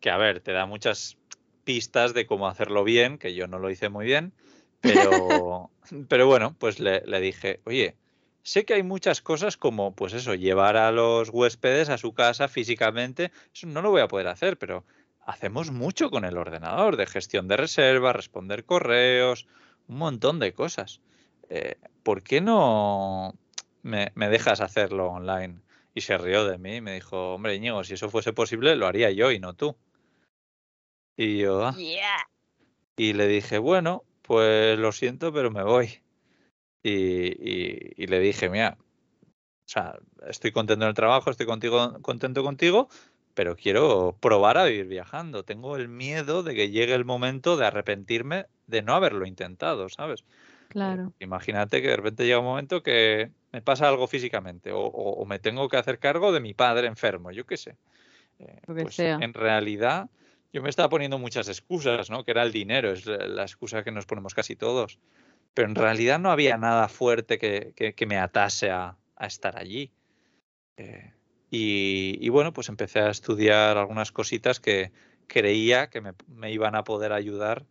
que 0.00 0.10
a 0.10 0.16
ver, 0.16 0.40
te 0.40 0.52
da 0.52 0.66
muchas 0.66 1.16
pistas 1.64 2.14
de 2.14 2.26
cómo 2.26 2.48
hacerlo 2.48 2.82
bien, 2.82 3.18
que 3.18 3.34
yo 3.34 3.46
no 3.46 3.58
lo 3.58 3.70
hice 3.70 3.88
muy 3.90 4.06
bien, 4.06 4.32
pero, 4.80 5.70
pero 6.08 6.26
bueno, 6.26 6.54
pues 6.58 6.80
le, 6.80 7.02
dije, 7.20 7.60
oye, 7.64 7.96
sé 8.42 8.64
que 8.64 8.74
hay 8.74 8.82
muchas 8.82 9.20
cosas 9.20 9.56
como, 9.56 9.94
pues 9.94 10.12
eso, 10.12 10.34
llevar 10.34 10.76
a 10.76 10.92
los 10.92 11.30
huéspedes 11.30 11.88
a 11.88 11.98
su 11.98 12.12
casa 12.14 12.48
físicamente, 12.48 13.32
eso 13.54 13.66
no 13.66 13.82
lo 13.82 13.90
voy 13.90 14.00
a 14.00 14.08
poder 14.08 14.28
hacer, 14.28 14.58
pero 14.58 14.84
hacemos 15.24 15.70
mucho 15.70 16.10
con 16.10 16.24
el 16.24 16.36
ordenador, 16.36 16.96
de 16.96 17.06
gestión 17.06 17.48
de 17.48 17.56
reservas, 17.56 18.16
responder 18.16 18.64
correos, 18.64 19.46
un 19.88 19.98
montón 19.98 20.38
de 20.38 20.52
cosas. 20.52 21.00
Eh, 21.48 21.76
¿Por 22.02 22.22
qué 22.22 22.40
no 22.40 23.34
me, 23.82 24.12
me, 24.14 24.28
dejas 24.28 24.60
hacerlo 24.60 25.08
online? 25.08 25.60
Y 25.94 26.02
se 26.02 26.16
rió 26.16 26.44
de 26.44 26.58
mí 26.58 26.76
y 26.76 26.80
me 26.80 26.94
dijo, 26.94 27.34
hombre, 27.34 27.56
Íñigo, 27.56 27.82
si 27.82 27.94
eso 27.94 28.08
fuese 28.08 28.32
posible, 28.32 28.76
lo 28.76 28.86
haría 28.86 29.10
yo 29.10 29.32
y 29.32 29.40
no 29.40 29.54
tú. 29.54 29.76
Y 31.16 31.36
yo, 31.36 31.66
ah". 31.66 31.74
Y 32.96 33.12
le 33.12 33.26
dije, 33.26 33.58
bueno, 33.58 34.04
pues 34.30 34.78
lo 34.78 34.92
siento, 34.92 35.32
pero 35.32 35.50
me 35.50 35.64
voy. 35.64 35.98
Y, 36.84 38.06
le 38.06 38.20
dije, 38.20 38.48
mira, 38.48 38.78
o 38.78 39.66
sea, 39.66 39.98
estoy 40.28 40.52
contento 40.52 40.84
en 40.84 40.90
el 40.90 40.94
trabajo, 40.94 41.32
estoy 41.32 41.46
contigo, 41.46 42.00
contento 42.00 42.44
contigo, 42.44 42.88
pero 43.34 43.56
quiero 43.56 44.16
probar 44.20 44.56
a 44.56 44.66
vivir 44.66 44.86
viajando. 44.86 45.42
Tengo 45.42 45.74
el 45.74 45.88
miedo 45.88 46.44
de 46.44 46.54
que 46.54 46.70
llegue 46.70 46.94
el 46.94 47.04
momento 47.04 47.56
de 47.56 47.66
arrepentirme 47.66 48.46
de 48.68 48.82
no 48.82 48.94
haberlo 48.94 49.26
intentado, 49.26 49.88
¿sabes? 49.88 50.22
Claro. 50.68 51.12
imagínate 51.18 51.82
que 51.82 51.88
de 51.88 51.96
repente 51.96 52.24
llega 52.24 52.38
un 52.38 52.44
momento 52.44 52.84
que 52.84 53.32
me 53.50 53.62
pasa 53.62 53.88
algo 53.88 54.06
físicamente 54.06 54.70
o, 54.72 55.24
me 55.26 55.40
tengo 55.40 55.68
que 55.68 55.76
hacer 55.76 55.98
cargo 55.98 56.30
de 56.30 56.38
mi 56.38 56.54
padre 56.54 56.86
enfermo, 56.86 57.32
yo 57.32 57.46
qué 57.46 57.56
sé. 57.56 57.74
Eh, 58.38 58.60
Lo 58.68 58.76
que 58.76 58.82
pues 58.82 58.94
sea. 58.94 59.18
En 59.20 59.34
realidad, 59.34 60.08
yo 60.52 60.62
me 60.62 60.68
estaba 60.68 60.88
poniendo 60.88 61.18
muchas 61.18 61.48
excusas, 61.48 62.10
¿no? 62.10 62.24
Que 62.24 62.32
era 62.32 62.42
el 62.42 62.52
dinero, 62.52 62.90
es 62.92 63.06
la 63.06 63.42
excusa 63.42 63.84
que 63.84 63.92
nos 63.92 64.06
ponemos 64.06 64.34
casi 64.34 64.56
todos. 64.56 64.98
Pero 65.54 65.68
en 65.68 65.74
realidad 65.74 66.18
no 66.18 66.30
había 66.30 66.56
nada 66.56 66.88
fuerte 66.88 67.38
que, 67.38 67.72
que, 67.74 68.06
me 68.06 68.18
atase 68.18 68.70
a, 68.70 68.96
a, 69.16 69.26
estar 69.26 69.58
allí. 69.58 69.92
Eh, 70.76 71.12
y, 71.50 72.18
y, 72.20 72.28
bueno, 72.28 72.52
pues 72.52 72.68
empecé 72.68 73.00
a 73.00 73.10
estudiar 73.10 73.76
algunas 73.76 74.12
cositas 74.12 74.60
que 74.60 74.92
creía 75.26 75.88
que 75.90 76.00
me, 76.00 76.12
me 76.28 76.52
iban 76.52 76.74
a 76.74 76.84
poder 76.84 77.12
ayudar 77.12 77.66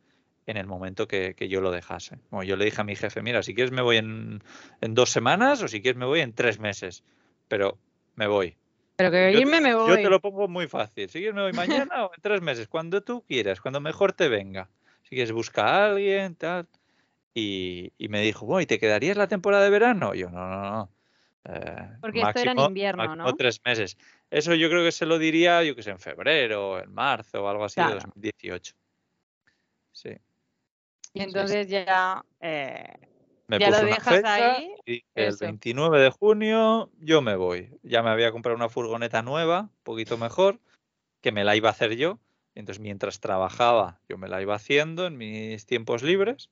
en 0.46 0.58
el 0.58 0.66
momento 0.66 1.08
que, 1.08 1.36
que, 1.36 1.48
yo 1.48 1.62
lo 1.62 1.72
dejase. 1.72 2.20
Como 2.30 2.44
yo 2.44 2.56
le 2.58 2.66
dije 2.66 2.82
a 2.82 2.84
mi 2.84 2.96
jefe, 2.96 3.22
mira, 3.22 3.44
si 3.44 3.54
quieres 3.54 3.72
me 3.72 3.82
voy 3.82 3.98
en, 3.98 4.44
en 4.82 4.94
dos 4.96 5.12
semanas 5.12 5.62
o 5.62 5.68
si 5.68 5.82
quieres 5.82 6.00
me 6.00 6.06
voy 6.06 6.22
en 6.22 6.34
tres 6.34 6.60
meses, 6.60 7.04
pero 7.48 7.78
me 8.16 8.28
voy. 8.28 8.58
Pero 9.00 9.12
que 9.12 9.32
irme 9.32 9.62
me 9.62 9.74
voy. 9.74 9.90
Yo 9.92 9.96
te 9.96 10.10
lo 10.10 10.20
pongo 10.20 10.50
muy 10.50 10.68
fácil. 10.68 11.10
Si 11.10 11.20
quieres 11.20 11.34
me 11.34 11.42
voy 11.42 11.54
mañana 11.54 12.06
o 12.06 12.12
en 12.14 12.22
tres 12.22 12.42
meses, 12.42 12.68
cuando 12.68 13.02
tú 13.02 13.24
quieras, 13.26 13.62
cuando 13.62 13.80
mejor 13.80 14.12
te 14.12 14.28
venga. 14.28 14.68
Si 15.04 15.12
quieres 15.12 15.32
buscar 15.32 15.68
a 15.68 15.86
alguien, 15.86 16.36
tal. 16.36 16.68
Y, 17.34 17.94
me 18.10 18.20
dijo, 18.20 18.60
¿y 18.60 18.66
te 18.66 18.78
quedarías 18.78 19.16
la 19.16 19.28
temporada 19.30 19.64
de 19.64 19.70
verano? 19.70 20.14
yo, 20.14 20.30
no, 20.30 20.50
no, 20.50 20.62
no. 20.70 20.90
Eh, 21.46 21.88
Porque 22.02 22.20
esto 22.20 22.40
era 22.42 22.52
en 22.52 22.60
invierno, 22.60 23.16
¿no? 23.16 23.34
tres 23.36 23.62
meses. 23.64 23.98
Eso 24.30 24.54
yo 24.54 24.70
creo 24.70 24.84
que 24.84 24.92
se 24.92 25.06
lo 25.06 25.18
diría, 25.18 25.64
yo 25.64 25.78
que 25.78 25.82
sé, 25.82 25.92
en 25.92 26.00
febrero, 26.00 26.84
en 26.84 26.94
marzo 26.94 27.46
o 27.46 27.48
algo 27.48 27.64
así 27.64 27.80
de 27.80 27.94
2018. 27.94 28.76
Sí. 29.94 30.10
Y 31.14 31.22
entonces 31.22 31.68
ya 31.68 32.22
eh, 32.42 32.84
me 33.50 33.58
ya 33.58 33.72
lo 33.72 33.84
dejas 33.84 34.24
ahí. 34.24 34.76
Y 34.86 35.04
el 35.16 35.36
29 35.40 36.00
de 36.00 36.12
junio 36.12 36.92
yo 37.00 37.22
me 37.22 37.36
voy. 37.36 37.72
Ya 37.82 38.04
me 38.04 38.12
había 38.12 38.32
comprado 38.32 38.56
una 38.56 38.70
furgoneta 38.70 39.24
nueva, 39.24 39.62
un 39.62 39.84
poquito 39.84 40.18
mejor, 40.20 40.60
que 41.22 41.32
me 41.32 41.44
la 41.44 41.56
iba 41.56 41.70
a 41.70 41.72
hacer 41.72 41.96
yo. 41.96 42.20
Entonces, 42.54 42.80
mientras 42.80 43.20
trabajaba, 43.20 44.00
yo 44.08 44.20
me 44.20 44.28
la 44.28 44.40
iba 44.42 44.54
haciendo 44.54 45.08
en 45.08 45.18
mis 45.18 45.66
tiempos 45.66 46.04
libres. 46.04 46.52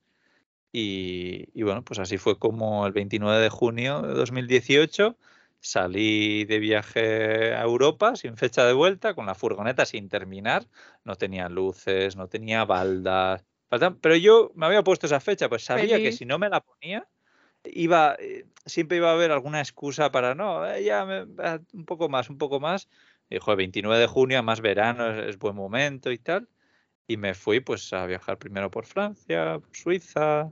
Y, 0.71 1.49
y, 1.53 1.63
bueno, 1.63 1.83
pues 1.83 1.99
así 1.99 2.17
fue 2.17 2.39
como 2.39 2.88
el 2.88 2.93
29 2.93 3.41
de 3.41 3.49
junio 3.49 4.01
de 4.01 4.13
2018 4.13 5.15
salí 5.60 6.45
de 6.45 6.60
viaje 6.60 7.53
a 7.53 7.62
Europa 7.62 8.15
sin 8.15 8.38
fecha 8.38 8.65
de 8.65 8.73
vuelta, 8.73 9.13
con 9.13 9.25
la 9.25 9.36
furgoneta 9.36 9.86
sin 9.86 10.10
terminar. 10.10 10.67
No 11.03 11.15
tenía 11.15 11.49
luces, 11.49 12.15
no 12.15 12.27
tenía 12.27 12.65
baldas, 12.65 13.43
pero 13.69 14.15
yo 14.15 14.51
me 14.56 14.65
había 14.65 14.84
puesto 14.84 15.06
esa 15.06 15.19
fecha, 15.19 15.49
pues 15.49 15.63
sabía 15.63 15.97
que 15.97 16.12
si 16.12 16.25
no 16.25 16.39
me 16.39 16.49
la 16.49 16.62
ponía, 16.62 17.08
iba, 17.63 18.15
eh, 18.19 18.45
siempre 18.65 18.97
iba 18.97 19.10
a 19.10 19.13
haber 19.13 19.32
alguna 19.32 19.60
excusa 19.60 20.12
para 20.12 20.36
no, 20.36 20.65
eh, 20.65 20.84
ya 20.84 21.06
ah, 21.39 21.60
un 21.73 21.86
poco 21.86 22.10
más, 22.10 22.30
un 22.30 22.38
poco 22.38 22.60
más. 22.60 22.88
Dijo, 23.30 23.51
el 23.51 23.58
29 23.58 23.99
de 23.99 24.08
junio, 24.08 24.41
más 24.43 24.62
verano, 24.62 25.10
es, 25.12 25.38
buen 25.38 25.56
momento 25.56 26.12
y 26.12 26.17
tal. 26.17 26.47
Y 27.08 27.17
me 27.17 27.34
fui 27.34 27.60
pues 27.60 27.91
a 27.93 28.06
viajar 28.06 28.38
primero 28.38 28.71
por 28.71 28.86
Francia, 28.86 29.60
por 29.60 29.75
Suiza, 29.75 30.51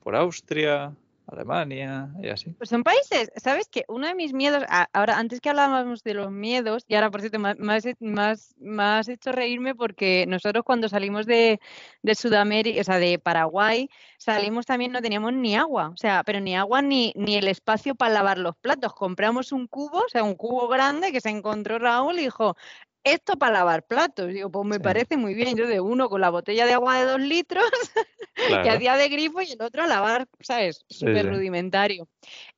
por 0.00 0.16
Austria, 0.16 0.94
Alemania 1.30 2.10
y 2.22 2.28
así. 2.28 2.50
Pues 2.50 2.70
son 2.70 2.82
países, 2.82 3.30
¿sabes 3.36 3.68
qué? 3.68 3.84
Uno 3.88 4.06
de 4.06 4.14
mis 4.14 4.32
miedos, 4.32 4.64
ahora 4.92 5.18
antes 5.18 5.40
que 5.40 5.50
hablábamos 5.50 6.02
de 6.02 6.14
los 6.14 6.30
miedos, 6.30 6.84
y 6.88 6.94
ahora 6.94 7.10
por 7.10 7.20
cierto 7.20 7.38
más, 7.38 7.56
más, 7.58 8.54
más 8.58 9.08
hecho 9.08 9.32
reírme 9.32 9.74
porque 9.74 10.24
nosotros 10.26 10.64
cuando 10.64 10.88
salimos 10.88 11.26
de, 11.26 11.60
de, 12.02 12.14
Sudamérica, 12.14 12.80
o 12.80 12.84
sea, 12.84 12.98
de 12.98 13.18
Paraguay, 13.18 13.90
salimos 14.16 14.66
también, 14.66 14.92
no 14.92 15.02
teníamos 15.02 15.32
ni 15.32 15.54
agua, 15.54 15.90
o 15.90 15.96
sea, 15.96 16.22
pero 16.24 16.40
ni 16.40 16.56
agua 16.56 16.82
ni, 16.82 17.12
ni 17.14 17.36
el 17.36 17.48
espacio 17.48 17.94
para 17.94 18.14
lavar 18.14 18.38
los 18.38 18.56
platos. 18.56 18.94
Compramos 18.94 19.52
un 19.52 19.66
cubo, 19.66 19.98
o 19.98 20.08
sea, 20.08 20.24
un 20.24 20.34
cubo 20.34 20.68
grande 20.68 21.12
que 21.12 21.20
se 21.20 21.28
encontró 21.28 21.78
Raúl 21.78 22.18
y 22.18 22.22
dijo, 22.22 22.56
esto 23.04 23.36
para 23.36 23.52
lavar 23.52 23.84
platos. 23.84 24.28
Digo, 24.28 24.50
pues 24.50 24.66
me 24.66 24.80
parece 24.80 25.16
muy 25.16 25.34
bien. 25.34 25.56
Yo 25.56 25.66
de 25.66 25.80
uno 25.80 26.08
con 26.08 26.20
la 26.20 26.30
botella 26.30 26.66
de 26.66 26.74
agua 26.74 26.98
de 26.98 27.06
dos 27.06 27.20
litros, 27.20 27.64
que 28.64 28.70
hacía 28.70 28.96
de 28.96 29.08
grifo, 29.08 29.40
y 29.42 29.52
el 29.52 29.62
otro 29.62 29.82
a 29.82 29.86
lavar, 29.86 30.26
¿sabes? 30.40 30.84
Súper 30.88 31.28
rudimentario. 31.28 32.08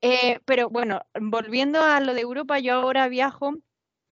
Eh, 0.00 0.38
pero 0.44 0.68
bueno, 0.70 1.00
volviendo 1.20 1.82
a 1.82 2.00
lo 2.00 2.14
de 2.14 2.20
Europa, 2.20 2.58
yo 2.58 2.74
ahora 2.74 3.08
viajo. 3.08 3.54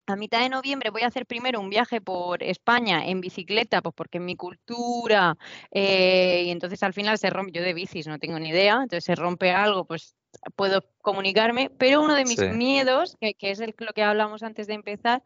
A 0.10 0.16
mitad 0.16 0.40
de 0.40 0.48
noviembre 0.48 0.90
voy 0.90 1.02
a 1.02 1.08
hacer 1.08 1.26
primero 1.26 1.60
un 1.60 1.70
viaje 1.70 2.00
por 2.00 2.42
España 2.42 3.06
en 3.06 3.20
bicicleta, 3.20 3.82
pues 3.82 3.94
porque 3.94 4.20
es 4.20 4.24
mi 4.24 4.38
cultura, 4.38 5.38
eh, 5.70 6.44
y 6.46 6.50
entonces 6.50 6.82
al 6.82 6.94
final 6.94 7.18
se 7.18 7.30
rompe, 7.30 7.52
yo 7.52 7.62
de 7.62 7.74
bicis 7.74 8.08
no 8.08 8.18
tengo 8.18 8.40
ni 8.40 8.48
idea, 8.48 8.76
entonces 8.76 9.04
se 9.04 9.16
rompe 9.16 9.52
algo, 9.52 9.84
pues 9.84 10.16
puedo 10.56 10.82
comunicarme, 11.02 11.70
pero 11.78 12.02
uno 12.02 12.16
de 12.16 12.24
mis 12.24 12.40
miedos, 12.40 13.18
que, 13.20 13.36
es 13.42 13.60
el, 13.60 13.76
lo 13.80 13.92
que 13.92 14.02
hablamos 14.02 14.44
antes 14.44 14.68
de 14.68 14.76
empezar, 14.76 15.24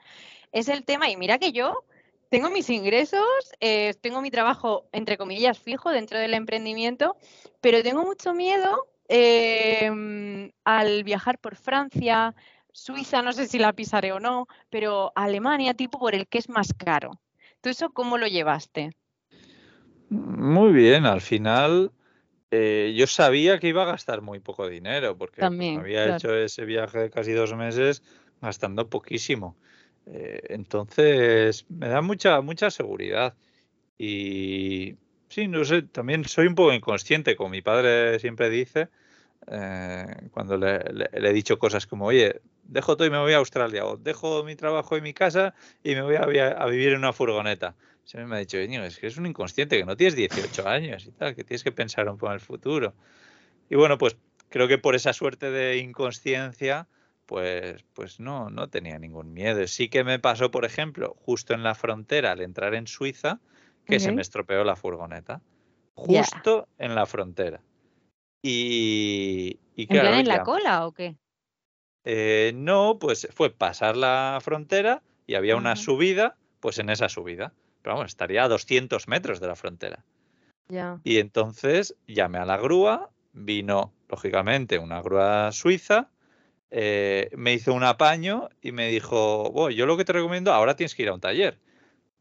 es 0.52 0.68
el 0.68 0.84
tema, 0.84 1.12
y 1.12 1.16
mira 1.16 1.38
que 1.38 1.52
yo 1.52 1.84
tengo 2.30 2.50
mis 2.50 2.68
ingresos, 2.72 3.22
eh, 3.60 3.94
tengo 4.02 4.20
mi 4.20 4.32
trabajo, 4.32 4.90
entre 4.94 5.16
comillas, 5.16 5.60
fijo 5.60 5.92
dentro 5.92 6.18
del 6.18 6.34
emprendimiento, 6.34 7.18
pero 7.60 7.84
tengo 7.84 8.02
mucho 8.02 8.34
miedo 8.34 8.88
em, 9.10 10.52
al 10.64 11.04
viajar 11.04 11.38
por 11.38 11.56
Francia, 11.56 12.34
Suiza, 12.74 13.22
no 13.22 13.34
sé 13.34 13.48
si 13.48 13.60
la 13.60 13.74
pisaré 13.74 14.12
o 14.12 14.20
no, 14.20 14.48
pero 14.70 15.12
Alemania, 15.16 15.74
tipo 15.74 16.00
por 16.00 16.16
el 16.16 16.28
que 16.28 16.38
es 16.38 16.50
más 16.50 16.74
caro. 16.74 17.20
¿Tú 17.62 17.70
eso 17.70 17.92
cómo 17.92 18.18
lo 18.18 18.28
llevaste? 18.28 18.92
Muy 20.10 20.72
bien, 20.74 21.06
al 21.06 21.22
final 21.22 21.92
eh, 22.50 22.94
yo 22.98 23.08
sabía 23.08 23.60
que 23.60 23.70
iba 23.70 23.84
a 23.84 23.92
gastar 23.92 24.22
muy 24.22 24.40
poco 24.40 24.68
dinero, 24.68 25.18
porque 25.18 25.42
pues, 25.48 25.78
había 25.78 26.16
hecho 26.16 26.36
ese 26.36 26.66
viaje 26.66 27.00
de 27.00 27.10
casi 27.10 27.32
dos 27.32 27.56
meses 27.56 28.04
gastando 28.42 28.90
poquísimo. 28.90 29.56
Eh, 30.08 30.42
entonces, 30.50 31.66
me 31.70 31.88
da 31.88 32.02
mucha, 32.02 32.42
mucha 32.42 32.70
seguridad. 32.72 33.36
Y 33.98 34.96
sí, 35.30 35.48
no 35.48 35.64
sé, 35.64 35.84
también 35.84 36.26
soy 36.26 36.48
un 36.48 36.56
poco 36.56 36.74
inconsciente, 36.74 37.36
como 37.36 37.52
mi 37.52 37.62
padre 37.62 38.20
siempre 38.20 38.50
dice, 38.50 38.90
eh, 39.48 40.06
cuando 40.32 40.58
le, 40.58 40.82
he 41.14 41.34
dicho 41.34 41.58
cosas 41.58 41.88
como, 41.88 42.06
oye, 42.08 42.42
dejo 42.72 42.98
todo 42.98 43.08
y 43.08 43.12
me 43.12 43.20
voy 43.20 43.34
a 43.34 43.38
Australia, 43.38 43.86
o 43.86 43.98
dejo 43.98 44.44
mi 44.44 44.56
trabajo 44.56 44.98
y 44.98 45.02
mi 45.02 45.14
casa 45.14 45.54
y 45.84 45.94
me 45.94 46.02
voy 46.02 46.16
a, 46.16 46.48
a 46.48 46.66
vivir 46.68 46.94
en 46.94 47.00
una 47.00 47.14
furgoneta. 47.14 47.76
Siempre 48.06 48.28
me 48.28 48.36
ha 48.38 48.40
dicho, 48.40 48.58
es 48.58 48.98
que 48.98 49.08
es 49.08 49.18
un 49.18 49.26
inconsciente, 49.26 49.78
que 49.78 49.86
no 49.86 49.96
tienes 49.96 50.16
18 50.16 50.68
años 50.68 51.06
y 51.06 51.12
tal, 51.12 51.36
que 51.36 51.44
tienes 51.44 51.64
que 51.64 51.72
pensar 51.72 52.10
un 52.10 52.18
poco 52.18 52.28
en 52.28 52.34
el 52.34 52.40
futuro. 52.40 52.94
Y 53.70 53.76
bueno, 53.76 53.98
pues 53.98 54.18
creo 54.50 54.68
que 54.68 54.78
por 54.78 54.96
esa 54.96 55.14
suerte 55.14 55.52
de 55.52 55.78
inconsciencia, 55.78 56.88
pues, 57.26 57.84
pues 57.94 58.20
no, 58.20 58.50
no 58.50 58.70
tenía 58.70 58.98
ningún 59.00 59.34
miedo. 59.34 59.66
Sí 59.68 59.90
que 59.90 60.04
me 60.04 60.20
pasó, 60.20 60.50
por 60.52 60.66
ejemplo, 60.66 61.16
justo 61.20 61.54
en 61.54 61.64
la 61.64 61.76
frontera 61.76 62.32
al 62.32 62.42
entrar 62.42 62.74
en 62.74 62.88
Suiza, 62.88 63.40
que 63.86 64.00
se 64.00 64.12
me 64.12 64.22
estropeó 64.22 64.64
la 64.64 64.76
furgoneta. 64.76 65.42
Justo 65.94 66.68
en 66.78 66.96
la 66.96 67.06
frontera. 67.06 67.62
Y, 68.42 69.60
y 69.76 69.88
claro, 69.88 70.18
¿En, 70.18 70.28
la 70.28 70.44
cola 70.44 70.88
o 70.88 70.94
qué? 70.94 71.16
Eh, 72.04 72.52
no, 72.56 72.98
pues 73.00 73.28
fue 73.34 73.52
pasar 73.52 73.96
la 73.96 74.40
frontera 74.42 75.04
y 75.28 75.36
había 75.36 75.56
una 75.56 75.76
subida, 75.76 76.38
pues 76.60 76.80
en 76.80 76.90
esa 76.90 77.10
subida. 77.10 77.54
Pero 77.82 77.96
vamos, 77.96 78.12
estaría 78.12 78.44
a 78.44 78.48
200 78.48 79.08
metros 79.08 79.40
de 79.40 79.48
la 79.48 79.56
frontera. 79.56 80.04
Y 81.04 81.18
entonces 81.18 81.96
llamé 82.08 82.38
a 82.38 82.46
la 82.46 82.58
grúa, 82.58 83.10
vino, 83.34 83.94
lógicamente, 84.08 84.78
una 84.80 85.02
grúa 85.02 85.52
suiza, 85.52 86.10
eh, 86.70 87.30
me 87.36 87.54
hizo 87.54 87.74
un 87.74 87.84
apaño 87.84 88.50
y 88.62 88.72
me 88.72 88.88
dijo, 88.88 89.70
yo 89.70 89.86
lo 89.86 89.98
que 89.98 90.06
te 90.06 90.14
recomiendo, 90.14 90.54
ahora 90.54 90.76
tienes 90.76 90.96
que 90.96 91.04
ir 91.04 91.10
a 91.10 91.14
un 91.14 91.20
taller. 91.20 91.60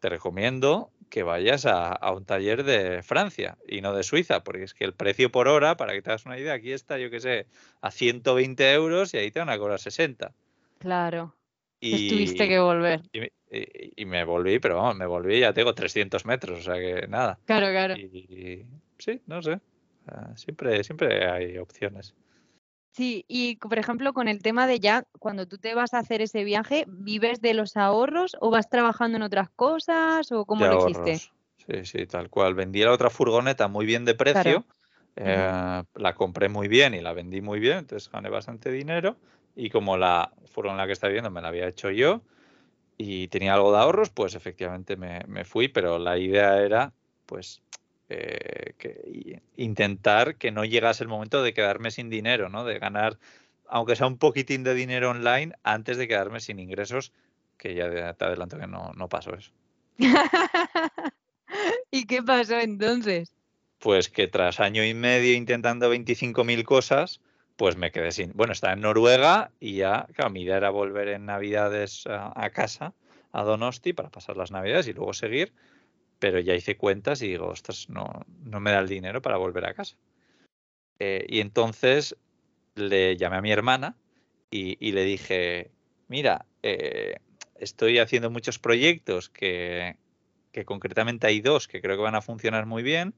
Te 0.01 0.09
recomiendo 0.09 0.91
que 1.11 1.23
vayas 1.23 1.67
a, 1.67 1.99
un 2.13 2.25
taller 2.25 2.65
de 2.65 3.03
Francia 3.03 3.59
y 3.69 3.81
no 3.83 3.95
de 3.95 4.03
Suiza, 4.03 4.43
porque 4.43 4.63
es 4.63 4.75
que 4.75 4.85
el 4.85 4.95
precio 4.95 5.31
por 5.31 5.49
hora, 5.49 5.77
para 5.77 5.93
que 5.93 6.01
te 6.01 6.11
hagas 6.11 6.25
una 6.25 6.39
idea, 6.39 6.55
aquí 6.55 6.73
está, 6.73 6.99
yo 6.99 7.11
qué 7.11 7.21
sé, 7.21 7.47
a 7.83 7.91
120 7.91 8.73
euros 8.73 9.13
y 9.13 9.19
ahí 9.19 9.31
te 9.31 9.41
van 9.41 9.51
a 9.51 9.59
cobrar 9.59 9.79
60. 9.79 10.33
Claro. 10.79 11.35
Y, 11.81 12.09
tuviste 12.11 12.49
que 12.49 12.59
volver. 12.59 13.03
Y, 13.13 14.05
me 14.05 14.25
volví, 14.25 14.59
pero 14.59 14.77
vamos, 14.77 14.97
me 14.97 15.07
volví, 15.07 15.41
ya 15.41 15.53
tengo 15.53 15.75
300 15.75 16.25
metros, 16.25 16.61
o 16.61 16.63
sea 16.63 16.75
que 16.75 17.07
nada. 17.09 17.39
Claro, 17.47 17.69
claro. 17.69 17.97
Y, 17.97 18.65
sí, 18.99 19.21
no 19.27 19.43
sé. 19.43 19.61
Siempre, 20.37 20.83
siempre 20.85 21.29
hay 21.29 21.59
opciones. 21.59 22.15
Sí, 22.93 23.25
y 23.29 23.57
por 23.57 23.79
ejemplo, 23.79 24.13
con 24.13 24.27
el 24.29 24.43
tema 24.43 24.67
de 24.67 24.81
ya, 24.81 25.05
cuando 25.19 25.47
tú 25.47 25.59
te 25.59 25.75
vas 25.75 25.95
a 25.95 25.99
hacer 25.99 26.23
ese 26.23 26.45
viaje, 26.45 26.85
¿vives 26.89 27.41
de 27.41 27.55
los 27.55 27.77
ahorros 27.77 28.37
o 28.41 28.51
vas 28.51 28.69
trabajando 28.69 29.17
en 29.17 29.23
otras 29.23 29.49
cosas 29.51 30.33
o 30.33 30.45
cómo 30.45 30.67
lo 30.67 30.75
hiciste? 30.75 31.23
Sí, 31.57 31.85
sí, 31.85 32.07
tal 32.07 32.31
cual. 32.31 32.55
Vendí 32.55 32.81
la 32.83 32.93
otra 32.93 33.11
furgoneta 33.11 33.69
muy 33.69 33.87
bien 33.87 34.05
de 34.05 34.15
precio, 34.15 34.67
eh, 35.17 35.83
la 35.95 36.15
compré 36.15 36.49
muy 36.49 36.69
bien 36.69 36.95
y 36.95 37.01
la 37.01 37.13
vendí 37.13 37.41
muy 37.41 37.61
bien, 37.61 37.79
entonces 37.79 38.11
gané 38.11 38.29
bastante 38.29 38.71
dinero. 38.73 39.17
Y 39.55 39.71
como 39.71 39.97
la 39.97 40.33
furgoneta 40.47 40.87
que 40.87 40.93
está 40.93 41.09
viendo 41.09 41.31
me 41.31 41.43
la 41.43 41.49
había 41.49 41.69
hecho 41.69 41.91
yo 41.91 42.23
y 42.99 43.29
tenía 43.29 43.55
algo 43.55 43.73
de 43.73 43.79
ahorros, 43.79 44.11
pues 44.11 44.35
efectivamente 44.35 44.97
me, 44.97 45.21
me 45.29 45.45
fui, 45.45 45.69
pero 45.69 45.99
la 45.99 46.19
idea 46.19 46.61
era, 46.63 46.95
pues, 47.27 47.63
eh, 48.13 48.75
que 48.77 49.41
intentar 49.57 50.35
que 50.35 50.51
no 50.51 50.65
llegase 50.65 51.05
el 51.05 51.09
momento 51.09 51.45
de 51.45 51.55
quedarme 51.55 51.93
sin 51.93 52.11
dinero, 52.11 52.49
¿no? 52.49 52.65
De 52.65 52.81
ganar, 52.81 53.19
aunque 53.69 53.95
sea 53.95 54.09
un 54.09 54.19
poquitín 54.19 54.65
de 54.65 54.75
dinero 54.75 55.11
online, 55.11 55.55
antes 55.63 55.97
de 55.97 56.09
quedarme 56.09 56.41
sin 56.41 56.59
ingresos, 56.59 57.13
que 57.57 57.77
ya 57.77 58.15
te 58.15 58.25
adelanto 58.25 58.59
que 58.59 58.67
no, 58.67 58.91
no 58.97 59.09
pasó 59.09 59.35
eso. 59.37 59.53
¿Y 61.93 62.07
qué 62.07 62.21
pasó 62.25 62.59
entonces? 62.59 63.33
Pues 63.79 64.09
que 64.09 64.27
tras 64.27 64.59
año 64.59 64.85
y 64.85 64.93
medio 64.93 65.37
intentando 65.37 65.89
25.000 65.89 66.65
cosas, 66.65 67.21
pues 67.55 67.77
me 67.77 67.93
quedé 67.93 68.11
sin. 68.11 68.33
Bueno, 68.35 68.55
estaba 68.55 68.73
en 68.73 68.81
Noruega 68.81 69.53
y 69.61 69.77
ya, 69.77 70.09
claro, 70.15 70.31
mi 70.31 70.43
idea 70.43 70.57
era 70.57 70.71
volver 70.71 71.07
en 71.09 71.27
Navidades 71.27 72.09
a, 72.09 72.33
a 72.35 72.51
casa, 72.51 72.93
a 73.31 73.45
Donosti, 73.45 73.93
para 73.93 74.11
pasar 74.11 74.37
las 74.37 74.51
Navidades 74.51 74.89
y 74.89 74.95
luego 74.95 75.13
seguir 75.13 75.53
pero 76.21 76.39
ya 76.39 76.55
hice 76.55 76.77
cuentas 76.77 77.23
y 77.23 77.29
digo, 77.29 77.47
ostras, 77.47 77.89
no, 77.89 78.25
no 78.45 78.61
me 78.61 78.71
da 78.71 78.79
el 78.79 78.89
dinero 78.89 79.21
para 79.23 79.39
volver 79.39 79.65
a 79.65 79.75
casa. 79.75 79.97
Eh, 81.01 81.27
y 81.29 81.41
entonces 81.41 82.15
le 82.77 83.17
llamé 83.17 83.39
a 83.39 83.41
mi 83.41 83.51
hermana 83.51 83.97
y, 84.51 84.93
le 84.93 85.05
dije, 85.05 85.71
mira, 86.09 86.45
eh, 86.63 87.17
estoy 87.57 87.99
haciendo 87.99 88.31
muchos 88.31 88.59
proyectos 88.59 89.31
que, 89.31 89.97
que, 90.53 90.65
concretamente 90.65 91.27
hay 91.27 91.41
dos 91.41 91.69
que 91.69 91.81
creo 91.81 91.97
que 91.97 92.03
van 92.03 92.17
a 92.17 92.23
funcionar 92.23 92.67
muy 92.67 92.83
bien, 92.83 93.15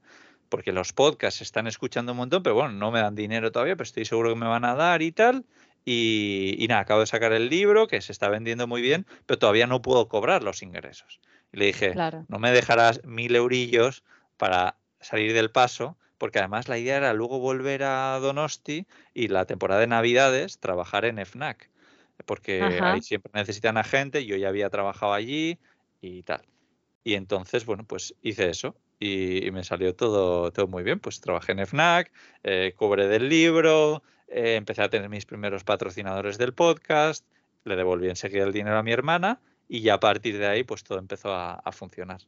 porque 0.47 0.71
los 0.71 0.93
podcasts 0.93 1.39
se 1.39 1.43
están 1.43 1.67
escuchando 1.67 2.13
un 2.13 2.19
montón, 2.19 2.41
pero 2.41 2.55
bueno, 2.55 2.71
no 2.71 2.91
me 2.91 2.99
dan 2.99 3.15
dinero 3.15 3.51
todavía, 3.51 3.75
pero 3.75 3.83
estoy 3.83 4.05
seguro 4.05 4.29
que 4.29 4.39
me 4.39 4.47
van 4.47 4.63
a 4.63 4.75
dar 4.75 5.01
y 5.01 5.11
tal. 5.11 5.45
Y, 5.85 6.55
y 6.57 6.67
nada, 6.67 6.81
acabo 6.81 7.01
de 7.01 7.07
sacar 7.07 7.33
el 7.33 7.49
libro 7.49 7.87
que 7.87 7.99
se 7.99 8.13
está 8.13 8.29
vendiendo 8.29 8.67
muy 8.67 8.81
bien, 8.81 9.05
pero 9.25 9.39
todavía 9.39 9.67
no 9.67 9.81
puedo 9.81 10.07
cobrar 10.07 10.43
los 10.43 10.61
ingresos. 10.63 11.19
Y 11.53 11.57
le 11.57 11.65
dije, 11.67 11.93
no 12.27 12.39
me 12.39 12.51
dejarás 12.51 13.05
mil 13.05 13.35
eurillos 13.35 14.03
para 14.37 14.75
salir 14.99 15.33
del 15.33 15.51
paso, 15.51 15.95
porque 16.17 16.39
además 16.39 16.67
la 16.67 16.79
idea 16.79 16.97
era 16.97 17.13
luego 17.13 17.39
volver 17.39 17.83
a 17.83 18.17
Donosti 18.19 18.87
y 19.13 19.27
la 19.27 19.45
temporada 19.45 19.79
de 19.79 19.87
Navidades 19.87 20.59
trabajar 20.59 21.05
en 21.05 21.23
FNAC, 21.23 21.69
porque 22.25 22.63
ahí 22.63 23.01
siempre 23.01 23.31
necesitan 23.35 23.77
a 23.77 23.83
gente, 23.83 24.25
yo 24.25 24.35
ya 24.35 24.49
había 24.49 24.69
trabajado 24.71 25.13
allí 25.13 25.59
y 26.01 26.23
tal. 26.23 26.41
Y 27.03 27.13
entonces, 27.13 27.65
bueno, 27.65 27.83
pues 27.83 28.15
hice 28.23 28.49
eso 28.49 28.75
y, 28.99 29.51
me 29.51 29.63
salió 29.63 29.95
todo, 29.95 30.51
todo 30.51 30.67
muy 30.67 30.83
bien. 30.83 30.99
Pues 30.99 31.21
trabajé 31.21 31.51
en 31.51 31.59
FNAC, 31.67 32.11
eh, 32.43 32.73
cobré 32.75 33.07
del 33.07 33.29
libro, 33.29 34.01
eh, 34.27 34.55
empecé 34.55 34.81
a 34.81 34.89
tener 34.89 35.09
mis 35.09 35.25
primeros 35.25 35.63
patrocinadores 35.63 36.39
del 36.39 36.53
podcast, 36.53 37.27
le 37.63 37.75
devolví 37.75 38.09
enseguida 38.09 38.45
el 38.45 38.53
dinero 38.53 38.77
a 38.77 38.83
mi 38.83 38.91
hermana 38.91 39.39
y 39.73 39.81
ya 39.81 39.95
a 39.95 39.99
partir 39.99 40.37
de 40.37 40.45
ahí 40.45 40.63
pues 40.63 40.83
todo 40.83 40.99
empezó 40.99 41.33
a, 41.33 41.71
funcionar. 41.71 42.21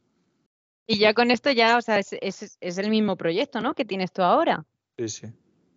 Y 0.84 0.98
ya 0.98 1.14
con 1.14 1.30
esto 1.30 1.52
ya, 1.52 1.76
o 1.76 1.80
sea, 1.80 2.00
es, 2.00 2.12
es, 2.60 2.78
el 2.78 2.90
mismo 2.90 3.16
proyecto, 3.16 3.60
¿no? 3.60 3.74
Que 3.74 3.84
tienes 3.84 4.12
tú 4.12 4.22
ahora. 4.22 4.64
Sí, 4.98 5.08
sí. 5.08 5.26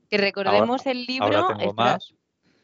Que 0.09 0.17
recordemos 0.17 0.87
el 0.87 1.05
libro. 1.05 1.27
Ahora 1.27 1.55
tengo 1.55 1.73
más. 1.75 2.15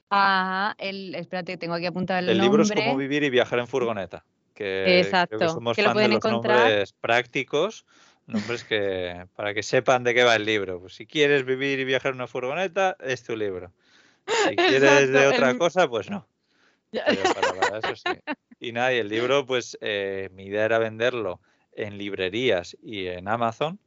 Ah, 0.09 0.73
el, 0.79 1.13
espérate, 1.13 1.55
tengo 1.57 1.75
aquí 1.75 1.85
apuntado 1.85 2.19
el, 2.19 2.29
el 2.29 2.39
libro 2.39 2.63
es 2.63 2.71
cómo 2.71 2.97
vivir 2.97 3.21
y 3.21 3.29
viajar 3.29 3.59
en 3.59 3.67
furgoneta. 3.67 4.25
Que 4.55 5.01
Exacto. 5.01 5.37
que 5.37 5.49
somos 5.49 5.77
fans 5.77 5.97
de 5.97 6.07
los 6.07 6.23
nombres 6.23 6.93
prácticos, 6.93 7.85
nombres 8.25 8.63
que 8.63 9.27
para 9.35 9.53
que 9.53 9.61
sepan 9.61 10.03
de 10.03 10.15
qué 10.15 10.23
va 10.23 10.35
el 10.35 10.45
libro. 10.45 10.79
Pues 10.79 10.95
si 10.95 11.05
quieres 11.05 11.45
vivir 11.45 11.79
y 11.79 11.83
viajar 11.85 12.09
en 12.13 12.15
una 12.15 12.27
furgoneta, 12.27 12.97
es 13.01 13.23
tu 13.23 13.35
libro. 13.35 13.71
Si 14.25 14.55
quieres 14.55 15.11
de 15.11 15.27
otra 15.27 15.55
cosa, 15.59 15.87
pues 15.87 16.09
no. 16.09 16.27
Y 18.59 18.71
nada, 18.71 18.93
y 18.93 18.97
el 18.97 19.09
libro, 19.09 19.45
pues 19.45 19.77
eh, 19.81 20.29
mi 20.33 20.45
idea 20.45 20.65
era 20.65 20.79
venderlo 20.79 21.41
en 21.73 21.97
librerías 21.97 22.77
y 22.81 23.07
en 23.07 23.27
Amazon. 23.27 23.79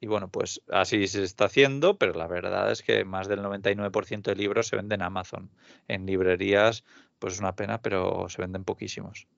Y 0.00 0.06
bueno, 0.06 0.28
pues 0.28 0.60
así 0.68 1.06
se 1.06 1.22
está 1.22 1.44
haciendo, 1.44 1.96
pero 1.96 2.12
la 2.14 2.26
verdad 2.26 2.72
es 2.72 2.82
que 2.82 3.04
más 3.04 3.28
del 3.28 3.40
99% 3.40 4.22
de 4.22 4.34
libros 4.34 4.66
se 4.66 4.76
venden 4.76 5.00
en 5.00 5.06
Amazon. 5.06 5.50
En 5.86 6.06
librerías, 6.06 6.84
pues 7.18 7.34
es 7.34 7.40
una 7.40 7.54
pena, 7.54 7.80
pero 7.80 8.28
se 8.28 8.42
venden 8.42 8.64
poquísimos. 8.64 9.28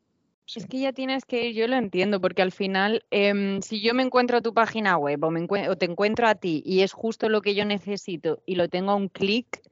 Es 0.55 0.67
que 0.67 0.79
ya 0.79 0.93
tienes 0.93 1.25
que 1.25 1.49
ir, 1.49 1.55
yo 1.55 1.67
lo 1.69 1.77
entiendo, 1.77 2.21
porque 2.21 2.43
al 2.43 2.53
final, 2.53 3.05
em, 3.11 3.63
si 3.63 3.81
yo 3.81 3.95
me 3.95 4.03
encuentro 4.03 4.37
a 4.37 4.43
tu 4.43 4.53
página 4.53 4.97
web 4.99 5.25
o, 5.25 5.31
me 5.31 5.47
o 5.69 5.77
te 5.77 5.87
encuentro 5.87 6.27
a 6.29 6.35
ti 6.35 6.63
y 6.67 6.81
es 6.81 6.93
justo 6.93 7.29
lo 7.29 7.41
que 7.41 7.55
yo 7.55 7.65
necesito 7.65 8.43
y 8.45 8.57
lo 8.57 8.69
tengo 8.69 8.93
a 8.93 8.95
un 8.95 9.09
clic, 9.09 9.63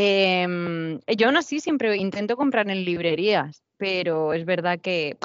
Em, 0.00 1.00
yo 1.08 1.26
aún 1.26 1.36
así 1.38 1.58
siempre 1.58 1.96
intento 1.96 2.36
comprar 2.36 2.70
en 2.70 2.84
librerías, 2.84 3.64
pero 3.78 4.32
es 4.32 4.44
verdad 4.44 4.78
que, 4.78 5.16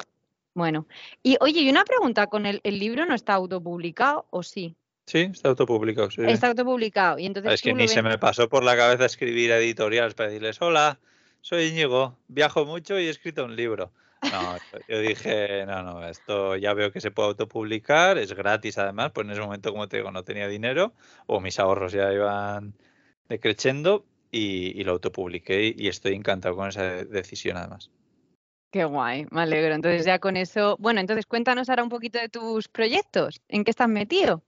bueno. 0.55 0.88
Y 1.21 1.38
oye, 1.41 1.59
y 1.59 1.69
una 1.69 1.86
pregunta, 1.86 2.26
¿con 2.26 2.47
el, 2.47 2.59
libro 2.63 3.05
no 3.05 3.13
está 3.13 3.36
autopublicado 3.36 4.26
o 4.32 4.41
sí? 4.41 4.76
Sí, 5.05 5.30
está 5.32 5.49
autopublicado, 5.49 6.09
sí. 6.09 6.24
Está 6.26 6.47
autopublicado. 6.47 7.19
Y 7.19 7.28
entonces 7.28 7.53
es 7.53 7.61
que 7.61 7.76
ni 7.76 7.88
se 7.88 8.01
me 8.01 8.17
pasó 8.17 8.49
por 8.49 8.63
la 8.63 8.76
cabeza 8.76 9.05
escribir 9.05 9.51
editoriales 9.51 10.15
para 10.15 10.30
decirles, 10.30 10.59
hola, 10.59 10.97
soy 11.41 11.65
Íñigo, 11.65 12.17
viajo 12.28 12.65
mucho 12.65 12.99
y 12.99 13.05
he 13.05 13.09
escrito 13.11 13.45
un 13.45 13.55
libro. 13.55 13.91
No, 14.24 14.57
yo 14.88 14.99
dije, 15.01 15.67
no, 15.67 15.84
no, 15.84 16.07
esto 16.07 16.55
ya 16.55 16.74
veo 16.74 16.91
que 16.91 16.99
se 16.99 17.11
puede 17.11 17.30
autopublicar, 17.30 18.17
es 18.17 18.34
gratis 18.34 18.80
además, 18.80 19.11
pues 19.13 19.26
en 19.26 19.34
ese 19.34 19.41
momento, 19.41 19.71
como 19.71 19.88
te 19.88 19.97
digo, 19.97 20.09
no 20.09 20.24
tenía 20.24 20.47
dinero 20.47 20.93
o 21.28 21.39
mis 21.41 21.59
ahorros 21.59 21.91
ya 21.91 22.11
iban 22.11 22.74
decreciendo, 23.30 24.05
y, 24.34 24.84
lo 24.84 24.94
autopubliqué 24.94 25.74
y 25.78 25.88
estoy 25.88 26.16
encantado 26.16 26.56
con 26.56 26.68
esa 26.68 26.84
decisión 27.06 27.56
además. 27.58 27.90
Qué 28.72 28.84
guay, 28.86 29.28
me 29.30 29.42
alegro. 29.42 29.76
Entonces 29.76 30.04
ya 30.04 30.18
con 30.18 30.36
eso, 30.36 30.76
bueno, 30.80 31.00
entonces 31.00 31.28
cuéntanos 31.28 31.70
ahora 31.70 31.84
un 31.84 31.90
poquito 31.90 32.18
de 32.20 32.28
tus 32.28 32.68
proyectos, 32.68 33.40
¿en 33.48 33.64
qué 33.64 33.70
estás 33.70 33.88
metido? 33.88 34.42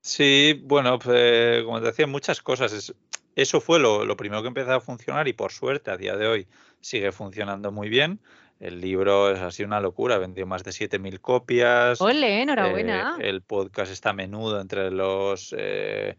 Sí, 0.00 0.62
bueno, 0.64 0.98
pues, 0.98 1.62
como 1.64 1.80
te 1.80 1.86
decía, 1.86 2.06
muchas 2.06 2.40
cosas. 2.40 2.94
eso 3.34 3.60
fue 3.60 3.78
lo, 3.78 4.16
primero 4.16 4.40
que 4.40 4.48
empezó 4.48 4.72
a 4.72 4.80
funcionar 4.80 5.28
y 5.28 5.34
por 5.34 5.52
suerte 5.52 5.90
a 5.90 5.98
día 5.98 6.16
de 6.16 6.26
hoy 6.26 6.46
sigue 6.80 7.12
funcionando 7.12 7.70
muy 7.70 7.90
bien. 7.90 8.20
El 8.58 8.80
libro 8.80 9.30
es 9.30 9.40
así 9.40 9.62
una 9.62 9.80
locura, 9.80 10.16
vendió 10.16 10.46
más 10.46 10.64
de 10.64 10.70
7.000 10.70 11.20
copias. 11.20 12.00
¡Ole, 12.00 12.40
enhorabuena! 12.40 13.18
Eh, 13.20 13.28
el 13.28 13.42
podcast 13.42 13.92
está 13.92 14.10
a 14.10 14.14
menudo 14.14 14.58
entre 14.62 14.90
los 14.90 15.54
eh, 15.58 16.16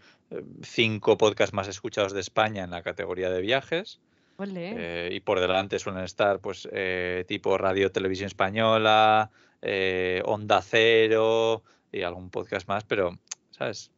cinco 0.62 1.18
podcasts 1.18 1.54
más 1.54 1.68
escuchados 1.68 2.14
de 2.14 2.22
España 2.22 2.64
en 2.64 2.72
la 2.72 2.84
categoría 2.84 3.30
de 3.30 3.42
viajes. 3.42 4.00
Eh, 4.40 5.10
y 5.12 5.20
por 5.22 5.40
delante 5.40 5.80
suelen 5.80 6.04
estar, 6.04 6.40
pues, 6.40 6.68
eh, 6.72 7.26
tipo 7.28 7.58
Radio 7.58 7.92
Televisión 7.92 8.28
Española, 8.28 9.32
eh, 9.62 10.22
Onda 10.26 10.62
Cero 10.62 11.64
y 11.92 12.04
algún 12.04 12.30
podcast 12.30 12.68
más, 12.68 12.84
pero, 12.84 13.18
¿sabes? 13.50 13.92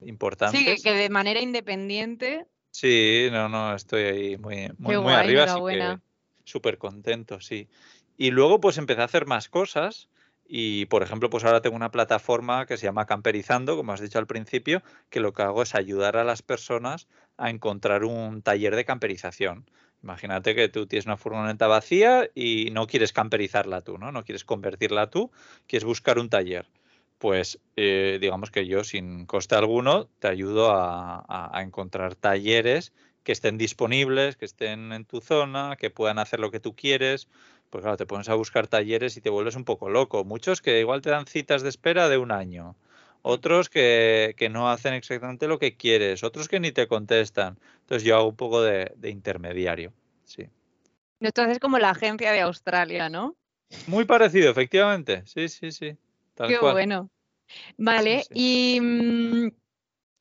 Importante. 0.00 0.56
Sí, 0.56 0.82
que 0.82 0.92
de 0.92 1.10
manera 1.10 1.40
independiente. 1.40 2.46
Sí, 2.70 3.28
no, 3.30 3.48
no, 3.48 3.74
estoy 3.74 4.02
ahí 4.04 4.38
muy, 4.38 4.70
muy, 4.78 4.96
muy 4.96 5.12
arriba, 5.12 5.44
así 5.44 5.60
que 5.68 5.98
súper 6.44 6.78
contento, 6.78 7.40
sí. 7.40 7.68
Y 8.16 8.30
luego, 8.30 8.60
pues, 8.60 8.78
empecé 8.78 9.02
a 9.02 9.04
hacer 9.04 9.26
más 9.26 9.48
cosas. 9.48 10.08
Y, 10.56 10.86
por 10.86 11.02
ejemplo, 11.02 11.30
pues 11.30 11.42
ahora 11.42 11.62
tengo 11.62 11.74
una 11.74 11.90
plataforma 11.90 12.64
que 12.64 12.76
se 12.76 12.86
llama 12.86 13.06
Camperizando, 13.06 13.76
como 13.76 13.92
has 13.92 14.00
dicho 14.00 14.20
al 14.20 14.28
principio, 14.28 14.84
que 15.10 15.18
lo 15.18 15.32
que 15.32 15.42
hago 15.42 15.64
es 15.64 15.74
ayudar 15.74 16.16
a 16.16 16.22
las 16.22 16.42
personas 16.42 17.08
a 17.36 17.50
encontrar 17.50 18.04
un 18.04 18.40
taller 18.40 18.76
de 18.76 18.84
camperización. 18.84 19.68
Imagínate 20.00 20.54
que 20.54 20.68
tú 20.68 20.86
tienes 20.86 21.06
una 21.06 21.16
furgoneta 21.16 21.66
vacía 21.66 22.30
y 22.36 22.70
no 22.70 22.86
quieres 22.86 23.12
camperizarla 23.12 23.80
tú, 23.80 23.98
¿no? 23.98 24.12
No 24.12 24.22
quieres 24.22 24.44
convertirla 24.44 25.10
tú, 25.10 25.32
quieres 25.66 25.84
buscar 25.84 26.20
un 26.20 26.28
taller. 26.28 26.68
Pues 27.18 27.58
eh, 27.74 28.18
digamos 28.20 28.52
que 28.52 28.68
yo, 28.68 28.84
sin 28.84 29.26
coste 29.26 29.56
alguno, 29.56 30.08
te 30.20 30.28
ayudo 30.28 30.70
a, 30.70 31.24
a 31.26 31.62
encontrar 31.62 32.14
talleres 32.14 32.92
que 33.24 33.32
estén 33.32 33.58
disponibles, 33.58 34.36
que 34.36 34.44
estén 34.44 34.92
en 34.92 35.04
tu 35.04 35.20
zona, 35.20 35.76
que 35.76 35.90
puedan 35.90 36.18
hacer 36.20 36.38
lo 36.38 36.52
que 36.52 36.60
tú 36.60 36.76
quieres 36.76 37.26
pues 37.74 37.82
claro, 37.82 37.96
te 37.96 38.06
pones 38.06 38.28
a 38.28 38.36
buscar 38.36 38.68
talleres 38.68 39.16
y 39.16 39.20
te 39.20 39.30
vuelves 39.30 39.56
un 39.56 39.64
poco 39.64 39.90
loco. 39.90 40.22
Muchos 40.24 40.62
que 40.62 40.78
igual 40.78 41.02
te 41.02 41.10
dan 41.10 41.26
citas 41.26 41.60
de 41.60 41.70
espera 41.70 42.08
de 42.08 42.18
un 42.18 42.30
año. 42.30 42.76
Otros 43.22 43.68
que, 43.68 44.36
no 44.48 44.70
hacen 44.70 44.94
exactamente 44.94 45.48
lo 45.48 45.58
que 45.58 45.76
quieres. 45.76 46.22
Otros 46.22 46.46
que 46.46 46.60
ni 46.60 46.70
te 46.70 46.86
contestan. 46.86 47.58
Entonces 47.80 48.04
yo 48.04 48.14
hago 48.14 48.28
un 48.28 48.36
poco 48.36 48.62
de, 48.62 48.94
intermediario. 49.02 49.92
Sí. 50.22 50.48
Entonces 51.18 51.54
es 51.54 51.58
como 51.58 51.80
la 51.80 51.90
agencia 51.90 52.30
de 52.30 52.42
Australia, 52.42 53.08
¿no? 53.08 53.34
Muy 53.88 54.04
parecido, 54.04 54.52
efectivamente. 54.52 55.24
Sí, 55.26 55.48
sí, 55.48 55.72
sí. 55.72 55.96
Qué 56.46 56.58
bueno. 56.60 57.10
Vale, 57.76 58.22
y 58.32 58.78
mm, 58.80 59.48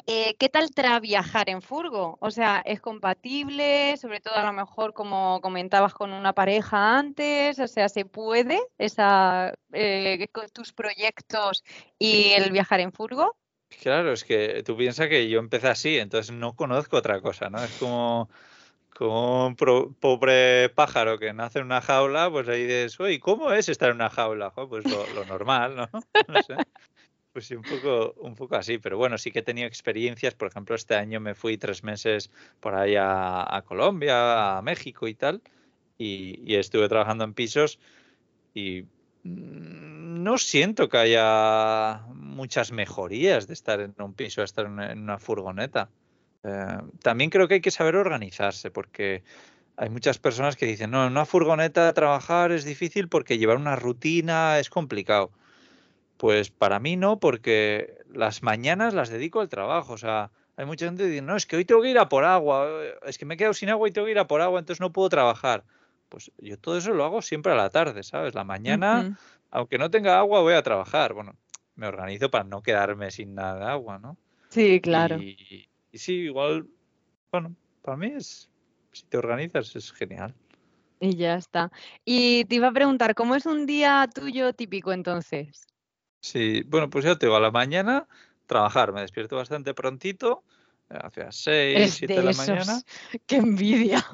eh, 0.05 0.35
¿Qué 0.37 0.49
tal 0.49 0.71
tra 0.71 0.99
viajar 0.99 1.49
en 1.49 1.61
furgo? 1.61 2.17
O 2.19 2.31
sea, 2.31 2.61
¿es 2.65 2.81
compatible? 2.81 3.95
Sobre 3.97 4.19
todo 4.19 4.35
a 4.35 4.45
lo 4.45 4.53
mejor 4.53 4.93
como 4.93 5.39
comentabas 5.41 5.93
con 5.93 6.11
una 6.11 6.33
pareja 6.33 6.97
antes, 6.97 7.59
o 7.59 7.67
sea, 7.67 7.87
¿se 7.89 8.05
puede 8.05 8.59
esa, 8.77 9.53
eh, 9.71 10.27
con 10.31 10.49
tus 10.49 10.73
proyectos 10.73 11.63
y 11.97 12.31
el 12.31 12.51
viajar 12.51 12.79
en 12.81 12.91
furgo? 12.91 13.37
Claro, 13.81 14.13
es 14.13 14.23
que 14.23 14.63
tú 14.63 14.77
piensas 14.77 15.07
que 15.07 15.29
yo 15.29 15.39
empecé 15.39 15.67
así, 15.67 15.97
entonces 15.97 16.35
no 16.35 16.55
conozco 16.55 16.97
otra 16.97 17.21
cosa, 17.21 17.49
¿no? 17.49 17.63
Es 17.63 17.77
como, 17.79 18.29
como 18.95 19.47
un 19.47 19.55
pobre 19.55 20.69
pájaro 20.69 21.17
que 21.17 21.33
nace 21.33 21.59
en 21.59 21.65
una 21.65 21.81
jaula, 21.81 22.29
pues 22.29 22.47
ahí 22.49 22.63
dices, 22.63 22.99
oye, 22.99 23.19
¿cómo 23.19 23.51
es 23.51 23.69
estar 23.69 23.89
en 23.89 23.95
una 23.95 24.09
jaula? 24.09 24.51
pues 24.51 24.85
lo, 24.85 25.07
lo 25.15 25.25
normal, 25.25 25.75
¿no? 25.75 25.89
no 26.27 26.43
sé. 26.43 26.55
Pues 27.33 27.47
sí, 27.47 27.55
un 27.55 27.63
poco, 27.63 28.13
un 28.21 28.35
poco 28.35 28.55
así, 28.55 28.77
pero 28.77 28.95
bueno, 28.97 29.17
sí 29.17 29.31
que 29.31 29.39
he 29.39 29.41
tenido 29.43 29.67
experiencias. 29.67 30.35
Por 30.35 30.49
ejemplo, 30.49 30.75
este 30.75 30.93
año 30.95 31.19
me 31.19 31.33
fui 31.33 31.57
tres 31.57 31.83
meses 31.83 32.29
por 32.59 32.75
ahí 32.75 32.95
a, 32.95 33.63
Colombia, 33.65 34.57
a 34.59 34.61
México 34.61 35.07
y 35.07 35.15
tal, 35.15 35.41
y, 35.97 36.55
estuve 36.55 36.87
trabajando 36.87 37.23
en 37.23 37.33
pisos 37.33 37.79
y 38.53 38.83
mm, 39.23 40.23
no 40.23 40.37
siento 40.37 40.89
que 40.89 40.97
haya 40.97 42.05
muchas 42.13 42.71
mejorías 42.71 43.47
de 43.47 43.53
estar 43.53 43.79
en 43.81 43.95
un 43.97 44.13
piso 44.13 44.41
a 44.41 44.45
estar 44.45 44.67
en 44.67 44.99
una 44.99 45.17
furgoneta. 45.17 45.89
Eh, 46.43 46.77
también 47.01 47.31
creo 47.31 47.47
que 47.47 47.55
hay 47.55 47.61
que 47.61 47.71
saber 47.71 47.95
organizarse 47.95 48.69
porque 48.69 49.23
hay 49.75 49.89
muchas 49.89 50.19
personas 50.19 50.55
que 50.55 50.67
dicen, 50.67 50.91
no, 50.91 51.03
en 51.03 51.11
una 51.13 51.25
furgoneta 51.25 51.91
trabajar 51.93 52.51
es 52.51 52.63
difícil 52.63 53.07
porque 53.09 53.39
llevar 53.39 53.57
una 53.57 53.75
rutina 53.75 54.59
es 54.59 54.69
complicado. 54.69 55.31
Pues 56.23 56.51
para 56.51 56.79
mí 56.79 56.95
no, 56.95 57.19
porque 57.19 57.97
las 58.09 58.43
mañanas 58.43 58.93
las 58.93 59.09
dedico 59.09 59.41
al 59.41 59.49
trabajo. 59.49 59.91
O 59.91 59.97
sea, 59.97 60.31
hay 60.55 60.65
mucha 60.65 60.85
gente 60.85 61.03
que 61.03 61.09
dice, 61.09 61.21
no, 61.21 61.35
es 61.35 61.45
que 61.45 61.57
hoy 61.57 61.65
tengo 61.65 61.81
que 61.81 61.89
ir 61.89 61.99
a 61.99 62.07
por 62.07 62.23
agua, 62.23 62.65
es 63.05 63.17
que 63.17 63.25
me 63.25 63.33
he 63.33 63.37
quedado 63.37 63.53
sin 63.53 63.67
agua 63.67 63.89
y 63.89 63.91
tengo 63.91 64.05
que 64.05 64.11
ir 64.11 64.19
a 64.19 64.25
por 64.25 64.39
agua, 64.39 64.57
entonces 64.57 64.79
no 64.79 64.93
puedo 64.93 65.09
trabajar. 65.09 65.65
Pues 66.07 66.31
yo 66.37 66.57
todo 66.57 66.77
eso 66.77 66.93
lo 66.93 67.03
hago 67.03 67.21
siempre 67.21 67.51
a 67.51 67.55
la 67.55 67.71
tarde, 67.71 68.03
¿sabes? 68.03 68.35
La 68.35 68.45
mañana, 68.45 69.17
aunque 69.51 69.77
no 69.77 69.91
tenga 69.91 70.17
agua, 70.17 70.39
voy 70.39 70.53
a 70.53 70.63
trabajar. 70.63 71.11
Bueno, 71.11 71.35
me 71.75 71.87
organizo 71.87 72.31
para 72.31 72.45
no 72.45 72.61
quedarme 72.61 73.11
sin 73.11 73.35
nada 73.35 73.59
de 73.59 73.65
agua, 73.65 73.99
¿no? 73.99 74.15
Sí, 74.47 74.79
claro. 74.79 75.17
Y, 75.17 75.67
y 75.91 75.97
sí, 75.97 76.13
igual, 76.13 76.67
bueno, 77.33 77.53
para 77.81 77.97
mí 77.97 78.13
es, 78.15 78.49
si 78.93 79.03
te 79.07 79.17
organizas 79.17 79.75
es 79.75 79.91
genial. 79.91 80.33
Y 81.01 81.17
ya 81.17 81.35
está. 81.35 81.69
Y 82.05 82.45
te 82.45 82.55
iba 82.55 82.69
a 82.69 82.71
preguntar, 82.71 83.13
¿cómo 83.13 83.35
es 83.35 83.45
un 83.45 83.65
día 83.65 84.07
tuyo 84.15 84.53
típico 84.53 84.93
entonces? 84.93 85.67
Sí, 86.23 86.63
bueno, 86.67 86.89
pues 86.89 87.03
ya 87.03 87.17
te 87.17 87.25
digo, 87.25 87.35
a 87.35 87.41
la 87.41 87.51
mañana 87.51 88.07
trabajar, 88.45 88.93
me 88.93 89.01
despierto 89.01 89.35
bastante 89.35 89.73
prontito, 89.73 90.41
eh, 90.89 90.97
hacia 91.01 91.33
6, 91.33 91.95
7 91.95 92.13
de, 92.13 92.23
la 92.23 92.31
mañana. 92.31 92.81
¡Qué 93.27 93.35
envidia! 93.35 94.05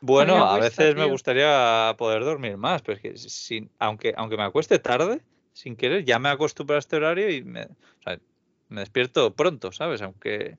Bueno, 0.00 0.44
a 0.44 0.58
veces 0.58 0.96
me 0.96 1.04
gustaría 1.04 1.94
poder 1.96 2.24
dormir 2.24 2.56
más, 2.56 2.82
pero 2.82 2.96
es 2.96 3.00
que 3.00 3.16
sin, 3.16 3.70
aunque, 3.78 4.12
aunque 4.16 4.36
me 4.36 4.42
acueste 4.42 4.80
tarde, 4.80 5.20
sin 5.52 5.76
querer, 5.76 6.04
ya 6.04 6.18
me 6.18 6.30
acostumbro 6.30 6.74
a 6.74 6.80
este 6.80 6.96
horario 6.96 7.30
y 7.30 7.44
me, 7.44 7.68
me 8.68 8.80
despierto 8.80 9.32
pronto, 9.36 9.70
¿sabes? 9.70 10.02
Aunque 10.02 10.58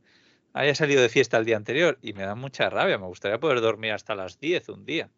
haya 0.53 0.73
salido 0.73 1.01
de 1.01 1.09
fiesta 1.09 1.37
el 1.37 1.43
día 1.43 1.57
anterior 1.57 1.99
y 2.01 2.13
me 2.13 2.23
da 2.23 2.33
mucha 2.33 2.69
rabia, 2.69 2.97
me 2.97 3.07
gustaría 3.07 3.41
poder 3.41 3.59
dormir 3.59 3.91
hasta 3.91 4.15
las 4.15 4.39
10 4.39 4.69
un 4.69 4.85
día. 4.85 5.09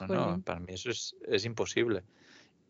No, 0.00 0.08
no, 0.08 0.42
para 0.42 0.58
mí 0.58 0.72
eso 0.72 0.90
es, 0.90 1.14
es 1.28 1.44
imposible. 1.44 2.02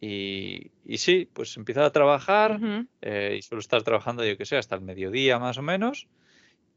Y, 0.01 0.71
sí, 0.97 1.29
pues 1.33 1.57
empiezo 1.57 1.83
a 1.83 1.91
trabajar 1.91 2.61
eh, 3.01 3.37
y 3.39 3.43
suelo 3.43 3.61
estar 3.61 3.83
trabajando, 3.83 4.25
yo 4.25 4.37
que 4.37 4.45
sé, 4.45 4.57
hasta 4.57 4.75
el 4.75 4.83
mediodía 4.83 5.39
más 5.39 5.59
o 5.59 5.63
menos. 5.63 6.09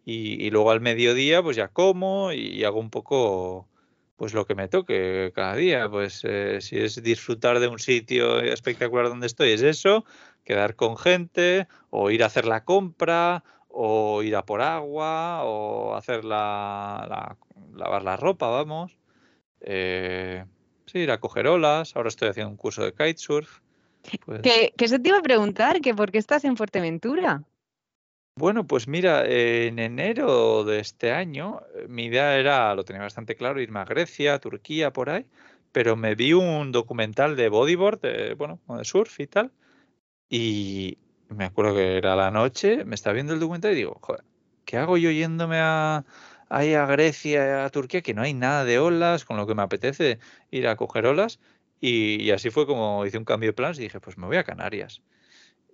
Y, 0.06 0.50
luego 0.52 0.72
al 0.72 0.80
mediodía 0.80 1.44
pues 1.44 1.58
ya 1.58 1.68
como 1.68 2.32
y, 2.32 2.64
hago 2.64 2.80
un 2.80 2.90
poco 2.90 3.68
pues 4.16 4.34
lo 4.34 4.46
que 4.46 4.56
me 4.56 4.70
toque 4.70 5.32
cada 5.36 5.56
día. 5.56 5.90
Pues 5.90 6.22
eh, 6.24 6.60
si 6.62 6.78
es 6.78 7.04
disfrutar 7.04 7.60
de 7.60 7.68
un 7.68 7.80
sitio 7.80 8.40
espectacular 8.40 9.10
donde 9.10 9.28
estoy, 9.28 9.52
es 9.52 9.62
eso, 9.62 10.06
quedar 10.46 10.76
con 10.76 10.98
gente 10.98 11.68
o 11.90 12.10
ir 12.12 12.24
a 12.24 12.28
hacer 12.28 12.46
la 12.46 12.64
compra 12.64 13.44
o 13.68 14.24
ir 14.24 14.36
a 14.36 14.46
por 14.46 14.62
agua 14.62 15.44
o 15.44 15.96
hacer 15.96 16.24
la, 16.24 17.38
lavar 17.76 18.04
la 18.04 18.16
ropa, 18.16 18.48
vamos. 18.48 18.98
Eh, 19.62 20.46
Sí, 20.88 21.00
ir 21.00 21.12
a 21.12 21.20
coger 21.20 21.48
olas. 21.48 21.96
Ahora 21.96 22.10
estoy 22.10 22.30
haciendo 22.30 22.50
un 22.50 22.58
curso 22.58 22.84
de 22.84 22.94
kitesurf. 22.94 23.60
Pues... 24.26 24.42
¿Qué, 24.42 24.88
se 24.88 25.00
te 25.00 25.10
iba 25.10 25.20
a 25.20 25.22
preguntar? 25.22 25.82
¿Que 25.82 25.94
¿Por 25.94 26.12
qué 26.12 26.18
estás 26.18 26.46
en 26.46 26.56
Fuerteventura? 26.56 27.44
Bueno, 28.38 28.66
pues 28.66 28.88
mira, 28.88 29.26
en 29.26 29.80
enero 29.80 30.64
de 30.64 30.80
este 30.80 31.12
año 31.12 31.62
eh, 31.76 31.88
mi 31.90 32.06
idea 32.06 32.38
era, 32.38 32.74
lo 32.76 32.86
tenía 32.86 33.02
bastante 33.02 33.36
claro, 33.36 33.60
irme 33.60 33.80
a 33.80 33.86
Grecia, 33.86 34.40
Turquía, 34.40 34.94
por 34.94 35.10
ahí, 35.10 35.26
pero 35.72 35.96
me 35.96 36.14
vi 36.14 36.34
un 36.34 36.72
documental 36.72 37.36
de 37.36 37.50
bodyboard, 37.50 38.00
de, 38.00 38.36
bueno, 38.36 38.60
de 38.68 38.86
surf 38.86 39.20
y 39.20 39.26
tal, 39.26 39.52
y 40.30 41.00
me 41.30 41.46
acuerdo 41.46 41.74
que 41.74 41.98
era 41.98 42.16
la 42.16 42.30
noche, 42.30 42.86
me 42.86 42.94
estaba 42.94 43.16
viendo 43.16 43.34
el 43.34 43.40
documental 43.40 43.72
y 43.72 43.78
digo, 43.78 43.98
joder, 44.02 44.24
¿qué 44.66 44.78
hago 44.78 44.98
yo 44.98 45.10
yéndome 45.10 45.58
a, 45.60 46.06
ahí 46.50 46.74
a 46.74 46.86
Grecia, 46.86 47.66
a 47.66 47.70
Turquía, 47.70 48.02
que 48.02 48.14
no 48.14 48.22
hay 48.22 48.34
nada 48.34 48.66
de 48.66 48.80
olas, 48.80 49.26
con 49.26 49.38
lo 49.38 49.48
que 49.48 49.56
me 49.56 49.62
apetece 49.62 50.20
ir 50.52 50.68
a 50.68 50.76
coger 50.76 51.06
olas. 51.06 51.40
Y, 51.80 52.32
así 52.32 52.50
fue 52.50 52.66
como 52.66 53.06
hice 53.06 53.18
un 53.18 53.26
cambio 53.26 53.50
de 53.50 53.54
planes 53.54 53.80
y 53.80 53.84
dije, 53.84 54.00
pues 54.00 54.18
me 54.18 54.26
voy 54.26 54.38
a 54.38 54.44
Canarias. 54.44 55.02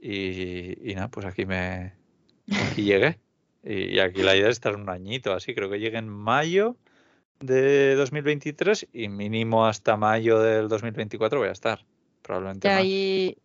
Y, 0.02 0.94
nada, 0.96 1.08
pues 1.08 1.26
aquí 1.26 1.46
me 1.46 1.94
aquí 2.70 2.84
llegué. 2.84 3.20
Y, 3.64 4.00
aquí 4.00 4.22
la 4.22 4.36
idea 4.36 4.50
es 4.50 4.58
estar 4.58 4.76
un 4.76 4.90
añito, 4.90 5.34
así 5.34 5.56
creo 5.56 5.70
que 5.70 5.80
llegue 5.80 5.98
en 5.98 6.10
mayo 6.10 6.76
de 7.40 7.96
2023 7.96 8.88
y 8.94 9.10
mínimo 9.10 9.66
hasta 9.66 9.98
mayo 9.98 10.40
del 10.40 10.68
2024 10.68 11.40
voy 11.40 11.50
a 11.50 11.52
estar, 11.52 11.86
probablemente. 12.22 12.68
Más. 12.68 13.43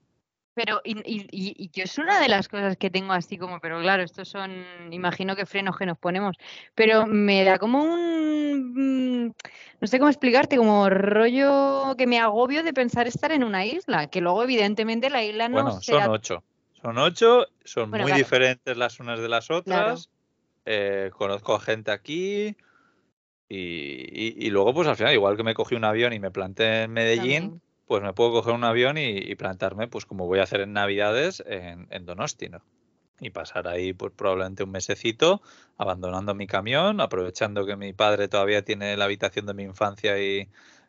Pero, 0.64 0.80
y, 0.82 0.96
y, 1.04 1.70
yo 1.72 1.84
es 1.84 1.98
una 1.98 2.20
de 2.20 2.26
las 2.26 2.48
cosas 2.48 2.76
que 2.76 2.90
tengo 2.90 3.12
así 3.12 3.38
como, 3.38 3.60
pero 3.60 3.80
claro, 3.80 4.02
estos 4.02 4.28
son, 4.28 4.50
imagino 4.90 5.36
que 5.36 5.46
frenos 5.46 5.76
que 5.76 5.86
nos 5.86 5.96
ponemos, 5.98 6.36
pero 6.74 7.06
me 7.06 7.44
da 7.44 7.58
como 7.58 7.80
un, 7.80 9.26
mm, 9.26 9.34
no 9.80 9.86
sé 9.86 10.00
cómo 10.00 10.10
explicarte, 10.10 10.56
como 10.56 10.90
rollo 10.90 11.94
que 11.96 12.08
me 12.08 12.18
agobio 12.18 12.64
de 12.64 12.72
pensar 12.72 13.06
estar 13.06 13.30
en 13.30 13.44
una 13.44 13.66
isla, 13.66 14.08
que 14.08 14.20
luego 14.20 14.42
evidentemente 14.42 15.10
la 15.10 15.22
isla 15.22 15.48
no 15.48 15.62
Bueno, 15.62 15.80
son 15.80 16.10
ocho. 16.10 16.42
Son 16.82 16.98
ocho, 16.98 17.46
son 17.64 17.90
muy 17.90 18.10
diferentes 18.10 18.76
las 18.76 18.98
unas 18.98 19.20
de 19.20 19.28
las 19.28 19.52
otras. 19.52 20.10
Eh, 20.66 21.12
conozco 21.16 21.54
a 21.54 21.60
gente 21.60 21.92
aquí. 21.92 22.56
Y, 23.48 24.44
y, 24.46 24.50
luego, 24.50 24.74
pues 24.74 24.88
al 24.88 24.96
final, 24.96 25.14
igual 25.14 25.36
que 25.36 25.44
me 25.44 25.54
cogí 25.54 25.76
un 25.76 25.84
avión 25.84 26.12
y 26.12 26.18
me 26.18 26.30
planté 26.30 26.82
en 26.82 26.92
Medellín, 26.92 27.62
pues 27.88 28.02
me 28.02 28.12
puedo 28.12 28.32
coger 28.32 28.54
un 28.54 28.64
avión 28.64 28.98
y, 28.98 29.34
plantarme, 29.34 29.88
pues 29.88 30.06
como 30.06 30.26
voy 30.26 30.38
a 30.38 30.44
hacer 30.44 30.60
en 30.60 30.72
Navidades, 30.72 31.42
en, 31.46 31.88
en 31.90 32.06
Donosti, 32.06 32.48
¿no? 32.48 32.62
y 33.20 33.30
pasar 33.30 33.68
ahí 33.68 33.92
pues, 33.92 34.12
probablemente 34.14 34.64
un 34.64 34.70
mesecito 34.70 35.42
abandonando 35.76 36.34
mi 36.34 36.46
camión, 36.46 37.00
aprovechando 37.00 37.66
que 37.66 37.76
mi 37.76 37.92
padre 37.92 38.28
todavía 38.28 38.62
tiene 38.62 38.96
la 38.96 39.06
habitación 39.06 39.46
de 39.46 39.54
mi 39.54 39.64
infancia 39.64 40.22
y 40.22 40.48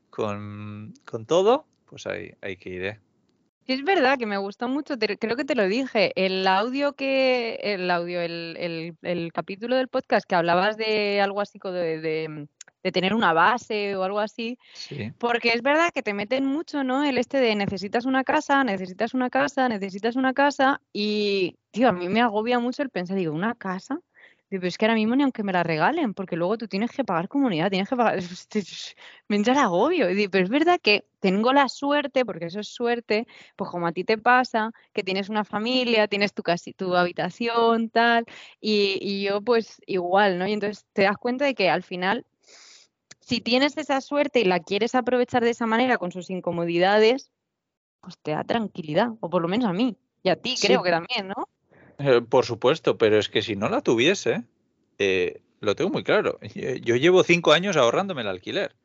con, 0.10 0.94
todo, 1.28 1.66
pues 1.86 2.08
ahí, 2.08 2.34
hay 2.42 2.58
que 2.58 2.70
ir. 2.70 2.84
¿eh? 2.84 3.00
es 3.68 3.84
verdad 3.84 4.18
que 4.18 4.26
me 4.26 4.38
gustó 4.38 4.68
mucho, 4.68 4.96
creo 4.98 5.36
que 5.36 5.46
te 5.46 5.56
lo 5.56 5.68
dije, 5.68 6.12
el 6.16 6.46
audio 6.48 6.94
que, 6.94 7.60
el 7.62 7.90
audio, 7.92 8.20
el, 8.20 8.96
el, 9.02 9.32
capítulo 9.32 9.76
del 9.76 9.88
podcast 9.88 10.28
que 10.28 10.36
hablabas 10.36 10.76
de 10.76 11.22
algo 11.22 11.40
así 11.40 11.60
de, 11.64 12.02
de, 12.02 12.48
de 12.84 12.92
tener 12.92 13.14
una 13.14 13.34
base 13.34 13.96
o 13.96 14.04
algo 14.04 14.20
así, 14.20 14.58
porque 15.18 15.50
es 15.50 15.62
verdad 15.62 15.92
que 15.94 16.04
te 16.04 16.14
meten 16.14 16.46
mucho, 16.46 16.84
¿no? 16.84 17.04
El 17.04 17.18
este 17.18 17.40
de 17.40 17.56
necesitas 17.56 18.06
una 18.06 18.24
casa, 18.24 18.64
necesitas 18.64 19.14
una 19.14 19.30
casa, 19.30 19.68
necesitas 19.70 20.16
una 20.16 20.34
casa 20.34 20.82
y, 20.94 21.58
tío, 21.72 21.90
a 21.90 21.92
mí 21.92 22.10
me 22.10 22.22
agobia 22.22 22.60
mucho 22.60 22.84
el 22.84 22.90
pensar, 22.90 23.18
digo, 23.18 23.34
¿una 23.34 23.56
casa? 23.56 24.02
pero 24.50 24.68
es 24.68 24.78
que 24.78 24.86
ahora 24.86 24.96
mismo 24.96 25.16
ni 25.16 25.24
aunque 25.24 25.44
me 25.44 25.54
la 25.54 25.62
regalen, 25.64 26.14
porque 26.16 26.36
luego 26.36 26.58
tú 26.58 26.68
tienes 26.68 26.92
que 26.92 27.04
pagar 27.04 27.28
comunidad, 27.28 27.70
tienes 27.70 27.88
que 27.88 27.96
pagar. 27.96 28.20
me 29.28 29.36
entra 29.36 29.54
el 29.54 29.60
agobio. 29.60 30.08
pero 30.32 30.44
es 30.44 30.50
verdad 30.50 30.80
que 30.82 31.06
tengo 31.20 31.54
la 31.54 31.70
suerte, 31.70 32.26
porque 32.26 32.46
eso 32.46 32.60
es 32.60 32.68
suerte, 32.68 33.28
pues 33.56 33.70
como 33.70 33.86
a 33.86 33.92
ti 33.92 34.04
te 34.04 34.18
pasa, 34.18 34.72
que 34.92 35.04
tienes 35.04 35.30
una 35.30 35.46
familia, 35.46 36.08
tienes 36.08 36.34
tu, 36.34 36.42
casi, 36.42 36.74
tu 36.74 36.96
habitación, 36.96 37.90
tal, 37.90 38.26
y, 38.60 38.98
y 39.02 39.24
yo 39.24 39.42
pues 39.42 39.82
igual, 39.86 40.40
¿no? 40.40 40.48
Y 40.48 40.54
entonces 40.54 40.86
te 40.94 41.04
das 41.04 41.18
cuenta 41.18 41.46
de 41.46 41.54
que 41.54 41.70
al 41.70 41.84
final, 41.84 42.26
si 43.30 43.42
tienes 43.42 43.78
esa 43.78 44.02
suerte 44.02 44.40
y 44.40 44.44
la 44.44 44.60
quieres 44.60 44.96
aprovechar 44.96 45.44
de 45.44 45.52
esa 45.52 45.68
manera 45.68 46.00
con 46.00 46.12
sus 46.12 46.32
incomodidades, 46.32 47.30
pues 48.02 48.18
te 48.18 48.32
da 48.32 48.44
tranquilidad, 48.44 49.10
o 49.20 49.30
por 49.30 49.44
lo 49.44 49.48
menos 49.48 49.70
a 49.70 49.74
mí, 49.74 49.96
y 50.24 50.30
a 50.30 50.36
ti 50.36 50.56
creo 50.60 50.82
que 50.82 50.90
también, 50.90 51.28
¿no? 51.28 51.48
Eh, 52.00 52.22
por 52.28 52.44
supuesto, 52.46 52.98
pero 52.98 53.20
es 53.20 53.30
que 53.30 53.44
si 53.44 53.56
no 53.56 53.70
la 53.70 53.82
tuviese, 53.82 54.46
eh, 54.98 55.42
lo 55.60 55.76
tengo 55.76 55.92
muy 55.92 56.04
claro. 56.04 56.40
Yo 56.82 56.96
llevo 56.96 57.24
cinco 57.24 57.52
años 57.52 57.78
ahorrándome 57.78 58.22
el 58.22 58.30
alquiler. 58.30 58.76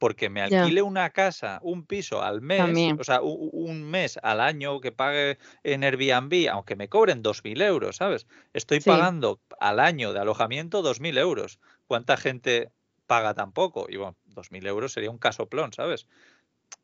Porque 0.00 0.30
me 0.30 0.42
alquile 0.42 0.80
una 0.80 1.10
casa, 1.10 1.58
un 1.60 1.84
piso 1.84 2.22
al 2.22 2.40
mes, 2.40 2.94
o 3.00 3.02
sea, 3.02 3.20
un, 3.20 3.82
mes 3.82 4.16
al 4.22 4.40
año 4.40 4.80
que 4.80 4.92
pague 4.92 5.38
en 5.64 5.82
Airbnb, 5.82 6.48
aunque 6.52 6.76
me 6.76 6.88
cobren 6.88 7.20
2.000 7.20 7.60
euros, 7.62 7.96
¿sabes? 7.96 8.28
Estoy 8.52 8.78
pagando 8.78 9.40
al 9.58 9.80
año 9.80 10.12
de 10.12 10.20
alojamiento 10.20 10.84
2.000 10.84 11.18
euros. 11.18 11.58
¿Cuánta 11.88 12.16
gente 12.16 12.70
paga 13.08 13.34
tan 13.34 13.50
poco? 13.50 13.86
Y 13.88 13.96
bueno, 13.96 14.16
2.000 14.36 14.68
euros 14.68 14.92
sería 14.92 15.10
un 15.10 15.18
casoplón, 15.18 15.72
¿sabes? 15.72 16.06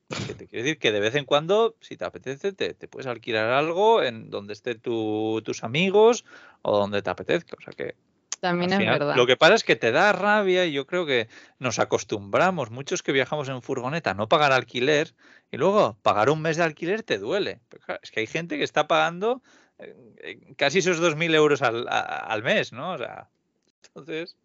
Que 0.08 0.34
te 0.34 0.48
quiero 0.48 0.64
decir 0.64 0.78
que 0.78 0.90
de 0.90 1.00
vez 1.00 1.14
en 1.14 1.24
cuando, 1.24 1.76
si 1.80 1.96
te 1.96 2.04
apetece, 2.04 2.52
te, 2.52 2.74
puedes 2.88 3.06
alquilar 3.06 3.50
algo 3.50 4.02
en 4.02 4.30
donde 4.30 4.54
estén 4.54 4.80
tus 4.80 5.62
amigos 5.62 6.24
o 6.62 6.78
donde 6.78 7.02
te 7.02 7.10
apetezca. 7.10 7.56
O 7.58 7.62
sea 7.62 7.72
que. 7.72 7.94
También 8.40 8.72
es 8.72 8.78
verdad. 8.78 9.16
Lo 9.16 9.26
que 9.26 9.36
pasa 9.36 9.54
es 9.54 9.64
que 9.64 9.76
te 9.76 9.90
da 9.92 10.12
rabia 10.12 10.66
y 10.66 10.72
yo 10.72 10.86
creo 10.86 11.06
que 11.06 11.28
nos 11.58 11.78
acostumbramos, 11.78 12.70
muchos 12.70 13.02
que 13.02 13.12
viajamos 13.12 13.48
en 13.48 13.62
furgoneta, 13.62 14.10
a 14.10 14.14
no 14.14 14.28
pagar 14.28 14.52
alquiler 14.52 15.14
y 15.50 15.56
luego 15.56 15.96
pagar 16.02 16.28
un 16.28 16.42
mes 16.42 16.58
de 16.58 16.64
alquiler 16.64 17.02
te 17.02 17.18
duele. 17.18 17.60
Es 18.02 18.10
que 18.10 18.20
hay 18.20 18.26
gente 18.26 18.58
que 18.58 18.64
está 18.64 18.86
pagando 18.86 19.42
eh, 19.78 19.96
eh, 20.18 20.54
casi 20.56 20.80
esos 20.80 21.00
2.000 21.00 21.34
euros 21.34 21.62
al, 21.62 21.86
al 21.88 22.42
mes, 22.42 22.72
¿no? 22.72 22.92
O 22.92 22.98
sea, 22.98 23.30
entonces. 23.86 24.36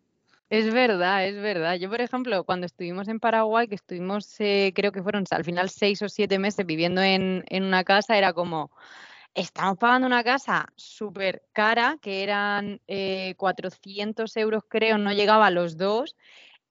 Es 0.50 0.74
verdad, 0.74 1.28
es 1.28 1.36
verdad. 1.36 1.76
Yo, 1.76 1.90
por 1.90 2.02
ejemplo, 2.02 2.44
cuando 2.44 2.66
estuvimos 2.66 3.08
en 3.08 3.20
Paraguay, 3.20 3.68
que 3.68 3.76
estuvimos, 3.76 4.36
eh, 4.40 4.72
creo 4.76 4.92
que 4.92 5.04
fueron 5.04 5.24
al 5.30 5.44
final 5.44 5.70
seis 5.70 6.02
o 6.02 6.10
siete 6.10 6.40
meses 6.40 6.66
viviendo 6.66 7.02
en, 7.04 7.44
en 7.50 7.64
una 7.64 7.84
casa, 7.84 8.18
era 8.18 8.34
como, 8.34 8.72
estamos 9.36 9.78
pagando 9.78 10.08
una 10.08 10.24
casa 10.24 10.68
súper 10.76 11.44
cara, 11.54 11.98
que 12.02 12.24
eran 12.24 12.82
400 13.38 14.36
eh, 14.38 14.42
euros, 14.42 14.64
creo, 14.68 14.98
no 14.98 15.14
llegaba 15.14 15.48
a 15.48 15.52
los 15.52 15.78
dos, 15.78 16.16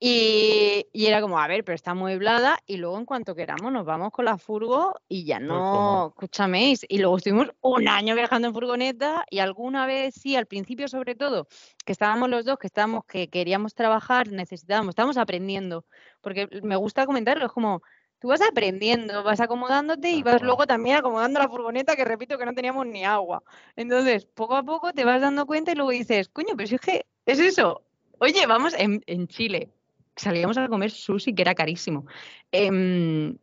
y, 0.01 0.87
era 0.93 1.21
como, 1.21 1.41
a 1.41 1.49
ver, 1.49 1.65
pero 1.65 1.75
está 1.75 1.93
mueblada 1.93 2.61
y 2.67 2.77
luego 2.77 2.99
en 2.99 3.05
cuanto 3.05 3.35
queramos 3.35 3.73
nos 3.73 3.85
vamos 3.85 4.13
con 4.13 4.27
la 4.27 4.39
furgo 4.39 4.95
y 5.09 5.25
ya 5.25 5.41
no, 5.41 6.09
escúchameis. 6.09 6.87
Y 6.89 6.99
luego 6.99 7.17
estuvimos 7.17 7.49
un 7.61 7.89
año 7.89 8.15
viajando 8.15 8.49
en 8.49 8.55
furgoneta 8.55 9.25
y 9.29 9.41
alguna 9.41 9.87
vez, 9.87 10.15
sí, 10.15 10.37
al 10.37 10.47
principio 10.47 10.87
sobre 10.87 11.17
todo, 11.17 11.49
que 11.85 11.93
estábamos 11.93 12.31
los 12.31 12.45
dos, 12.45 12.59
que 12.59 12.69
estábamos, 12.69 13.05
que 13.07 13.29
queríamos 13.29 13.75
trabajar, 13.75 14.31
necesitábamos, 14.31 14.93
estábamos 14.93 15.17
aprendiendo. 15.17 15.85
Porque 16.21 16.49
me 16.63 16.77
gusta 16.77 17.05
comentarlo, 17.05 17.47
es 17.47 17.53
como, 17.53 17.83
tú 18.21 18.29
vas 18.29 18.41
aprendiendo, 18.41 19.25
vas 19.25 19.41
acomodándote 19.41 20.13
y 20.13 20.23
vas 20.23 20.43
luego 20.43 20.65
también 20.67 20.97
acomodando 20.97 21.41
la 21.41 21.49
furgoneta, 21.49 21.97
que 21.97 22.05
repito 22.05 22.39
que 22.39 22.47
no 22.47 22.55
teníamos 22.55 22.87
ni 22.87 23.05
agua. 23.05 23.43
Entonces, 23.75 24.27
poco 24.27 24.55
a 24.55 24.63
poco 24.63 24.93
te 24.93 25.05
vas 25.05 25.21
dando 25.21 25.45
cuenta 25.45 25.73
y 25.73 25.75
luego 25.75 25.91
dices, 25.91 26.29
coño, 26.29 26.55
pero 26.57 26.69
si 26.69 26.77
es 26.77 26.81
que 26.81 27.07
es 27.27 27.41
eso. 27.41 27.83
Oye, 28.21 28.47
vamos 28.47 28.75
en, 28.75 29.03
en 29.07 29.29
Chile, 29.29 29.71
salíamos 30.19 30.59
a 30.59 30.69
comer 30.69 30.91
sushi, 30.91 31.35
que 31.35 31.43
era 31.43 31.55
carísimo. 31.55 32.07
Em, 32.53 33.37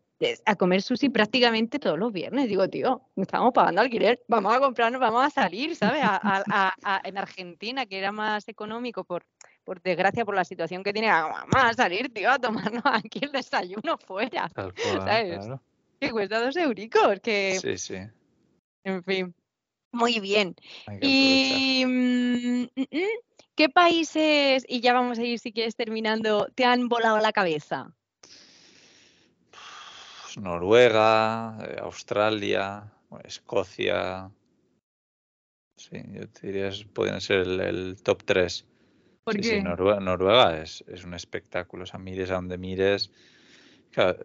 a 0.45 0.55
comer 0.55 0.81
sushi 0.81 1.09
prácticamente 1.09 1.79
todos 1.79 1.99
los 1.99 2.11
viernes. 2.11 2.47
Digo, 2.47 2.67
tío, 2.69 3.01
estamos 3.15 3.51
pagando 3.53 3.81
alquiler, 3.81 4.21
vamos 4.27 4.55
a 4.55 4.59
comprarnos, 4.59 4.99
vamos 4.99 5.25
a 5.25 5.29
salir, 5.29 5.75
¿sabes? 5.75 6.01
en 7.03 7.17
Argentina, 7.17 7.85
que 7.85 7.97
era 7.97 8.11
más 8.11 8.47
económico 8.47 9.03
por, 9.03 9.25
por 9.63 9.81
desgracia, 9.81 10.25
por 10.25 10.35
la 10.35 10.45
situación 10.45 10.83
que 10.83 10.93
tiene, 10.93 11.09
vamos 11.09 11.55
a 11.55 11.73
salir, 11.73 12.13
tío, 12.13 12.31
a 12.31 12.39
tomarnos 12.39 12.83
aquí 12.85 13.19
el 13.21 13.31
desayuno 13.31 13.97
fuera. 13.97 14.49
¿sabes? 14.49 15.47
Que 15.99 16.11
cuesta 16.11 16.43
dos 16.43 16.55
euricos, 16.55 17.19
que... 17.21 17.57
Sí, 17.61 17.77
sí. 17.77 17.97
En 18.83 19.03
fin. 19.03 19.33
Muy 19.91 20.19
bien. 20.19 20.55
Y... 21.01 21.85
¿Qué 23.55 23.69
países, 23.69 24.65
y 24.67 24.81
ya 24.81 24.91
vamos 24.91 25.17
a 25.17 25.23
ir 25.23 25.39
si 25.39 25.53
quieres 25.53 25.77
terminando, 25.77 26.47
te 26.55 26.65
han 26.65 26.89
volado 26.89 27.19
la 27.19 27.31
cabeza? 27.31 27.95
Pues 29.49 30.37
Noruega, 30.37 31.57
eh, 31.65 31.77
Australia, 31.81 32.91
Escocia. 33.23 34.29
Sí, 35.77 36.03
yo 36.11 36.27
te 36.27 36.47
diría 36.47 36.69
que 36.69 36.85
pueden 36.85 37.21
ser 37.21 37.47
el, 37.47 37.95
top 38.03 38.23
3. 38.25 38.65
¿Por 39.23 39.39
qué? 39.39 39.61
Noruega, 39.61 40.61
es, 40.61 40.83
un 41.05 41.13
espectáculo. 41.13 41.83
O 41.83 41.85
sea, 41.85 41.97
mires 41.97 42.31
a 42.31 42.35
donde 42.35 42.57
mires. 42.57 43.09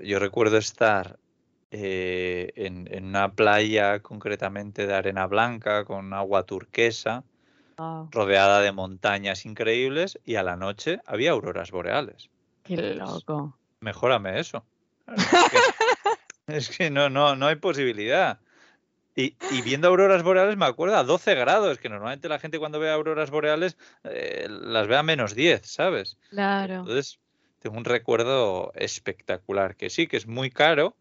yo 0.03 0.19
recuerdo 0.19 0.57
estar 0.57 1.21
eh, 1.71 2.51
en, 2.57 2.89
en, 2.93 3.05
una 3.05 3.33
playa 3.33 4.01
concretamente 4.01 4.89
de 4.89 4.95
arena 4.95 5.29
blanca 5.29 5.85
con 5.85 6.13
agua 6.15 6.43
turquesa 6.43 7.23
rodeada 8.11 8.61
de 8.61 8.73
montañas 8.73 9.47
increíbles 9.47 10.19
y 10.25 10.37
a 10.37 10.43
la 10.43 10.57
noche 10.57 11.01
había 11.07 11.33
auroras 11.33 11.71
boreales. 11.71 12.31
Qué 12.63 12.95
loco. 12.95 13.57
Mejórame 13.81 14.41
eso. 14.41 14.65
Es 16.47 16.69
que, 16.69 16.91
no, 16.91 17.09
no, 17.09 17.37
no 17.37 17.47
hay 17.47 17.55
posibilidad. 17.57 18.41
Y, 19.15 19.37
viendo 19.63 19.89
auroras 19.89 20.23
boreales 20.23 20.57
me 20.57 20.67
acuerdo 20.67 20.97
a 20.97 21.05
12 21.05 21.35
grados, 21.35 21.79
que 21.79 21.89
normalmente 21.89 22.29
la 22.29 22.39
gente 22.39 22.59
cuando 22.59 22.81
ve 22.81 22.91
auroras 22.91 23.31
boreales 23.31 23.77
eh, 24.05 24.47
las 24.49 24.89
ve 24.89 24.97
a 24.97 25.03
menos 25.03 25.35
10, 25.35 25.65
¿sabes? 25.65 26.17
Claro. 26.31 26.81
Entonces, 26.81 27.21
tengo 27.61 27.77
un 27.77 27.85
recuerdo 27.85 28.73
espectacular, 28.75 29.77
que 29.77 29.91
sí, 29.91 30.07
que 30.07 30.17
es 30.17 30.27
muy 30.27 30.51
caro, 30.51 30.97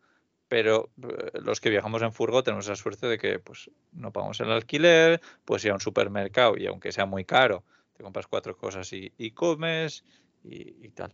pero 0.49 0.89
eh, 1.01 1.39
los 1.41 1.61
que 1.61 1.69
viajamos 1.69 2.01
en 2.01 2.11
furgo 2.11 2.43
tenemos 2.43 2.67
la 2.67 2.75
suerte 2.75 3.07
de 3.07 3.17
que 3.17 3.39
pues 3.39 3.71
no 3.93 4.11
pagamos 4.11 4.39
el 4.41 4.51
alquiler, 4.51 5.21
pues 5.45 5.63
ir 5.63 5.71
a 5.71 5.75
un 5.75 5.79
supermercado 5.79 6.57
y 6.57 6.65
aunque 6.65 6.91
sea 6.91 7.05
muy 7.05 7.23
caro, 7.23 7.63
te 7.95 8.03
compras 8.03 8.27
cuatro 8.27 8.57
cosas 8.57 8.91
y, 8.91 9.31
comes 9.31 10.03
y, 10.43 10.89
tal. 10.89 11.13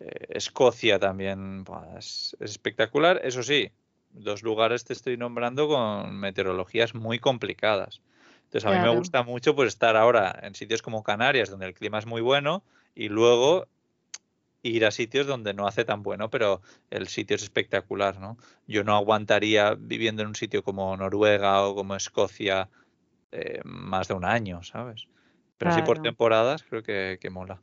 Eh, 0.00 0.26
Escocia 0.30 0.98
también 0.98 1.64
es, 1.96 2.36
espectacular, 2.40 3.20
eso 3.24 3.42
sí, 3.42 3.70
dos 4.10 4.42
lugares 4.42 4.84
te 4.84 4.92
estoy 4.92 5.16
nombrando 5.16 5.68
con 5.68 6.18
meteorologías 6.18 6.94
muy 6.94 7.18
complicadas. 7.18 8.02
Entonces 8.44 8.64
a 8.64 8.74
mí 8.74 8.78
me 8.78 8.94
gusta 8.94 9.22
mucho 9.22 9.54
pues 9.56 9.68
estar 9.68 9.96
ahora 9.96 10.38
en 10.42 10.54
sitios 10.54 10.82
como 10.82 11.02
Canarias, 11.02 11.50
donde 11.50 11.66
el 11.66 11.74
clima 11.74 11.98
es 11.98 12.06
muy 12.06 12.20
bueno, 12.20 12.62
y 12.94 13.08
luego 13.08 13.66
ir 14.68 14.84
a 14.84 14.90
sitios 14.90 15.26
donde 15.26 15.54
no 15.54 15.66
hace 15.66 15.84
tan 15.84 16.02
bueno, 16.02 16.30
pero 16.30 16.60
el 16.90 17.08
sitio 17.08 17.36
es 17.36 17.42
espectacular, 17.42 18.18
¿no? 18.18 18.36
Yo 18.66 18.84
no 18.84 18.96
aguantaría 18.96 19.74
viviendo 19.78 20.22
en 20.22 20.28
un 20.28 20.34
sitio 20.34 20.62
como 20.62 20.96
Noruega 20.96 21.62
o 21.62 21.74
como 21.74 21.96
Escocia 21.96 22.68
eh, 23.32 23.60
más 23.64 24.08
de 24.08 24.14
un 24.14 24.24
año, 24.24 24.62
¿sabes? 24.62 25.08
Pero 25.58 25.72
sí 25.72 25.82
por 25.82 26.00
temporadas 26.00 26.62
creo 26.62 26.82
que, 26.82 27.30
mola. 27.30 27.60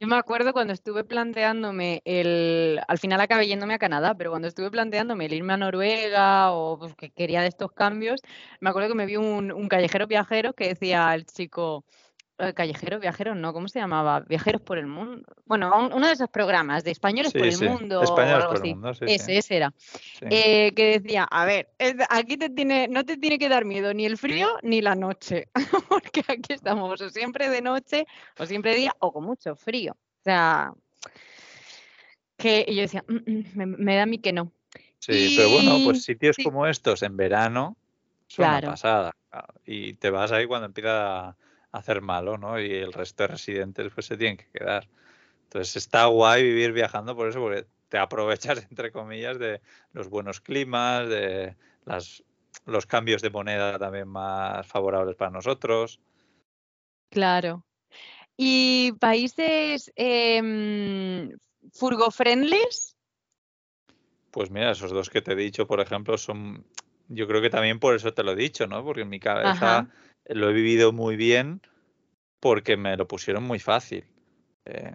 Yo 0.00 0.08
me 0.08 0.16
acuerdo 0.16 0.52
cuando 0.52 0.72
estuve 0.72 1.04
planteándome 1.04 2.00
el. 2.04 2.80
Al 2.88 2.98
final 2.98 3.20
acabé 3.20 3.46
yéndome 3.46 3.74
a 3.74 3.78
Canadá, 3.78 4.14
pero 4.14 4.30
cuando 4.30 4.48
estuve 4.48 4.70
planteándome 4.70 5.26
el 5.26 5.34
irme 5.34 5.52
a 5.52 5.56
Noruega 5.58 6.52
o 6.52 6.78
pues, 6.78 6.94
que 6.94 7.10
quería 7.10 7.42
de 7.42 7.48
estos 7.48 7.72
cambios, 7.72 8.20
me 8.60 8.70
acuerdo 8.70 8.88
que 8.88 8.94
me 8.94 9.06
vi 9.06 9.16
un, 9.16 9.52
un 9.52 9.68
callejero 9.68 10.06
viajero 10.06 10.54
que 10.54 10.68
decía 10.68 11.10
al 11.10 11.26
chico: 11.26 11.84
callejeros, 12.54 13.00
viajeros, 13.00 13.36
no, 13.36 13.52
¿cómo 13.52 13.68
se 13.68 13.78
llamaba? 13.78 14.20
Viajeros 14.20 14.60
por 14.62 14.78
el 14.78 14.86
mundo. 14.86 15.26
Bueno, 15.46 15.70
uno 15.92 16.06
de 16.06 16.12
esos 16.12 16.28
programas 16.28 16.84
de 16.84 16.90
españoles 16.90 17.32
por 17.32 17.46
el 17.46 17.58
mundo. 17.58 18.02
Españoles 18.02 18.46
por 18.46 18.66
el 18.66 18.74
mundo, 18.74 18.94
sí, 18.94 19.04
ese, 19.06 19.38
ese 19.38 19.56
era. 19.56 19.72
Eh, 20.22 20.72
que 20.74 20.98
decía, 20.98 21.24
a 21.24 21.44
ver, 21.44 21.68
aquí 22.08 22.36
te 22.36 22.50
tiene, 22.50 22.88
no 22.88 23.04
te 23.04 23.16
tiene 23.16 23.38
que 23.38 23.48
dar 23.48 23.64
miedo 23.64 23.92
ni 23.94 24.06
el 24.06 24.16
frío 24.16 24.48
ni 24.62 24.80
la 24.80 24.94
noche, 24.94 25.48
porque 25.88 26.22
aquí 26.28 26.52
estamos 26.52 27.00
o 27.00 27.10
siempre 27.10 27.48
de 27.48 27.62
noche 27.62 28.06
o 28.38 28.46
siempre 28.46 28.72
de 28.72 28.76
día 28.78 28.96
o 28.98 29.12
con 29.12 29.24
mucho 29.24 29.56
frío. 29.56 29.92
O 29.92 30.22
sea, 30.22 30.72
que 32.36 32.64
y 32.66 32.74
yo 32.74 32.82
decía, 32.82 33.04
mm, 33.06 33.14
mm, 33.14 33.74
me, 33.78 33.96
da 33.96 34.02
a 34.02 34.06
mí 34.06 34.18
que 34.18 34.32
no. 34.32 34.52
Sí, 34.98 35.34
pero 35.36 35.50
bueno, 35.50 35.78
pues 35.84 36.02
sitios 36.02 36.36
como 36.42 36.66
estos 36.66 37.02
en 37.02 37.16
verano 37.16 37.76
son 38.26 38.48
una 38.48 38.60
pasada. 38.60 39.16
Y 39.64 39.94
te 39.94 40.10
vas 40.10 40.32
ahí 40.32 40.46
cuando 40.46 40.66
empieza 40.66 41.28
a 41.28 41.36
hacer 41.72 42.00
malo, 42.00 42.38
¿no? 42.38 42.60
Y 42.60 42.72
el 42.72 42.92
resto 42.92 43.24
de 43.24 43.28
residentes 43.28 43.92
pues 43.94 44.06
se 44.06 44.16
tienen 44.16 44.36
que 44.36 44.48
quedar. 44.50 44.88
Entonces 45.44 45.76
está 45.76 46.06
guay 46.06 46.42
vivir 46.42 46.72
viajando 46.72 47.16
por 47.16 47.28
eso, 47.28 47.40
porque 47.40 47.66
te 47.88 47.98
aprovechas, 47.98 48.66
entre 48.70 48.92
comillas, 48.92 49.38
de 49.38 49.60
los 49.92 50.08
buenos 50.08 50.40
climas, 50.40 51.08
de 51.08 51.56
las, 51.84 52.22
los 52.66 52.86
cambios 52.86 53.22
de 53.22 53.30
moneda 53.30 53.78
también 53.78 54.08
más 54.08 54.66
favorables 54.66 55.16
para 55.16 55.30
nosotros. 55.30 56.00
Claro. 57.10 57.64
¿Y 58.36 58.92
países 58.92 59.92
eh, 59.96 61.30
furgo-friendlies? 61.72 62.96
Pues 64.30 64.50
mira, 64.50 64.70
esos 64.70 64.92
dos 64.92 65.10
que 65.10 65.20
te 65.20 65.32
he 65.32 65.36
dicho, 65.36 65.66
por 65.66 65.80
ejemplo, 65.80 66.16
son, 66.16 66.64
yo 67.08 67.26
creo 67.26 67.42
que 67.42 67.50
también 67.50 67.80
por 67.80 67.96
eso 67.96 68.14
te 68.14 68.22
lo 68.22 68.32
he 68.32 68.36
dicho, 68.36 68.66
¿no? 68.66 68.84
Porque 68.84 69.02
en 69.02 69.08
mi 69.08 69.18
cabeza 69.18 69.88
lo 70.34 70.50
he 70.50 70.52
vivido 70.52 70.92
muy 70.92 71.16
bien 71.16 71.60
porque 72.40 72.76
me 72.76 72.96
lo 72.96 73.06
pusieron 73.06 73.44
muy 73.44 73.58
fácil. 73.58 74.04
Eh, 74.66 74.92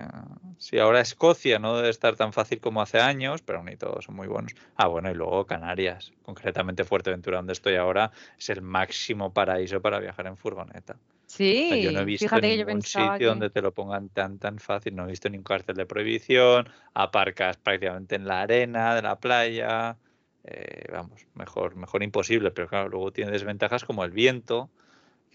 sí, 0.57 0.77
ahora 0.77 1.01
Escocia 1.01 1.59
no 1.59 1.75
debe 1.75 1.89
estar 1.89 2.15
tan 2.15 2.33
fácil 2.33 2.59
como 2.59 2.81
hace 2.81 2.99
años, 2.99 3.41
pero 3.41 3.63
ni 3.63 3.75
todos 3.75 4.05
son 4.05 4.15
muy 4.15 4.27
buenos. 4.27 4.53
Ah, 4.75 4.88
bueno, 4.88 5.11
y 5.11 5.15
luego 5.15 5.45
Canarias, 5.45 6.13
concretamente 6.21 6.83
Fuerteventura, 6.83 7.38
donde 7.38 7.53
estoy 7.53 7.75
ahora, 7.75 8.11
es 8.38 8.49
el 8.49 8.61
máximo 8.61 9.33
paraíso 9.33 9.81
para 9.81 9.99
viajar 9.99 10.27
en 10.27 10.38
furgoneta. 10.38 10.97
Sí, 11.27 11.81
yo 11.81 11.91
no 11.91 12.01
he 12.01 12.05
visto 12.05 12.39
ningún 12.39 12.83
sitio 12.83 13.29
donde 13.29 13.49
te 13.49 13.61
lo 13.61 13.73
pongan 13.73 14.09
tan 14.09 14.38
tan 14.38 14.59
fácil, 14.59 14.95
no 14.95 15.05
he 15.05 15.07
visto 15.07 15.27
ningún 15.29 15.43
cartel 15.43 15.75
de 15.75 15.86
prohibición, 15.86 16.69
aparcas 16.93 17.57
prácticamente 17.57 18.15
en 18.15 18.27
la 18.27 18.41
arena 18.41 18.93
de 18.93 19.01
la 19.01 19.19
playa, 19.19 19.97
eh, 20.43 20.86
vamos, 20.91 21.25
mejor, 21.33 21.75
mejor 21.75 22.03
imposible, 22.03 22.51
pero 22.51 22.67
claro, 22.67 22.89
luego 22.89 23.11
tiene 23.11 23.31
desventajas 23.31 23.83
como 23.83 24.05
el 24.05 24.11
viento, 24.11 24.69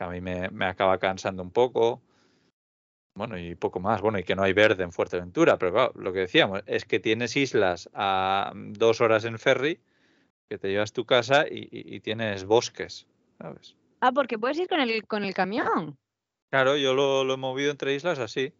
que 0.01 0.05
a 0.05 0.09
mí 0.09 0.23
me, 0.23 0.49
me 0.49 0.65
acaba 0.65 0.97
cansando 0.97 1.43
un 1.43 1.51
poco 1.51 2.01
bueno, 3.15 3.39
y 3.39 3.55
poco 3.55 3.81
más. 3.81 4.01
Bueno, 4.01 4.19
y 4.19 4.25
que 4.25 4.35
no 4.35 4.43
hay 4.43 4.55
verde 4.55 4.83
en 4.83 4.93
Fuerteventura, 4.93 5.59
pero 5.59 5.73
claro, 5.73 5.93
lo 5.97 6.11
que 6.15 6.21
decíamos 6.21 6.63
es 6.65 6.87
que 6.87 7.01
tienes 7.01 7.37
islas 7.37 7.91
a 7.93 8.51
dos 8.55 9.03
horas 9.03 9.27
en 9.27 9.39
ferry, 9.39 9.79
que 10.49 10.57
te 10.57 10.69
llevas 10.69 10.95
tu 10.95 11.05
casa 11.05 11.45
y, 11.47 12.01
tienes 12.01 12.47
bosques, 12.47 13.07
¿sabes? 13.37 13.77
Ah, 14.01 14.13
porque 14.13 14.39
puedes 14.39 14.59
ir 14.59 14.69
con 14.69 14.81
el, 14.81 15.07
con 15.07 15.23
el 15.23 15.35
camión. 15.35 15.99
Claro, 16.49 16.79
yo 16.79 16.95
lo, 16.95 17.31
he 17.31 17.37
movido 17.37 17.71
entre 17.71 17.95
islas 17.95 18.19
así. 18.21 18.55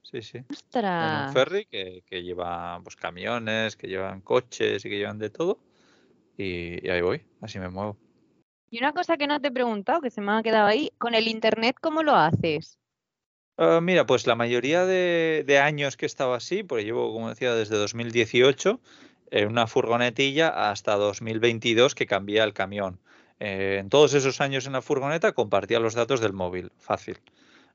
Sí, 0.00 0.22
sí. 0.22 0.38
¡Ostras! 0.48 1.12
En 1.12 1.26
un 1.26 1.32
ferry 1.34 1.66
que, 1.66 2.02
que 2.06 2.22
lleva 2.22 2.80
pues, 2.82 2.96
camiones, 2.96 3.76
que 3.76 3.86
llevan 3.86 4.22
coches 4.22 4.82
y 4.82 4.88
que 4.88 4.96
llevan 4.96 5.18
de 5.18 5.28
todo. 5.28 5.58
Y, 6.38 6.86
y 6.86 6.88
ahí 6.88 7.02
voy, 7.02 7.22
así 7.42 7.58
me 7.58 7.68
muevo. 7.68 7.98
Y 8.70 8.78
una 8.78 8.92
cosa 8.92 9.16
que 9.16 9.26
no 9.26 9.40
te 9.40 9.48
he 9.48 9.52
preguntado, 9.52 10.00
que 10.00 10.10
se 10.10 10.20
me 10.20 10.32
ha 10.32 10.42
quedado 10.42 10.66
ahí, 10.66 10.90
con 10.98 11.14
el 11.14 11.28
internet, 11.28 11.76
¿cómo 11.80 12.02
lo 12.02 12.14
haces? 12.14 12.78
Ah, 13.58 13.80
mira, 13.80 14.04
pues 14.04 14.26
la 14.26 14.34
mayoría 14.34 14.84
de, 14.84 15.60
años 15.62 15.96
que 15.96 16.04
he 16.04 16.08
estado 16.08 16.34
así, 16.34 16.62
porque 16.62 16.84
llevo, 16.84 17.12
como 17.12 17.28
decía, 17.30 17.54
desde 17.54 17.76
2018 17.76 18.80
en 19.30 19.48
una 19.48 19.66
furgonetilla 19.66 20.70
hasta 20.70 20.94
2022 20.96 21.94
que 21.94 22.06
cambié 22.06 22.42
el 22.42 22.52
camión. 22.52 23.00
Eh, 23.40 23.78
en 23.80 23.88
todos 23.88 24.14
esos 24.14 24.40
años 24.40 24.66
en 24.66 24.72
la 24.72 24.82
furgoneta 24.82 25.32
compartía 25.32 25.80
los 25.80 25.94
datos 25.94 26.20
del 26.20 26.32
móvil, 26.32 26.70
fácil. 26.78 27.18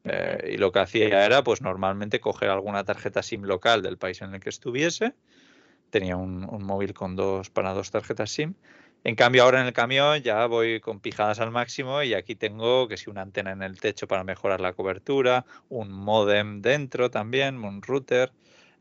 Eh, 0.03 0.51
y 0.53 0.57
lo 0.57 0.71
que 0.71 0.79
hacía 0.79 1.25
era, 1.25 1.43
pues 1.43 1.61
normalmente 1.61 2.19
coger 2.19 2.49
alguna 2.49 2.83
tarjeta 2.83 3.23
SIM 3.23 3.43
local 3.43 3.81
del 3.81 3.97
país 3.97 4.21
en 4.21 4.33
el 4.33 4.39
que 4.39 4.49
estuviese. 4.49 5.13
Tenía 5.89 6.15
un, 6.15 6.47
un 6.49 6.63
móvil 6.63 6.93
con 6.93 7.15
dos 7.15 7.49
para 7.49 7.73
dos 7.73 7.91
tarjetas 7.91 8.31
SIM 8.31 8.55
en 9.03 9.15
cambio, 9.15 9.43
ahora 9.43 9.61
en 9.61 9.67
el 9.67 9.73
camión 9.73 10.21
ya 10.21 10.45
voy 10.45 10.79
con 10.79 10.99
pijadas 10.99 11.39
al 11.39 11.51
máximo 11.51 12.03
y 12.03 12.13
aquí 12.13 12.35
tengo 12.35 12.87
que 12.87 12.97
si 12.97 13.09
una 13.09 13.23
antena 13.23 13.51
en 13.51 13.63
el 13.63 13.79
techo 13.79 14.07
para 14.07 14.23
mejorar 14.23 14.61
la 14.61 14.73
cobertura, 14.73 15.45
un 15.69 15.91
modem 15.91 16.61
dentro 16.61 17.09
también, 17.09 17.63
un 17.63 17.81
router. 17.81 18.31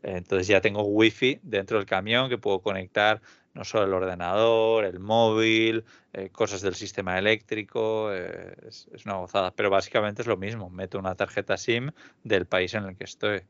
Entonces 0.03 0.47
ya 0.47 0.61
tengo 0.61 0.83
wifi 0.83 1.41
dentro 1.43 1.79
del 1.79 1.87
camión 1.87 2.29
que 2.29 2.39
puedo 2.39 2.61
conectar 2.61 3.21
no 3.55 3.65
solo 3.65 3.85
el 3.85 3.95
ordenador, 3.95 4.85
el 4.85 5.01
móvil, 5.01 5.85
eh, 6.13 6.29
cosas 6.31 6.61
del 6.61 6.75
sistema 6.75 7.19
eléctrico, 7.19 8.13
eh, 8.13 8.55
es, 8.69 8.89
una 9.05 9.17
gozada. 9.17 9.53
Pero 9.53 9.71
básicamente 9.71 10.23
es 10.23 10.29
lo 10.29 10.37
mismo, 10.37 10.71
meto 10.71 10.99
una 10.99 11.15
tarjeta 11.15 11.57
SIM 11.57 11.91
del 12.25 12.47
país 12.47 12.75
en 12.75 12.85
el 12.85 12.97
que 12.97 13.05
estoy 13.05 13.43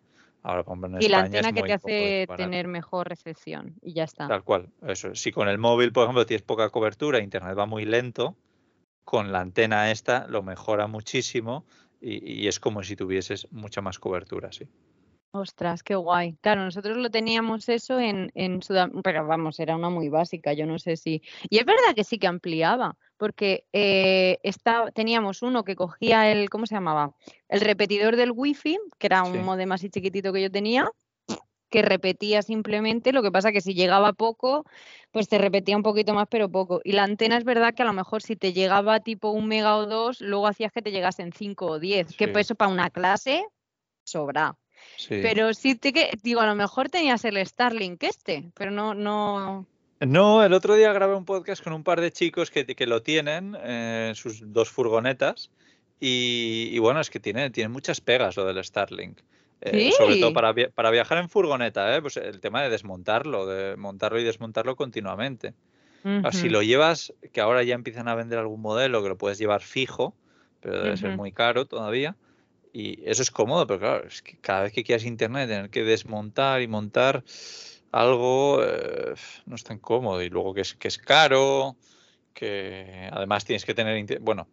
y 1.00 1.08
la 1.08 1.20
antena 1.20 1.52
que 1.52 1.62
te 1.62 1.72
hace 1.72 2.26
tener 2.36 2.66
mejor 2.66 3.08
recepción 3.08 3.74
y 3.82 3.92
ya 3.92 4.04
está. 4.04 4.26
Tal 4.26 4.42
cual, 4.42 4.70
eso. 4.86 5.14
Si 5.14 5.32
con 5.32 5.48
el 5.48 5.58
móvil, 5.58 5.92
por 5.92 6.04
ejemplo, 6.04 6.24
tienes 6.24 6.42
poca 6.42 6.70
cobertura, 6.70 7.20
internet 7.20 7.58
va 7.58 7.66
muy 7.66 7.84
lento, 7.84 8.36
con 9.04 9.32
la 9.32 9.40
antena 9.40 9.90
esta 9.90 10.26
lo 10.28 10.42
mejora 10.42 10.86
muchísimo 10.86 11.64
y, 12.00 12.48
es 12.48 12.58
como 12.58 12.82
si 12.82 12.96
tuvieses 12.96 13.48
mucha 13.50 13.82
más 13.82 13.98
cobertura, 13.98 14.50
sí. 14.52 14.66
Ostras, 15.32 15.84
qué 15.84 15.94
guay. 15.94 16.36
Claro, 16.40 16.64
nosotros 16.64 16.96
lo 16.96 17.08
teníamos 17.08 17.68
eso 17.68 18.00
en, 18.00 18.32
en 18.34 18.62
Sudamérica, 18.62 19.00
pero 19.02 19.26
vamos, 19.26 19.60
era 19.60 19.76
una 19.76 19.88
muy 19.88 20.08
básica, 20.08 20.52
yo 20.54 20.66
no 20.66 20.78
sé 20.80 20.96
si... 20.96 21.22
Y 21.48 21.58
es 21.58 21.64
verdad 21.64 21.94
que 21.94 22.02
sí 22.02 22.18
que 22.18 22.26
ampliaba, 22.26 22.96
porque 23.16 23.64
eh, 23.72 24.38
teníamos 24.92 25.42
uno 25.42 25.62
que 25.62 25.76
cogía 25.76 26.32
el, 26.32 26.50
¿cómo 26.50 26.66
se 26.66 26.74
llamaba? 26.74 27.14
El 27.48 27.60
repetidor 27.60 28.16
del 28.16 28.32
wifi, 28.34 28.76
que 28.98 29.06
era 29.06 29.22
un 29.22 29.44
modem 29.44 29.70
así 29.70 29.88
chiquitito 29.88 30.32
que 30.32 30.42
yo 30.42 30.50
tenía, 30.50 30.90
que 31.70 31.82
repetía 31.82 32.42
simplemente, 32.42 33.12
lo 33.12 33.22
que 33.22 33.30
pasa 33.30 33.52
que 33.52 33.60
si 33.60 33.74
llegaba 33.74 34.12
poco, 34.12 34.64
pues 35.12 35.28
te 35.28 35.38
repetía 35.38 35.76
un 35.76 35.84
poquito 35.84 36.12
más, 36.12 36.26
pero 36.28 36.50
poco. 36.50 36.80
Y 36.82 36.92
la 36.92 37.04
antena 37.04 37.36
es 37.36 37.44
verdad 37.44 37.72
que 37.72 37.82
a 37.82 37.86
lo 37.86 37.92
mejor 37.92 38.22
si 38.22 38.34
te 38.34 38.52
llegaba 38.52 38.98
tipo 38.98 39.30
un 39.30 39.46
mega 39.46 39.76
o 39.76 39.86
dos, 39.86 40.20
luego 40.20 40.48
hacías 40.48 40.72
que 40.72 40.82
te 40.82 40.90
llegasen 40.90 41.32
cinco 41.32 41.66
o 41.66 41.78
diez, 41.78 42.16
que 42.16 42.26
pues 42.26 42.48
eso 42.48 42.56
para 42.56 42.72
una 42.72 42.90
clase 42.90 43.46
sobra. 44.02 44.56
Pero 45.08 45.54
sí 45.54 45.74
te 45.74 45.92
que, 45.92 46.10
digo, 46.22 46.40
a 46.40 46.46
lo 46.46 46.54
mejor 46.54 46.88
tenías 46.88 47.24
el 47.24 47.44
Starlink 47.44 48.02
este, 48.02 48.50
pero 48.54 48.70
no, 48.70 48.94
no. 48.94 49.66
No, 50.00 50.42
el 50.44 50.52
otro 50.54 50.76
día 50.76 50.92
grabé 50.92 51.14
un 51.14 51.24
podcast 51.24 51.62
con 51.62 51.72
un 51.72 51.84
par 51.84 52.00
de 52.00 52.10
chicos 52.10 52.50
que, 52.50 52.64
que 52.64 52.86
lo 52.86 53.02
tienen 53.02 53.54
en 53.54 54.14
sus 54.14 54.40
dos 54.52 54.70
furgonetas 54.70 55.50
y, 56.00 56.78
bueno, 56.78 57.00
es 57.00 57.10
que 57.10 57.20
tiene, 57.20 57.50
tiene 57.50 57.68
muchas 57.68 58.00
pegas 58.00 58.36
lo 58.36 58.46
del 58.46 58.64
Starlink. 58.64 59.20
Eh, 59.60 59.92
sobre 59.92 60.16
todo 60.16 60.32
para, 60.32 60.54
para, 60.74 60.90
viajar 60.90 61.18
en 61.18 61.28
furgoneta, 61.28 61.94
¿eh? 61.94 62.00
pues 62.00 62.16
el 62.16 62.40
tema 62.40 62.62
de 62.62 62.70
desmontarlo, 62.70 63.44
de 63.44 63.76
montarlo 63.76 64.18
y 64.18 64.24
desmontarlo 64.24 64.74
continuamente. 64.74 65.52
Si 66.32 66.48
lo 66.48 66.62
llevas, 66.62 67.12
que 67.30 67.42
ahora 67.42 67.62
ya 67.62 67.74
empiezan 67.74 68.08
a 68.08 68.14
vender 68.14 68.38
algún 68.38 68.62
modelo 68.62 69.02
que 69.02 69.10
lo 69.10 69.18
puedes 69.18 69.36
llevar 69.36 69.60
fijo, 69.60 70.14
pero 70.60 70.82
debe 70.82 70.96
ser 70.96 71.14
muy 71.14 71.30
caro 71.30 71.66
todavía. 71.66 72.16
Y 72.72 73.02
eso 73.08 73.22
es 73.22 73.30
cómodo, 73.30 73.66
pero 73.66 73.80
claro, 73.80 74.06
es 74.06 74.22
que 74.22 74.38
cada 74.38 74.62
vez 74.62 74.72
que 74.72 74.84
quieras 74.84 75.04
internet, 75.04 75.48
tener 75.48 75.70
que 75.70 75.82
desmontar 75.82 76.62
y 76.62 76.68
montar 76.68 77.24
algo 77.90 78.62
eh, 78.62 79.14
no 79.46 79.56
es 79.56 79.64
tan 79.64 79.78
cómodo 79.78 80.22
y 80.22 80.30
luego 80.30 80.54
que 80.54 80.60
es, 80.60 80.74
que 80.74 80.88
es 80.88 80.98
caro, 80.98 81.76
que 82.32 83.08
además 83.12 83.44
tienes 83.44 83.64
que 83.64 83.74
tener, 83.74 84.20
bueno, 84.20 84.48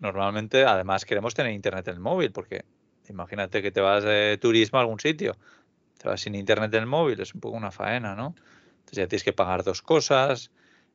normalmente 0.00 0.64
además 0.64 1.04
queremos 1.04 1.34
tener 1.34 1.52
internet 1.52 1.88
en 1.88 1.94
el 1.94 2.00
móvil 2.00 2.30
porque 2.32 2.64
imagínate 3.08 3.62
que 3.62 3.70
te 3.70 3.80
vas 3.80 4.04
de 4.04 4.38
turismo 4.40 4.78
a 4.78 4.82
algún 4.82 5.00
sitio, 5.00 5.36
te 5.98 6.08
vas 6.08 6.20
sin 6.20 6.34
internet 6.34 6.74
en 6.74 6.80
el 6.80 6.86
móvil, 6.86 7.20
es 7.20 7.34
un 7.34 7.40
poco 7.40 7.56
una 7.56 7.70
faena, 7.70 8.14
¿no? 8.14 8.34
Entonces 8.80 8.98
ya 8.98 9.08
tienes 9.08 9.24
que 9.24 9.32
pagar 9.32 9.64
dos 9.64 9.80
cosas, 9.80 10.50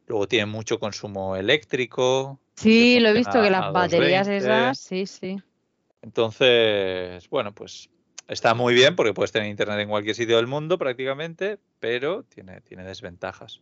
luego 0.06 0.28
tiene 0.28 0.46
mucho 0.46 0.80
consumo 0.80 1.36
eléctrico. 1.36 2.40
Sí, 2.56 3.00
lo 3.00 3.10
he 3.10 3.14
visto 3.14 3.42
que 3.42 3.50
las 3.50 3.74
baterías 3.74 4.28
esas, 4.28 4.78
sí, 4.78 5.08
sí. 5.08 5.38
Entonces, 6.08 7.30
bueno, 7.30 7.53
pues 7.53 7.89
Está 8.28 8.53
muy 8.53 8.74
bien 8.74 8.95
porque 8.95 9.14
puedes 9.14 9.32
tener 9.32 9.49
internet 9.49 9.80
en 9.80 9.89
cualquier 9.89 10.16
sitio 10.16 10.36
del 10.36 10.47
mundo 10.47 10.78
prácticamente, 10.78 11.60
pero 11.80 12.24
tiene, 12.24 12.60
tiene 12.62 12.84
desventajas. 12.84 13.62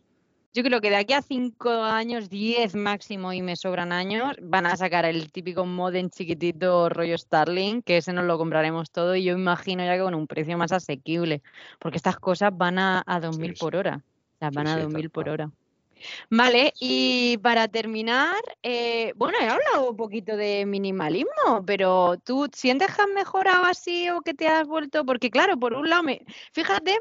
Yo 0.52 0.64
creo 0.64 0.80
que 0.80 0.90
de 0.90 0.96
aquí 0.96 1.12
a 1.12 1.22
cinco 1.22 1.70
años, 1.70 2.30
diez 2.30 2.74
máximo 2.74 3.32
y 3.32 3.42
me 3.42 3.54
sobran 3.56 3.92
años, 3.92 4.36
van 4.42 4.66
a 4.66 4.76
sacar 4.76 5.04
el 5.04 5.30
típico 5.30 5.66
modem 5.66 6.08
chiquitito 6.08 6.88
rollo 6.88 7.16
Starlink, 7.16 7.84
que 7.84 7.98
ese 7.98 8.12
nos 8.12 8.24
lo 8.24 8.38
compraremos 8.38 8.90
todo 8.90 9.14
y 9.14 9.22
yo 9.22 9.34
imagino 9.34 9.84
ya 9.84 9.96
que 9.96 10.02
con 10.02 10.14
un 10.14 10.26
precio 10.26 10.56
más 10.56 10.72
asequible, 10.72 11.42
porque 11.78 11.98
estas 11.98 12.16
cosas 12.16 12.50
van 12.56 12.78
a, 12.78 13.04
a 13.06 13.20
2000 13.20 13.54
por 13.60 13.76
hora. 13.76 14.02
O 14.36 14.38
sea, 14.38 14.50
van 14.50 14.66
a 14.66 14.78
2000 14.78 15.10
por 15.10 15.28
hora. 15.28 15.50
Vale, 16.30 16.72
y 16.80 17.38
para 17.38 17.68
terminar, 17.68 18.36
eh, 18.62 19.12
bueno, 19.16 19.38
he 19.40 19.48
hablado 19.48 19.90
un 19.90 19.96
poquito 19.96 20.36
de 20.36 20.66
minimalismo, 20.66 21.64
pero 21.66 22.16
¿tú 22.24 22.48
sientes 22.52 22.94
que 22.94 23.02
has 23.02 23.08
mejorado 23.08 23.64
así 23.64 24.08
o 24.10 24.20
que 24.20 24.34
te 24.34 24.48
has 24.48 24.66
vuelto? 24.66 25.04
Porque 25.04 25.30
claro, 25.30 25.58
por 25.58 25.74
un 25.74 25.88
lado, 25.90 26.02
me, 26.02 26.24
fíjate 26.52 26.98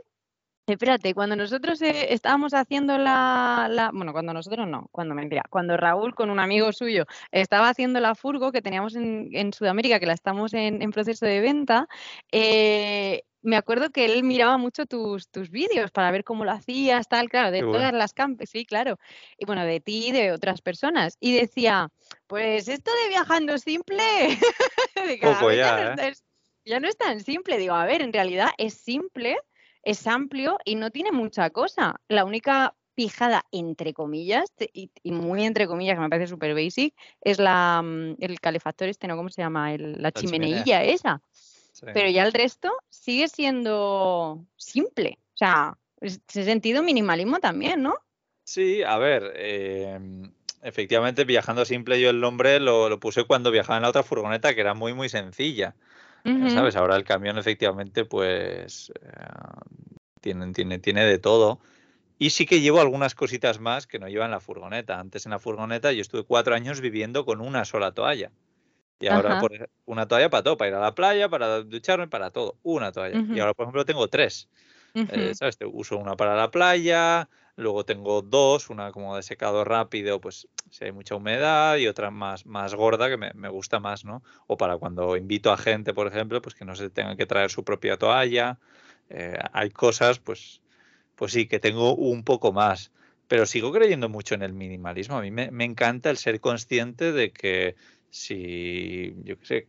Espérate, 0.68 1.14
cuando 1.14 1.36
nosotros 1.36 1.80
eh, 1.84 2.12
estábamos 2.12 2.56
haciendo 2.56 2.98
la, 2.98 3.92
Bueno, 3.94 4.14
cuando 4.14 4.34
nosotros 4.34 4.68
no, 4.68 4.90
cuando 4.92 5.14
mentira. 5.14 5.44
Cuando 5.48 5.78
Raúl 5.78 6.16
con 6.16 6.32
un 6.32 6.40
amigo 6.40 6.72
suyo 6.72 7.06
estaba 7.32 7.70
haciendo 7.70 8.00
la 8.00 8.16
furgo 8.16 8.52
que 8.52 8.64
teníamos 8.64 8.96
en, 8.96 9.54
Sudamérica, 9.54 10.00
que 10.00 10.08
la 10.08 10.14
estamos 10.14 10.56
en, 10.56 10.80
proceso 10.90 11.28
de 11.28 11.40
venta, 11.40 11.88
eh, 12.32 13.22
me 13.44 13.58
acuerdo 13.58 13.92
que 13.92 14.06
él 14.06 14.24
miraba 14.24 14.58
mucho 14.58 14.88
tus, 14.88 15.30
tus 15.30 15.52
vídeos 15.52 15.92
para 15.92 16.10
ver 16.10 16.24
cómo 16.24 16.46
lo 16.46 16.52
hacías, 16.52 17.08
tal, 17.08 17.30
claro, 17.30 17.52
de 17.52 17.62
todas 17.62 17.94
las 17.94 18.14
campes, 18.14 18.50
sí, 18.50 18.66
claro. 18.66 18.98
Y 19.38 19.46
bueno, 19.46 19.64
de 19.66 19.80
ti 19.82 20.08
y 20.08 20.12
de 20.14 20.32
otras 20.32 20.64
personas. 20.64 21.16
Y 21.20 21.38
decía, 21.38 21.90
pues 22.26 22.68
esto 22.68 22.90
de 23.04 23.10
viajando 23.10 23.60
simple, 23.60 24.02
Poco 25.22 25.52
ya, 25.52 25.94
¿eh? 25.94 26.14
ya 26.66 26.80
no 26.80 26.88
es 26.88 26.98
tan 26.98 27.20
simple. 27.20 27.60
Digo, 27.60 27.76
a 27.76 27.86
ver, 27.86 28.02
en 28.02 28.12
realidad 28.12 28.50
es 28.58 28.74
simple 28.74 29.38
es 29.86 30.06
amplio 30.08 30.58
y 30.66 30.76
no 30.76 30.92
tiene 30.92 31.12
mucha 31.12 31.50
cosa. 31.52 32.02
La 32.10 32.26
única 32.26 32.76
fijada, 32.96 33.46
entre 33.52 33.94
comillas, 33.94 34.52
y, 34.74 34.90
muy 35.04 35.46
entre 35.46 35.68
comillas, 35.68 35.96
que 35.96 36.02
me 36.02 36.10
parece 36.10 36.28
súper 36.28 36.54
basic, 36.56 36.94
es 37.22 37.40
la, 37.40 37.82
mm, 37.84 38.16
el 38.20 38.40
calefactor 38.40 38.90
este, 38.90 39.08
¿no? 39.08 39.16
¿Cómo 39.16 39.30
se 39.30 39.42
llama? 39.42 39.78
la, 39.78 40.12
chimeneilla 40.12 40.84
esa. 40.84 41.22
Pero 41.94 42.10
ya 42.10 42.24
el 42.24 42.34
resto 42.34 42.72
sigue 42.90 43.28
siendo 43.28 44.46
simple. 44.56 45.20
O 45.34 45.38
sea, 45.38 45.78
ese 46.00 46.46
sentido 46.46 46.84
minimalismo 46.84 47.40
también, 47.40 47.82
¿no? 47.82 47.96
Sí, 48.46 48.82
a 48.82 48.98
ver, 48.98 49.34
em, 49.36 50.32
efectivamente, 50.62 51.26
viajando 51.26 51.66
simple, 51.66 52.00
yo 52.00 52.10
el 52.12 52.22
nombre 52.22 52.60
lo, 52.62 52.88
lo, 52.88 53.00
puse 53.00 53.26
cuando 53.26 53.52
viajaba 53.52 53.78
en 53.78 53.84
la 53.84 53.90
otra 53.90 54.04
furgoneta, 54.04 54.56
que 54.56 54.62
era 54.62 54.74
muy, 54.74 54.94
muy 54.94 55.10
sencilla. 55.10 55.76
¿Sabes? 56.50 56.76
Ahora 56.76 56.96
el 56.96 57.04
camión 57.04 57.38
efectivamente 57.38 58.04
pues 58.04 58.92
eh, 59.00 59.10
tiene, 60.22 60.52
tiene, 60.54 60.80
tiene 60.80 61.06
de 61.06 61.20
todo. 61.20 61.60
Y 62.18 62.32
sí 62.32 62.46
que 62.46 62.62
llevo 62.62 62.80
algunas 62.80 63.14
cositas 63.14 63.60
más 63.60 63.86
que 63.88 64.00
no 64.00 64.08
lleva 64.08 64.26
en 64.26 64.32
la 64.32 64.40
furgoneta. 64.40 65.00
Antes 65.00 65.26
en 65.26 65.32
la 65.32 65.40
furgoneta 65.40 65.92
yo 65.92 66.02
estuve 66.02 66.24
cuatro 66.24 66.56
años 66.56 66.82
viviendo 66.82 67.26
con 67.26 67.42
una 67.42 67.66
sola 67.66 67.92
toalla. 67.92 68.32
Y 69.00 69.08
ahora 69.08 69.40
por, 69.40 69.70
una 69.86 70.08
toalla 70.08 70.30
para 70.30 70.44
todo, 70.44 70.58
para 70.58 70.70
ir 70.70 70.76
a 70.76 70.80
la 70.80 70.96
playa, 70.96 71.30
para 71.30 71.62
ducharme, 71.62 72.08
para 72.08 72.32
todo. 72.32 72.58
Una 72.64 72.92
toalla. 72.92 73.24
Y 73.30 73.40
ahora, 73.40 73.54
por 73.54 73.66
ejemplo, 73.66 73.86
tengo 73.86 74.08
tres. 74.08 74.48
Eh, 74.96 75.34
¿Sabes? 75.36 75.58
Uso 75.74 75.98
una 75.98 76.16
para 76.16 76.36
la 76.36 76.50
playa, 76.50 77.28
Luego 77.58 77.86
tengo 77.86 78.22
dos, 78.22 78.70
una 78.70 78.92
como 78.92 79.16
de 79.16 79.24
secado 79.24 79.64
rápido, 79.64 80.20
pues 80.20 80.48
si 80.70 80.84
hay 80.84 80.92
mucha 80.92 81.16
humedad, 81.16 81.78
y 81.78 81.88
otra 81.88 82.12
más, 82.12 82.46
más 82.46 82.76
gorda 82.76 83.10
que 83.10 83.16
me, 83.16 83.50
gusta 83.50 83.80
más, 83.80 84.04
¿no? 84.04 84.24
O 84.48 84.58
para 84.58 84.78
cuando 84.78 85.16
invito 85.16 85.52
a 85.54 85.58
gente, 85.58 85.94
por 85.94 86.08
ejemplo, 86.08 86.42
pues 86.42 86.54
que 86.54 86.66
no 86.66 86.76
se 86.76 86.90
tengan 86.90 87.16
que 87.16 87.26
traer 87.26 87.50
su 87.50 87.64
propia 87.64 87.98
toalla. 87.98 88.60
Eh, 89.10 89.38
hay 89.54 89.70
cosas, 89.70 90.20
pues, 90.20 90.62
pues 91.16 91.32
sí, 91.32 91.48
que 91.48 91.60
tengo 91.60 91.96
un 91.96 92.24
poco 92.24 92.52
más. 92.52 92.92
Pero 93.30 93.46
sigo 93.46 93.72
creyendo 93.72 94.10
mucho 94.10 94.36
en 94.36 94.44
el 94.44 94.54
minimalismo. 94.54 95.18
A 95.18 95.22
mí 95.22 95.32
me, 95.32 95.50
encanta 95.64 96.10
el 96.10 96.18
ser 96.18 96.42
consciente 96.42 97.14
de 97.14 97.32
que 97.32 97.76
si, 98.10 99.16
yo 99.24 99.40
qué 99.40 99.46
sé, 99.46 99.68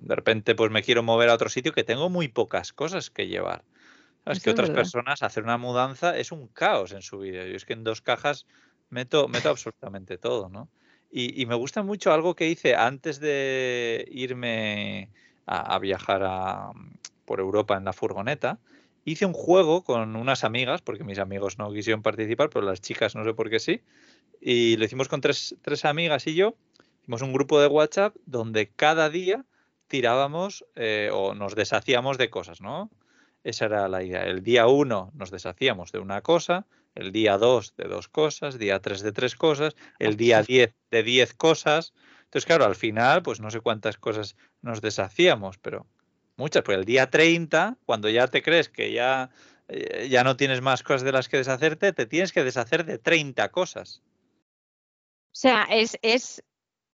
de 0.00 0.14
repente 0.14 0.54
pues 0.54 0.70
me 0.70 0.82
quiero 0.82 1.02
mover 1.02 1.30
a 1.30 1.34
otro 1.34 1.48
sitio, 1.48 1.72
que 1.72 1.84
tengo 1.84 2.10
muy 2.10 2.28
pocas 2.28 2.72
cosas 2.72 3.10
que 3.10 3.26
llevar. 3.26 3.64
Es 4.30 4.40
que 4.40 4.50
otras 4.50 4.70
personas 4.70 5.22
hacer 5.22 5.42
una 5.42 5.58
mudanza 5.58 6.16
es 6.16 6.32
un 6.32 6.48
caos 6.48 6.92
en 6.92 7.02
su 7.02 7.18
vida. 7.18 7.46
Yo 7.46 7.56
es 7.56 7.64
que 7.64 7.72
en 7.72 7.84
dos 7.84 8.02
cajas 8.02 8.46
meto, 8.90 9.28
meto 9.28 9.48
absolutamente 9.48 10.18
todo, 10.18 10.48
¿no? 10.48 10.68
Y, 11.10 11.46
me 11.46 11.54
gusta 11.54 11.82
mucho 11.82 12.12
algo 12.12 12.34
que 12.34 12.48
hice 12.48 12.74
antes 12.74 13.18
de 13.18 14.06
irme 14.10 15.10
a, 15.46 15.78
viajar 15.78 16.74
por 17.24 17.40
Europa 17.40 17.78
en 17.78 17.84
la 17.86 17.94
furgoneta. 17.94 18.58
Hice 19.06 19.24
un 19.24 19.32
juego 19.32 19.84
con 19.84 20.16
unas 20.16 20.44
amigas, 20.44 20.82
porque 20.82 21.04
mis 21.04 21.18
amigos 21.18 21.56
no 21.56 21.72
quisieron 21.72 22.02
participar, 22.02 22.50
pero 22.50 22.66
las 22.66 22.82
chicas 22.82 23.14
no 23.14 23.24
sé 23.24 23.32
por 23.32 23.48
qué 23.48 23.58
sí. 23.58 23.80
Y 24.38 24.76
lo 24.76 24.84
hicimos 24.84 25.08
con 25.08 25.22
tres, 25.22 25.56
tres 25.62 25.86
amigas 25.86 26.26
y 26.26 26.34
yo. 26.34 26.56
Hicimos 27.00 27.22
un 27.22 27.32
grupo 27.32 27.58
de 27.58 27.68
WhatsApp 27.68 28.14
donde 28.26 28.68
cada 28.68 29.08
día 29.08 29.46
tirábamos 29.86 30.66
eh, 30.76 31.08
o 31.10 31.34
nos 31.34 31.54
deshacíamos 31.54 32.18
de 32.18 32.28
cosas, 32.28 32.60
¿no? 32.60 32.90
Esa 33.44 33.66
era 33.66 33.88
la 33.88 34.02
idea. 34.02 34.24
El 34.24 34.42
día 34.42 34.66
1 34.66 35.12
nos 35.14 35.30
deshacíamos 35.30 35.92
de 35.92 35.98
una 36.00 36.22
cosa, 36.22 36.66
el 36.94 37.12
día 37.12 37.38
2 37.38 37.74
de 37.76 37.84
dos 37.84 38.08
cosas, 38.08 38.58
día 38.58 38.80
3 38.80 39.02
de 39.02 39.12
tres 39.12 39.36
cosas, 39.36 39.76
el 39.98 40.16
día 40.16 40.42
10 40.42 40.74
de 40.90 41.02
10 41.02 41.34
cosas. 41.34 41.94
Entonces, 42.24 42.46
claro, 42.46 42.64
al 42.64 42.74
final, 42.74 43.22
pues 43.22 43.40
no 43.40 43.50
sé 43.50 43.60
cuántas 43.60 43.96
cosas 43.96 44.36
nos 44.60 44.80
deshacíamos, 44.80 45.58
pero 45.58 45.86
muchas. 46.36 46.62
Pues 46.62 46.78
el 46.78 46.84
día 46.84 47.08
30, 47.08 47.78
cuando 47.86 48.08
ya 48.08 48.26
te 48.26 48.42
crees 48.42 48.68
que 48.68 48.92
ya, 48.92 49.30
eh, 49.68 50.08
ya 50.10 50.24
no 50.24 50.36
tienes 50.36 50.60
más 50.60 50.82
cosas 50.82 51.02
de 51.02 51.12
las 51.12 51.28
que 51.28 51.36
deshacerte, 51.36 51.92
te 51.92 52.06
tienes 52.06 52.32
que 52.32 52.44
deshacer 52.44 52.84
de 52.84 52.98
30 52.98 53.48
cosas. 53.50 54.02
O 55.30 55.40
sea, 55.40 55.64
es, 55.70 55.96
es, 56.02 56.42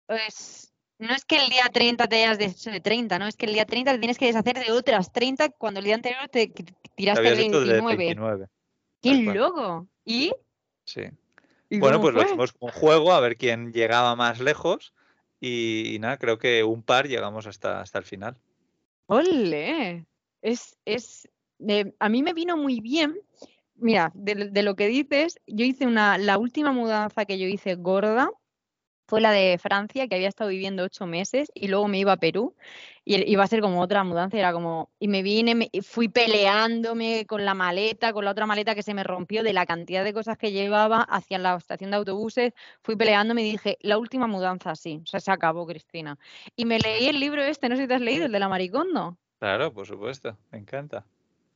es 0.07 0.68
no 0.99 1.15
es 1.15 1.23
que 1.23 1.37
el 1.37 1.49
día 1.49 1.63
30 1.71 2.07
te 2.07 2.17
hayas 2.17 2.37
deshecho 2.37 2.71
de 2.71 2.81
30, 2.81 3.19
¿no? 3.19 3.27
Es 3.27 3.37
que 3.37 3.45
el 3.45 3.53
día 3.53 3.65
30 3.65 3.93
te 3.93 3.99
tienes 3.99 4.17
que 4.17 4.25
deshacer 4.25 4.59
de 4.59 4.71
otras 4.71 5.11
30 5.11 5.49
cuando 5.51 5.79
el 5.79 5.85
día 5.85 5.95
anterior 5.95 6.27
te 6.27 6.51
tiraste 6.95 7.23
de 7.23 7.35
29. 7.35 8.47
¡Qué 9.01 9.13
loco! 9.15 9.87
¿Y? 10.03 10.33
Sí. 10.85 11.03
bueno, 11.71 12.01
pues 12.01 12.13
lo 12.13 12.21
hicimos 12.21 12.51
con 12.51 12.69
juego 12.71 13.13
a 13.13 13.21
ver 13.21 13.37
quién 13.37 13.71
llegaba 13.71 14.15
más 14.17 14.41
lejos 14.41 14.93
y, 15.39 15.97
nada, 16.01 16.17
creo 16.17 16.37
que 16.37 16.65
un 16.65 16.83
par 16.83 17.07
llegamos 17.07 17.47
hasta, 17.47 17.79
hasta 17.79 17.99
el 17.99 18.03
final. 18.03 18.37
¡Ole! 19.05 20.05
Es, 20.41 20.77
es, 20.83 21.29
a 21.99 22.09
mí 22.09 22.23
me 22.23 22.33
vino 22.33 22.57
muy 22.57 22.81
bien. 22.81 23.17
Mira, 23.75 24.11
de, 24.13 24.49
de, 24.51 24.63
lo 24.63 24.75
que 24.75 24.87
dices, 24.87 25.39
yo 25.47 25.63
hice 25.63 25.87
una, 25.87 26.17
la 26.17 26.37
última 26.37 26.73
mudanza 26.73 27.23
que 27.23 27.39
yo 27.39 27.47
hice 27.47 27.75
gorda, 27.75 28.29
fue 29.09 29.21
la 29.21 29.31
de 29.31 29.57
Francia, 29.57 30.07
que 30.07 30.15
había 30.15 30.27
estado 30.27 30.51
viviendo 30.51 30.83
ocho 30.83 31.07
meses 31.07 31.51
y 31.55 31.67
luego 31.67 31.87
me 31.87 31.97
iba 31.97 32.11
a 32.11 32.17
Perú 32.17 32.55
y 33.03 33.31
iba 33.31 33.43
a 33.43 33.47
ser 33.47 33.59
como 33.59 33.81
otra 33.81 34.03
mudanza, 34.03 34.37
era 34.37 34.53
como, 34.53 34.91
y 34.99 35.07
me 35.07 35.23
vine, 35.23 35.55
me, 35.55 35.71
fui 35.81 36.09
peleándome 36.09 37.25
con 37.25 37.43
la 37.43 37.55
maleta, 37.55 38.13
con 38.13 38.23
la 38.23 38.31
otra 38.31 38.45
maleta 38.45 38.75
que 38.75 38.83
se 38.83 38.93
me 38.93 39.03
rompió 39.03 39.41
de 39.41 39.51
la 39.51 39.65
cantidad 39.65 40.03
de 40.03 40.13
cosas 40.13 40.37
que 40.37 40.51
llevaba 40.51 41.01
hacia 41.01 41.39
la 41.39 41.55
estación 41.55 41.89
de 41.89 41.97
autobuses, 41.97 42.53
fui 42.83 42.95
peleándome 42.95 43.41
y 43.41 43.51
dije, 43.51 43.79
la 43.81 43.97
última 43.97 44.27
mudanza 44.27 44.75
sí, 44.75 45.01
o 45.03 45.07
sea, 45.07 45.19
se 45.19 45.31
acabó, 45.31 45.65
Cristina. 45.65 46.19
Y 46.55 46.65
me 46.65 46.77
leí 46.77 47.07
el 47.07 47.19
libro 47.19 47.41
este, 47.41 47.67
no 47.67 47.77
sé 47.77 47.83
si 47.83 47.87
te 47.87 47.95
has 47.95 48.01
leído, 48.01 48.27
el 48.27 48.31
de 48.31 48.39
la 48.39 48.47
Maricondo. 48.47 49.17
Claro, 49.39 49.73
por 49.73 49.87
supuesto, 49.87 50.37
me 50.51 50.59
encanta. 50.59 51.03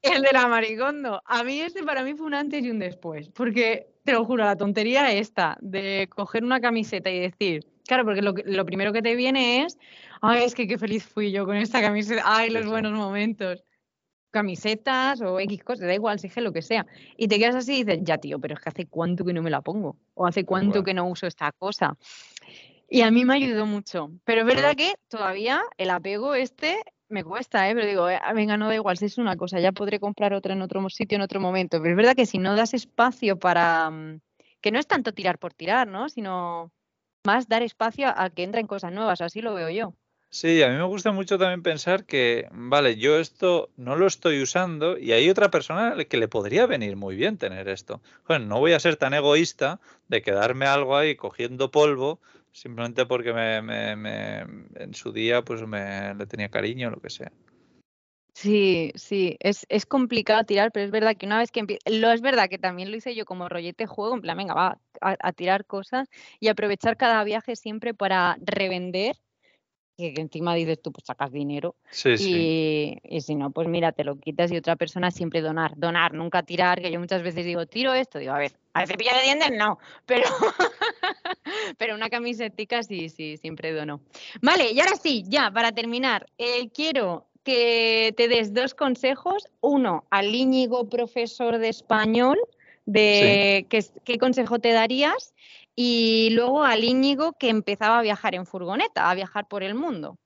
El 0.03 0.21
de 0.21 0.33
la 0.33 0.47
Maricondo. 0.49 1.21
A 1.25 1.45
mí 1.45 1.61
este 1.61 1.81
para 1.81 2.03
mí 2.03 2.13
fue 2.13 2.27
un 2.27 2.33
antes 2.33 2.63
y 2.63 2.69
un 2.69 2.77
después, 2.77 3.29
porque 3.29 3.87
te 4.03 4.11
lo 4.11 4.25
juro, 4.25 4.43
la 4.43 4.57
tontería 4.57 5.13
esta 5.13 5.57
de 5.61 6.09
coger 6.13 6.43
una 6.43 6.59
camiseta 6.59 7.09
y 7.09 7.19
decir, 7.19 7.65
claro, 7.87 8.03
porque 8.03 8.21
lo, 8.21 8.33
lo 8.43 8.65
primero 8.65 8.91
que 8.91 9.01
te 9.01 9.15
viene 9.15 9.63
es, 9.63 9.77
ay, 10.21 10.43
es 10.43 10.55
que 10.55 10.67
qué 10.67 10.77
feliz 10.77 11.05
fui 11.05 11.31
yo 11.31 11.45
con 11.45 11.55
esta 11.55 11.81
camiseta, 11.81 12.21
ay, 12.25 12.49
los 12.49 12.67
buenos 12.67 12.91
momentos. 12.91 13.63
Camisetas 14.29 15.21
o 15.21 15.39
X 15.39 15.63
cosas, 15.63 15.87
da 15.87 15.93
igual, 15.93 16.19
sige 16.19 16.41
lo 16.41 16.51
que 16.51 16.63
sea. 16.63 16.85
Y 17.15 17.29
te 17.29 17.39
quedas 17.39 17.55
así 17.55 17.75
y 17.75 17.83
dices, 17.85 17.99
ya 18.01 18.17
tío, 18.17 18.39
pero 18.39 18.55
es 18.55 18.59
que 18.59 18.69
hace 18.69 18.87
cuánto 18.87 19.23
que 19.23 19.31
no 19.31 19.41
me 19.41 19.51
la 19.51 19.61
pongo, 19.61 19.95
o 20.15 20.25
hace 20.25 20.43
cuánto 20.43 20.83
que 20.83 20.93
no 20.93 21.07
uso 21.07 21.27
esta 21.27 21.51
cosa. 21.53 21.95
Y 22.89 23.01
a 23.01 23.11
mí 23.11 23.23
me 23.25 23.35
ayudó 23.35 23.65
mucho. 23.65 24.11
Pero 24.25 24.41
es 24.41 24.47
verdad 24.47 24.75
que 24.75 24.95
todavía 25.07 25.61
el 25.77 25.91
apego 25.91 26.33
este 26.35 26.77
me 27.13 27.23
cuesta, 27.23 27.69
¿eh? 27.69 27.75
pero 27.75 27.87
digo, 27.87 28.09
eh, 28.09 28.19
venga, 28.33 28.57
no 28.57 28.67
da 28.67 28.75
igual, 28.75 28.97
si 28.97 29.05
es 29.05 29.17
una 29.17 29.37
cosa, 29.37 29.59
ya 29.59 29.71
podré 29.71 29.99
comprar 29.99 30.33
otra 30.33 30.53
en 30.53 30.61
otro 30.61 30.89
sitio, 30.89 31.15
en 31.15 31.21
otro 31.21 31.39
momento. 31.39 31.77
Pero 31.79 31.91
es 31.91 31.97
verdad 31.97 32.15
que 32.15 32.25
si 32.25 32.39
no 32.39 32.55
das 32.55 32.73
espacio 32.73 33.39
para, 33.39 33.89
mm, 33.89 34.19
que 34.59 34.71
no 34.71 34.79
es 34.79 34.87
tanto 34.87 35.13
tirar 35.13 35.37
por 35.39 35.53
tirar, 35.53 35.87
¿no? 35.87 36.09
Sino 36.09 36.71
más 37.25 37.47
dar 37.47 37.63
espacio 37.63 38.07
a 38.13 38.29
que 38.29 38.43
entren 38.43 38.67
cosas 38.67 38.91
nuevas, 38.91 39.21
así 39.21 39.41
lo 39.41 39.53
veo 39.53 39.69
yo. 39.69 39.95
Sí, 40.29 40.63
a 40.63 40.69
mí 40.69 40.75
me 40.75 40.83
gusta 40.85 41.11
mucho 41.11 41.37
también 41.37 41.61
pensar 41.61 42.05
que, 42.05 42.47
vale, 42.51 42.95
yo 42.97 43.19
esto 43.19 43.69
no 43.77 43.95
lo 43.95 44.07
estoy 44.07 44.41
usando 44.41 44.97
y 44.97 45.11
hay 45.11 45.29
otra 45.29 45.51
persona 45.51 45.95
que 46.05 46.17
le 46.17 46.27
podría 46.27 46.65
venir 46.65 46.95
muy 46.95 47.15
bien 47.15 47.37
tener 47.37 47.69
esto. 47.69 48.01
Bueno, 48.27 48.47
no 48.47 48.59
voy 48.59 48.73
a 48.73 48.79
ser 48.79 48.95
tan 48.95 49.13
egoísta 49.13 49.79
de 50.07 50.23
quedarme 50.23 50.65
algo 50.65 50.97
ahí 50.97 51.15
cogiendo 51.15 51.69
polvo 51.69 52.19
simplemente 52.53 53.05
porque 53.05 53.33
me, 53.33 53.61
me, 53.61 54.39
en 54.75 54.93
su 54.93 55.11
día 55.11 55.43
pues 55.43 55.61
me 55.67 56.15
le 56.15 56.25
tenía 56.25 56.49
cariño 56.49 56.87
o 56.87 56.91
lo 56.91 57.01
que 57.01 57.09
sea. 57.09 57.31
Sí, 58.35 58.91
sí, 58.95 59.37
es, 59.39 59.65
es, 59.69 59.85
complicado 59.85 60.43
tirar, 60.43 60.71
pero 60.71 60.85
es 60.85 60.91
verdad 60.91 61.15
que 61.15 61.27
una 61.27 61.37
vez 61.37 61.51
que 61.51 61.59
empieza, 61.59 61.81
lo 61.89 62.11
es 62.11 62.21
verdad 62.21 62.49
que 62.49 62.57
también 62.57 62.89
lo 62.89 62.97
hice 62.97 63.13
yo 63.13 63.25
como 63.25 63.47
rollete 63.47 63.85
juego, 63.85 64.15
en 64.15 64.21
plan, 64.21 64.37
venga, 64.37 64.55
va 64.55 64.79
a, 65.01 65.33
tirar 65.33 65.65
cosas 65.65 66.09
y 66.39 66.47
aprovechar 66.47 66.97
cada 66.97 67.23
viaje 67.23 67.55
siempre 67.55 67.93
para 67.93 68.37
revender 68.41 69.17
que, 69.97 70.13
encima 70.17 70.55
dices 70.55 70.81
tú, 70.81 70.91
pues 70.91 71.05
sacas 71.05 71.31
dinero. 71.31 71.75
Sí, 71.89 72.09
y, 72.09 72.17
sí. 72.17 72.97
y 73.03 73.21
si 73.21 73.35
no, 73.35 73.51
pues 73.51 73.67
mira, 73.67 73.91
te 73.91 74.03
lo 74.03 74.17
quitas 74.17 74.51
y 74.51 74.57
otra 74.57 74.75
persona 74.75 75.11
siempre 75.11 75.41
donar, 75.41 75.73
donar, 75.77 76.13
nunca 76.13 76.43
tirar, 76.43 76.81
que 76.81 76.91
yo 76.91 76.99
muchas 76.99 77.23
veces 77.23 77.45
digo, 77.45 77.65
tiro 77.65 77.93
esto, 77.93 78.19
digo, 78.19 78.33
a 78.33 78.39
ver, 78.39 78.53
al 78.73 78.87
cepillo 78.87 79.11
de 79.15 79.23
dientes 79.23 79.51
no, 79.51 79.77
pero, 80.05 80.23
pero 81.77 81.95
una 81.95 82.09
camisetica 82.09 82.83
sí, 82.83 83.09
sí, 83.09 83.37
siempre 83.37 83.71
dono. 83.71 84.01
Vale, 84.41 84.71
y 84.71 84.79
ahora 84.79 84.95
sí, 84.95 85.23
ya, 85.27 85.51
para 85.51 85.71
terminar, 85.71 86.27
eh, 86.37 86.69
quiero 86.73 87.27
que 87.43 88.13
te 88.15 88.27
des 88.27 88.53
dos 88.53 88.73
consejos, 88.73 89.47
uno 89.61 90.05
al 90.09 90.33
Íñigo, 90.33 90.89
profesor 90.89 91.57
de 91.57 91.69
español, 91.69 92.39
de 92.85 93.65
qué, 93.69 93.85
qué 94.03 94.17
consejo 94.17 94.59
te 94.59 94.71
darías, 94.71 95.33
y 95.75 96.29
luego 96.31 96.63
al 96.63 96.83
Íñigo 96.83 97.33
que 97.33 97.49
empezaba 97.49 97.99
a 97.99 98.01
viajar 98.03 98.35
en 98.35 98.45
furgoneta, 98.45 99.09
a 99.09 99.15
viajar 99.15 99.47
por 99.47 99.63
el 99.63 99.75
mundo. 99.75 100.17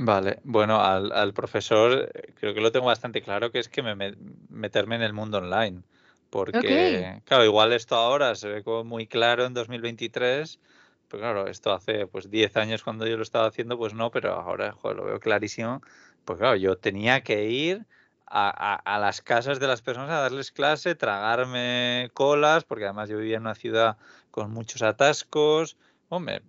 Vale, 0.00 0.38
bueno, 0.44 0.80
al, 0.80 1.10
al 1.12 1.34
profesor 1.34 2.10
eh, 2.14 2.32
creo 2.38 2.54
que 2.54 2.60
lo 2.60 2.70
tengo 2.70 2.86
bastante 2.86 3.20
claro, 3.22 3.50
que 3.50 3.58
es 3.58 3.68
que 3.68 3.82
me, 3.82 3.96
me- 3.96 4.14
meterme 4.48 4.94
en 4.96 5.02
el 5.02 5.12
mundo 5.12 5.38
online. 5.38 5.82
Porque, 6.30 7.20
claro, 7.24 7.44
igual 7.44 7.72
esto 7.72 7.96
ahora 7.96 8.34
se 8.36 8.48
ve 8.48 8.62
como 8.62 8.84
muy 8.84 9.06
claro 9.08 9.44
en 9.46 9.54
2023, 9.54 10.60
pero 11.08 11.20
claro, 11.22 11.46
esto 11.48 11.72
hace 11.72 12.06
pues 12.06 12.30
10 12.30 12.56
años 12.56 12.84
cuando 12.84 13.06
yo 13.06 13.16
lo 13.16 13.22
estaba 13.22 13.46
haciendo, 13.48 13.76
pues 13.78 13.94
no, 13.94 14.10
pero 14.10 14.34
ahora 14.34 14.72
joder, 14.72 14.96
lo 14.98 15.04
veo 15.06 15.20
clarísimo. 15.20 15.80
Pues 16.24 16.38
claro, 16.38 16.56
yo 16.56 16.76
tenía 16.78 17.22
que 17.22 17.48
ir 17.50 17.86
a, 18.30 18.74
a- 18.74 18.98
las 18.98 19.22
casas 19.22 19.60
de 19.60 19.66
las 19.66 19.82
personas 19.82 20.10
a 20.10 20.20
darles 20.20 20.52
clase, 20.52 20.94
tragarme 20.94 22.10
colas, 22.14 22.64
porque 22.64 22.84
además 22.84 23.08
yo 23.08 23.18
vivía 23.18 23.36
en 23.36 23.42
una 23.42 23.54
ciudad 23.54 23.96
con 24.30 24.50
muchos 24.50 24.82
atascos. 24.82 25.76
Hombre, 26.08 26.42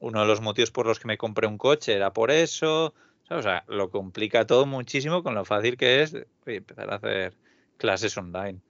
uno 0.00 0.20
de 0.20 0.26
los 0.26 0.40
motivos 0.40 0.70
por 0.70 0.86
los 0.86 0.98
que 0.98 1.08
me 1.08 1.18
compré 1.18 1.46
un 1.46 1.58
coche 1.58 1.94
era 1.94 2.12
por 2.12 2.30
eso. 2.30 2.94
O 3.30 3.42
sea, 3.42 3.64
lo 3.68 3.90
complica 3.90 4.46
todo 4.46 4.64
muchísimo 4.64 5.22
con 5.22 5.34
lo 5.34 5.44
fácil 5.44 5.76
que 5.76 6.02
es 6.02 6.14
oye, 6.14 6.56
empezar 6.56 6.90
a 6.90 6.96
hacer 6.96 7.36
clases 7.76 8.16
online. 8.16 8.60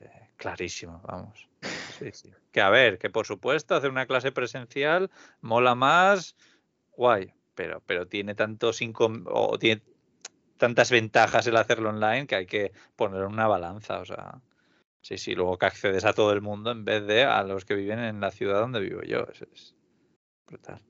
Eh, 0.00 0.28
clarísimo, 0.36 1.00
vamos. 1.04 1.48
Sí, 1.98 2.10
sí. 2.12 2.30
Que 2.52 2.60
a 2.60 2.70
ver, 2.70 2.98
que 2.98 3.10
por 3.10 3.26
supuesto 3.26 3.74
hacer 3.74 3.90
una 3.90 4.06
clase 4.06 4.30
presencial 4.32 5.10
mola 5.40 5.74
más, 5.74 6.36
guay, 6.96 7.32
pero, 7.54 7.82
pero 7.86 8.06
tiene 8.06 8.34
tantos 8.34 8.80
o 9.26 9.58
tiene 9.58 9.82
tantas 10.56 10.90
ventajas 10.90 11.46
el 11.46 11.56
hacerlo 11.56 11.90
online 11.90 12.26
que 12.26 12.36
hay 12.36 12.46
que 12.46 12.72
poner 12.96 13.20
en 13.22 13.32
una 13.32 13.46
balanza. 13.46 14.00
O 14.00 14.04
sea, 14.04 14.40
sí, 15.00 15.18
sí, 15.18 15.34
luego 15.34 15.58
que 15.58 15.66
accedes 15.66 16.04
a 16.04 16.12
todo 16.12 16.32
el 16.32 16.40
mundo 16.40 16.70
en 16.70 16.84
vez 16.84 17.06
de 17.06 17.24
a 17.24 17.42
los 17.42 17.64
que 17.64 17.74
viven 17.74 17.98
en 17.98 18.20
la 18.20 18.30
ciudad 18.30 18.60
donde 18.60 18.80
vivo 18.80 19.02
yo. 19.02 19.26
Eso 19.30 19.46
es 19.52 19.74
brutal. 20.46 20.82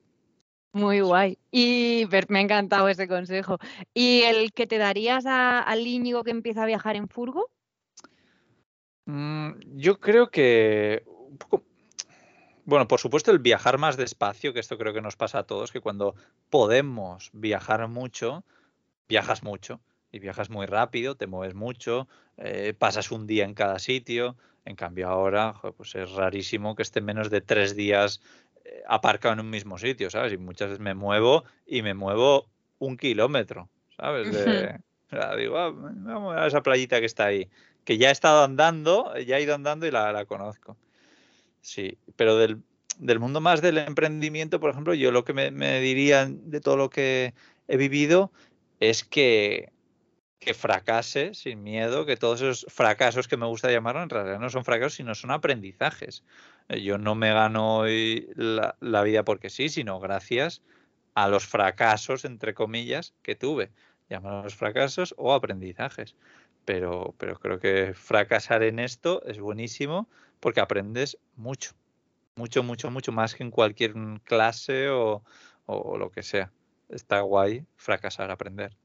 Muy 0.73 1.01
guay. 1.01 1.37
Y 1.51 2.07
me 2.29 2.39
ha 2.39 2.41
encantado 2.41 2.89
ese 2.89 3.07
consejo. 3.07 3.59
¿Y 3.93 4.21
el 4.21 4.51
que 4.53 4.65
te 4.65 4.79
darías 4.79 5.25
a- 5.27 5.59
al 5.59 5.85
Íñigo 5.85 6.23
que 6.23 6.31
empieza 6.31 6.63
a 6.63 6.65
viajar 6.67 6.95
en 6.95 7.07
furgo? 7.07 7.51
Mm, 9.05 9.51
yo 9.75 9.99
creo 9.99 10.29
que 10.31 11.03
un 11.05 11.37
poco, 11.37 11.63
bueno, 12.65 12.87
por 12.87 12.99
supuesto 12.99 13.31
el 13.31 13.39
viajar 13.39 13.77
más 13.77 13.97
despacio, 13.97 14.53
que 14.53 14.59
esto 14.59 14.77
creo 14.77 14.93
que 14.93 15.01
nos 15.01 15.15
pasa 15.15 15.39
a 15.39 15.43
todos, 15.43 15.71
que 15.71 15.81
cuando 15.81 16.15
podemos 16.49 17.29
viajar 17.33 17.87
mucho, 17.87 18.43
viajas 19.07 19.43
mucho 19.43 19.81
y 20.11 20.19
viajas 20.19 20.49
muy 20.49 20.65
rápido, 20.65 21.15
te 21.15 21.27
mueves 21.27 21.55
mucho, 21.55 22.07
eh, 22.37 22.73
pasas 22.77 23.11
un 23.11 23.25
día 23.27 23.45
en 23.45 23.53
cada 23.53 23.79
sitio. 23.79 24.37
En 24.65 24.75
cambio 24.75 25.09
ahora, 25.09 25.55
pues 25.75 25.93
es 25.95 26.11
rarísimo 26.11 26.75
que 26.75 26.83
esté 26.83 27.01
menos 27.01 27.29
de 27.29 27.41
tres 27.41 27.75
días 27.75 28.21
eh, 28.63 28.81
aparcado 28.87 29.33
en 29.33 29.41
un 29.41 29.49
mismo 29.49 29.77
sitio, 29.77 30.09
¿sabes? 30.09 30.31
Y 30.33 30.37
muchas 30.37 30.69
veces 30.69 30.79
me 30.79 30.93
muevo 30.93 31.43
y 31.65 31.81
me 31.81 31.93
muevo 31.93 32.47
un 32.79 32.95
kilómetro, 32.95 33.69
¿sabes? 33.97 34.31
De, 34.31 34.79
o 35.07 35.09
sea, 35.09 35.35
digo, 35.35 35.57
"Ah, 35.57 35.71
vamos 35.73 36.35
a 36.37 36.47
esa 36.47 36.63
playita 36.63 36.99
que 36.99 37.07
está 37.07 37.25
ahí 37.25 37.49
que 37.83 37.97
ya 37.97 38.09
he 38.09 38.11
estado 38.11 38.43
andando, 38.43 39.13
ya 39.17 39.37
he 39.37 39.43
ido 39.43 39.55
andando 39.55 39.85
y 39.85 39.91
la, 39.91 40.11
la 40.11 40.25
conozco. 40.25 40.77
Sí, 41.61 41.97
pero 42.15 42.37
del, 42.37 42.61
del 42.97 43.19
mundo 43.19 43.41
más 43.41 43.61
del 43.61 43.77
emprendimiento, 43.77 44.59
por 44.59 44.69
ejemplo, 44.71 44.93
yo 44.93 45.11
lo 45.11 45.23
que 45.23 45.33
me, 45.33 45.51
me 45.51 45.79
diría 45.79 46.27
de 46.29 46.61
todo 46.61 46.77
lo 46.77 46.89
que 46.89 47.33
he 47.67 47.77
vivido 47.77 48.31
es 48.89 49.05
que, 49.05 49.71
que 50.39 50.53
fracase 50.53 51.33
sin 51.33 51.63
miedo, 51.63 52.05
que 52.05 52.17
todos 52.17 52.41
esos 52.41 52.65
fracasos 52.67 53.29
que 53.29 53.37
me 53.37 53.45
gusta 53.45 53.71
llamarlo 53.71 54.03
en 54.03 54.09
realidad 54.09 54.39
no 54.39 54.49
son 54.49 54.65
fracasos, 54.65 54.95
sino 54.95 55.15
son 55.15 55.31
aprendizajes. 55.31 56.23
Eh, 56.67 56.81
Yo 56.81 56.97
no 56.97 57.15
me 57.15 57.31
gano 57.31 57.77
hoy 57.77 58.27
la, 58.35 59.03
vida 59.03 59.23
porque 59.23 59.49
sí, 59.49 59.69
sino 59.69 59.99
gracias 60.01 60.61
a 61.15 61.29
los 61.29 61.45
fracasos, 61.45 62.25
entre 62.25 62.53
comillas, 62.53 63.13
que 63.21 63.35
tuve. 63.35 63.71
Llámalos 64.09 64.55
fracasos 64.55 65.15
o 65.17 65.33
aprendizajes 65.33 66.15
pero, 66.65 67.13
pero 67.17 67.39
creo 67.39 67.59
que 67.59 67.93
fracasar 67.93 68.63
en 68.63 68.79
esto 68.79 69.23
es 69.25 69.39
buenísimo 69.39 70.09
porque 70.39 70.61
aprendes 70.61 71.17
mucho, 71.35 71.71
mucho, 72.35 72.63
mucho, 72.63 72.91
mucho 72.91 73.11
más 73.11 73.35
que 73.35 73.43
en 73.43 73.51
cualquier 73.51 73.93
clase 74.23 74.89
o, 74.89 75.23
o 75.65 75.97
lo 75.97 76.09
que 76.09 76.23
sea. 76.23 76.51
Está 76.89 77.21
guay 77.21 77.65
fracasar, 77.75 78.31
aprender. 78.31 78.75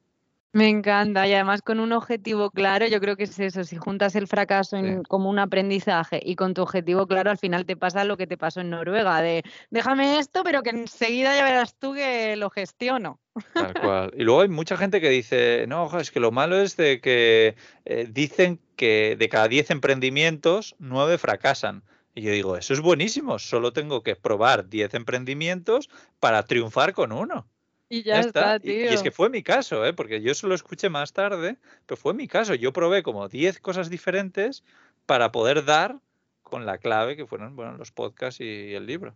Me 0.53 0.69
encanta 0.69 1.29
y 1.29 1.35
además 1.35 1.61
con 1.61 1.79
un 1.79 1.93
objetivo 1.93 2.51
claro, 2.51 2.87
yo 2.87 3.01
creo 3.01 3.17
que 3.17 3.25
es 3.25 3.39
eso, 3.39 3.65
si 3.65 3.77
juntas 3.77 4.17
el 4.17 4.27
fracaso 4.27 4.79
en, 4.79 4.97
Sí. 4.99 5.03
como 5.07 5.29
un 5.29 5.39
aprendizaje 5.39 6.21
y 6.25 6.37
con 6.37 6.55
tu 6.55 6.63
objetivo 6.63 7.07
claro, 7.07 7.31
al 7.31 7.37
final 7.37 7.67
te 7.67 7.77
pasa 7.77 8.05
lo 8.05 8.17
que 8.17 8.27
te 8.27 8.39
pasó 8.39 8.63
en 8.63 8.71
Noruega, 8.71 9.21
de 9.21 9.43
déjame 9.71 10.19
esto, 10.19 10.43
pero 10.45 10.63
que 10.63 10.71
enseguida 10.71 11.37
ya 11.37 11.45
verás 11.45 11.75
tú 11.79 11.93
que 11.93 12.35
lo 12.37 12.49
gestiono. 12.49 13.21
Tal 13.53 13.75
cual. 13.75 14.11
Y 14.17 14.25
luego 14.25 14.41
hay 14.41 14.49
mucha 14.49 14.79
gente 14.79 15.03
que 15.03 15.11
dice, 15.11 15.67
no, 15.69 15.85
ojo, 15.85 16.01
es 16.01 16.11
que 16.11 16.19
lo 16.19 16.33
malo 16.33 16.59
es 16.59 16.79
de 16.79 17.01
que 17.03 17.55
eh, 17.85 18.09
dicen 18.11 18.59
que 18.75 19.17
de 19.19 19.29
cada 19.29 19.49
10 19.49 19.71
emprendimientos, 19.71 20.77
9 20.79 21.19
fracasan. 21.19 21.85
Y 22.15 22.23
yo 22.23 22.33
digo, 22.33 22.57
eso 22.57 22.73
es 22.73 22.81
buenísimo, 22.81 23.39
solo 23.39 23.73
tengo 23.75 24.03
que 24.03 24.17
probar 24.17 24.69
10 24.69 24.95
emprendimientos 24.95 25.91
para 26.19 26.43
triunfar 26.45 26.95
con 26.95 27.13
uno. 27.13 27.47
Y 27.89 28.03
ya, 28.03 28.15
Ya 28.15 28.21
está, 28.21 28.55
está. 28.57 28.67
Y, 28.69 28.71
y 28.73 28.81
tío. 28.83 28.91
es 28.91 29.03
que 29.03 29.11
fue 29.11 29.31
mi 29.31 29.43
caso, 29.43 29.85
¿eh? 29.87 29.93
porque 29.93 30.21
yo 30.21 30.33
eso 30.33 30.47
lo 30.47 30.55
escuché 30.55 30.89
más 30.91 31.13
tarde, 31.13 31.57
pero 31.87 31.97
fue 31.97 32.15
mi 32.15 32.29
caso. 32.29 32.55
Yo 32.55 32.73
probé 32.73 33.03
como 33.03 33.29
10 33.29 33.61
cosas 33.61 33.89
diferentes 33.91 34.63
para 35.07 35.33
poder 35.33 35.65
dar 35.65 35.99
con 36.43 36.67
la 36.67 36.79
clave 36.79 37.17
que 37.17 37.27
fueron 37.27 37.57
bueno, 37.57 37.77
los 37.77 37.93
podcasts 37.93 38.41
y 38.41 38.75
el 38.75 38.87
libro. 38.87 39.15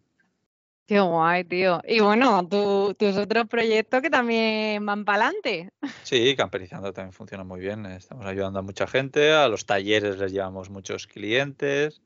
Qué 0.86 1.00
guay, 1.00 1.44
tío. 1.44 1.80
Y 1.86 2.00
bueno, 2.00 2.46
tu- 2.48 2.94
tus 2.98 3.16
otros 3.16 3.46
proyectos 3.46 4.02
que 4.02 4.10
también 4.10 4.84
van 4.84 5.04
para 5.04 5.26
adelante. 5.26 5.70
Sí, 6.02 6.34
camperizando 6.36 6.92
también 6.92 7.12
funciona 7.12 7.44
muy 7.44 7.60
bien. 7.60 7.86
Estamos 7.86 8.26
ayudando 8.26 8.58
a 8.58 8.62
mucha 8.62 8.86
gente, 8.86 9.32
a 9.32 9.48
los 9.48 9.64
talleres 9.64 10.18
les 10.18 10.32
llevamos 10.32 10.68
muchos 10.70 11.06
clientes. 11.06 12.02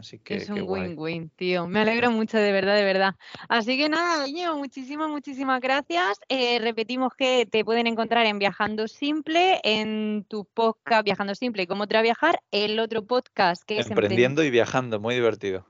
Así 0.00 0.18
que 0.18 0.34
Es 0.36 0.48
un 0.48 0.62
win-win, 0.62 1.30
tío. 1.36 1.66
Me 1.66 1.80
alegro 1.80 2.10
mucho, 2.10 2.36
de 2.38 2.50
verdad, 2.52 2.74
de 2.74 2.84
verdad. 2.84 3.14
Así 3.48 3.76
que 3.78 3.88
nada, 3.88 4.26
Íñigo, 4.26 4.56
muchísimas, 4.56 5.08
muchísimas 5.08 5.60
gracias. 5.60 6.18
Eh, 6.28 6.58
repetimos 6.58 7.14
que 7.14 7.46
te 7.46 7.64
pueden 7.64 7.86
encontrar 7.86 8.26
en 8.26 8.38
Viajando 8.38 8.88
Simple, 8.88 9.60
en 9.62 10.24
tu 10.28 10.44
podcast 10.46 11.04
Viajando 11.04 11.34
Simple 11.34 11.62
y 11.62 11.66
cómo 11.66 11.84
otra 11.84 12.02
viajar, 12.02 12.40
el 12.50 12.80
otro 12.80 13.04
podcast 13.04 13.62
que 13.64 13.78
es 13.78 13.86
Emprendi- 13.86 13.90
Emprendiendo 13.92 14.42
y 14.42 14.50
viajando, 14.50 14.98
muy 15.00 15.14
divertido. 15.14 15.66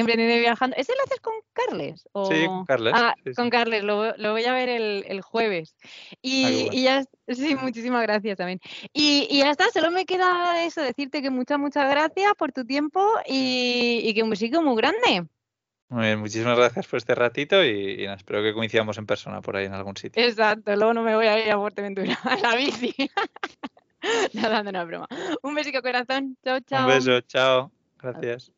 Emprendiendo 0.00 0.36
y 0.36 0.40
Viajando. 0.40 0.76
¿Ese 0.76 0.92
lo 0.94 1.02
haces 1.04 1.20
con 1.20 1.34
Carles? 1.52 2.00
Sí, 2.02 2.46
con 2.46 2.60
o- 2.60 2.64
Carles. 2.66 2.94
Ah, 2.96 3.14
sí, 3.24 3.34
con. 3.34 3.50
Carles, 3.50 3.82
lo, 3.84 4.16
lo 4.16 4.32
voy 4.32 4.44
a 4.44 4.52
ver 4.52 4.68
el, 4.68 5.04
el 5.08 5.20
jueves. 5.22 5.76
Y, 6.22 6.68
Ah, 6.68 6.70
y 6.72 6.82
ya, 6.84 7.04
sí, 7.28 7.54
muchísimas 7.56 8.02
gracias 8.02 8.36
también. 8.36 8.60
Y, 8.92 9.26
y 9.30 9.38
ya 9.38 9.50
está, 9.50 9.68
solo 9.70 9.90
me 9.90 10.04
queda 10.06 10.64
eso, 10.64 10.80
decirte 10.82 11.22
que 11.22 11.30
muchas, 11.30 11.58
muchas 11.58 11.88
gracias 11.90 12.32
por 12.36 12.52
tu 12.52 12.64
tiempo 12.64 13.00
y, 13.26 14.00
y 14.04 14.14
que 14.14 14.22
un 14.22 14.30
besito 14.30 14.62
muy 14.62 14.76
grande. 14.76 15.26
Muy 15.90 16.02
bien, 16.04 16.20
muchísimas 16.20 16.58
gracias 16.58 16.86
por 16.86 16.98
este 16.98 17.14
ratito 17.14 17.64
y, 17.64 18.02
y 18.02 18.04
nada, 18.04 18.16
espero 18.16 18.42
que 18.42 18.52
coincidamos 18.52 18.98
en 18.98 19.06
persona 19.06 19.40
por 19.40 19.56
ahí 19.56 19.64
en 19.64 19.72
algún 19.72 19.96
sitio. 19.96 20.22
Exacto, 20.22 20.76
luego 20.76 20.92
no 20.92 21.02
me 21.02 21.14
voy 21.16 21.26
a 21.26 21.42
ir 21.42 21.50
a 21.50 21.56
Fuerteventura, 21.56 22.12
a 22.24 22.36
la 22.36 22.56
bici. 22.56 22.94
ya 24.32 24.48
dando 24.48 24.70
una 24.70 24.84
broma. 24.84 25.08
Un 25.42 25.54
besito 25.54 25.80
corazón, 25.80 26.36
chao, 26.44 26.60
chao. 26.60 26.82
Un 26.88 26.94
beso, 26.94 27.20
chao. 27.22 27.72
Gracias. 27.98 28.52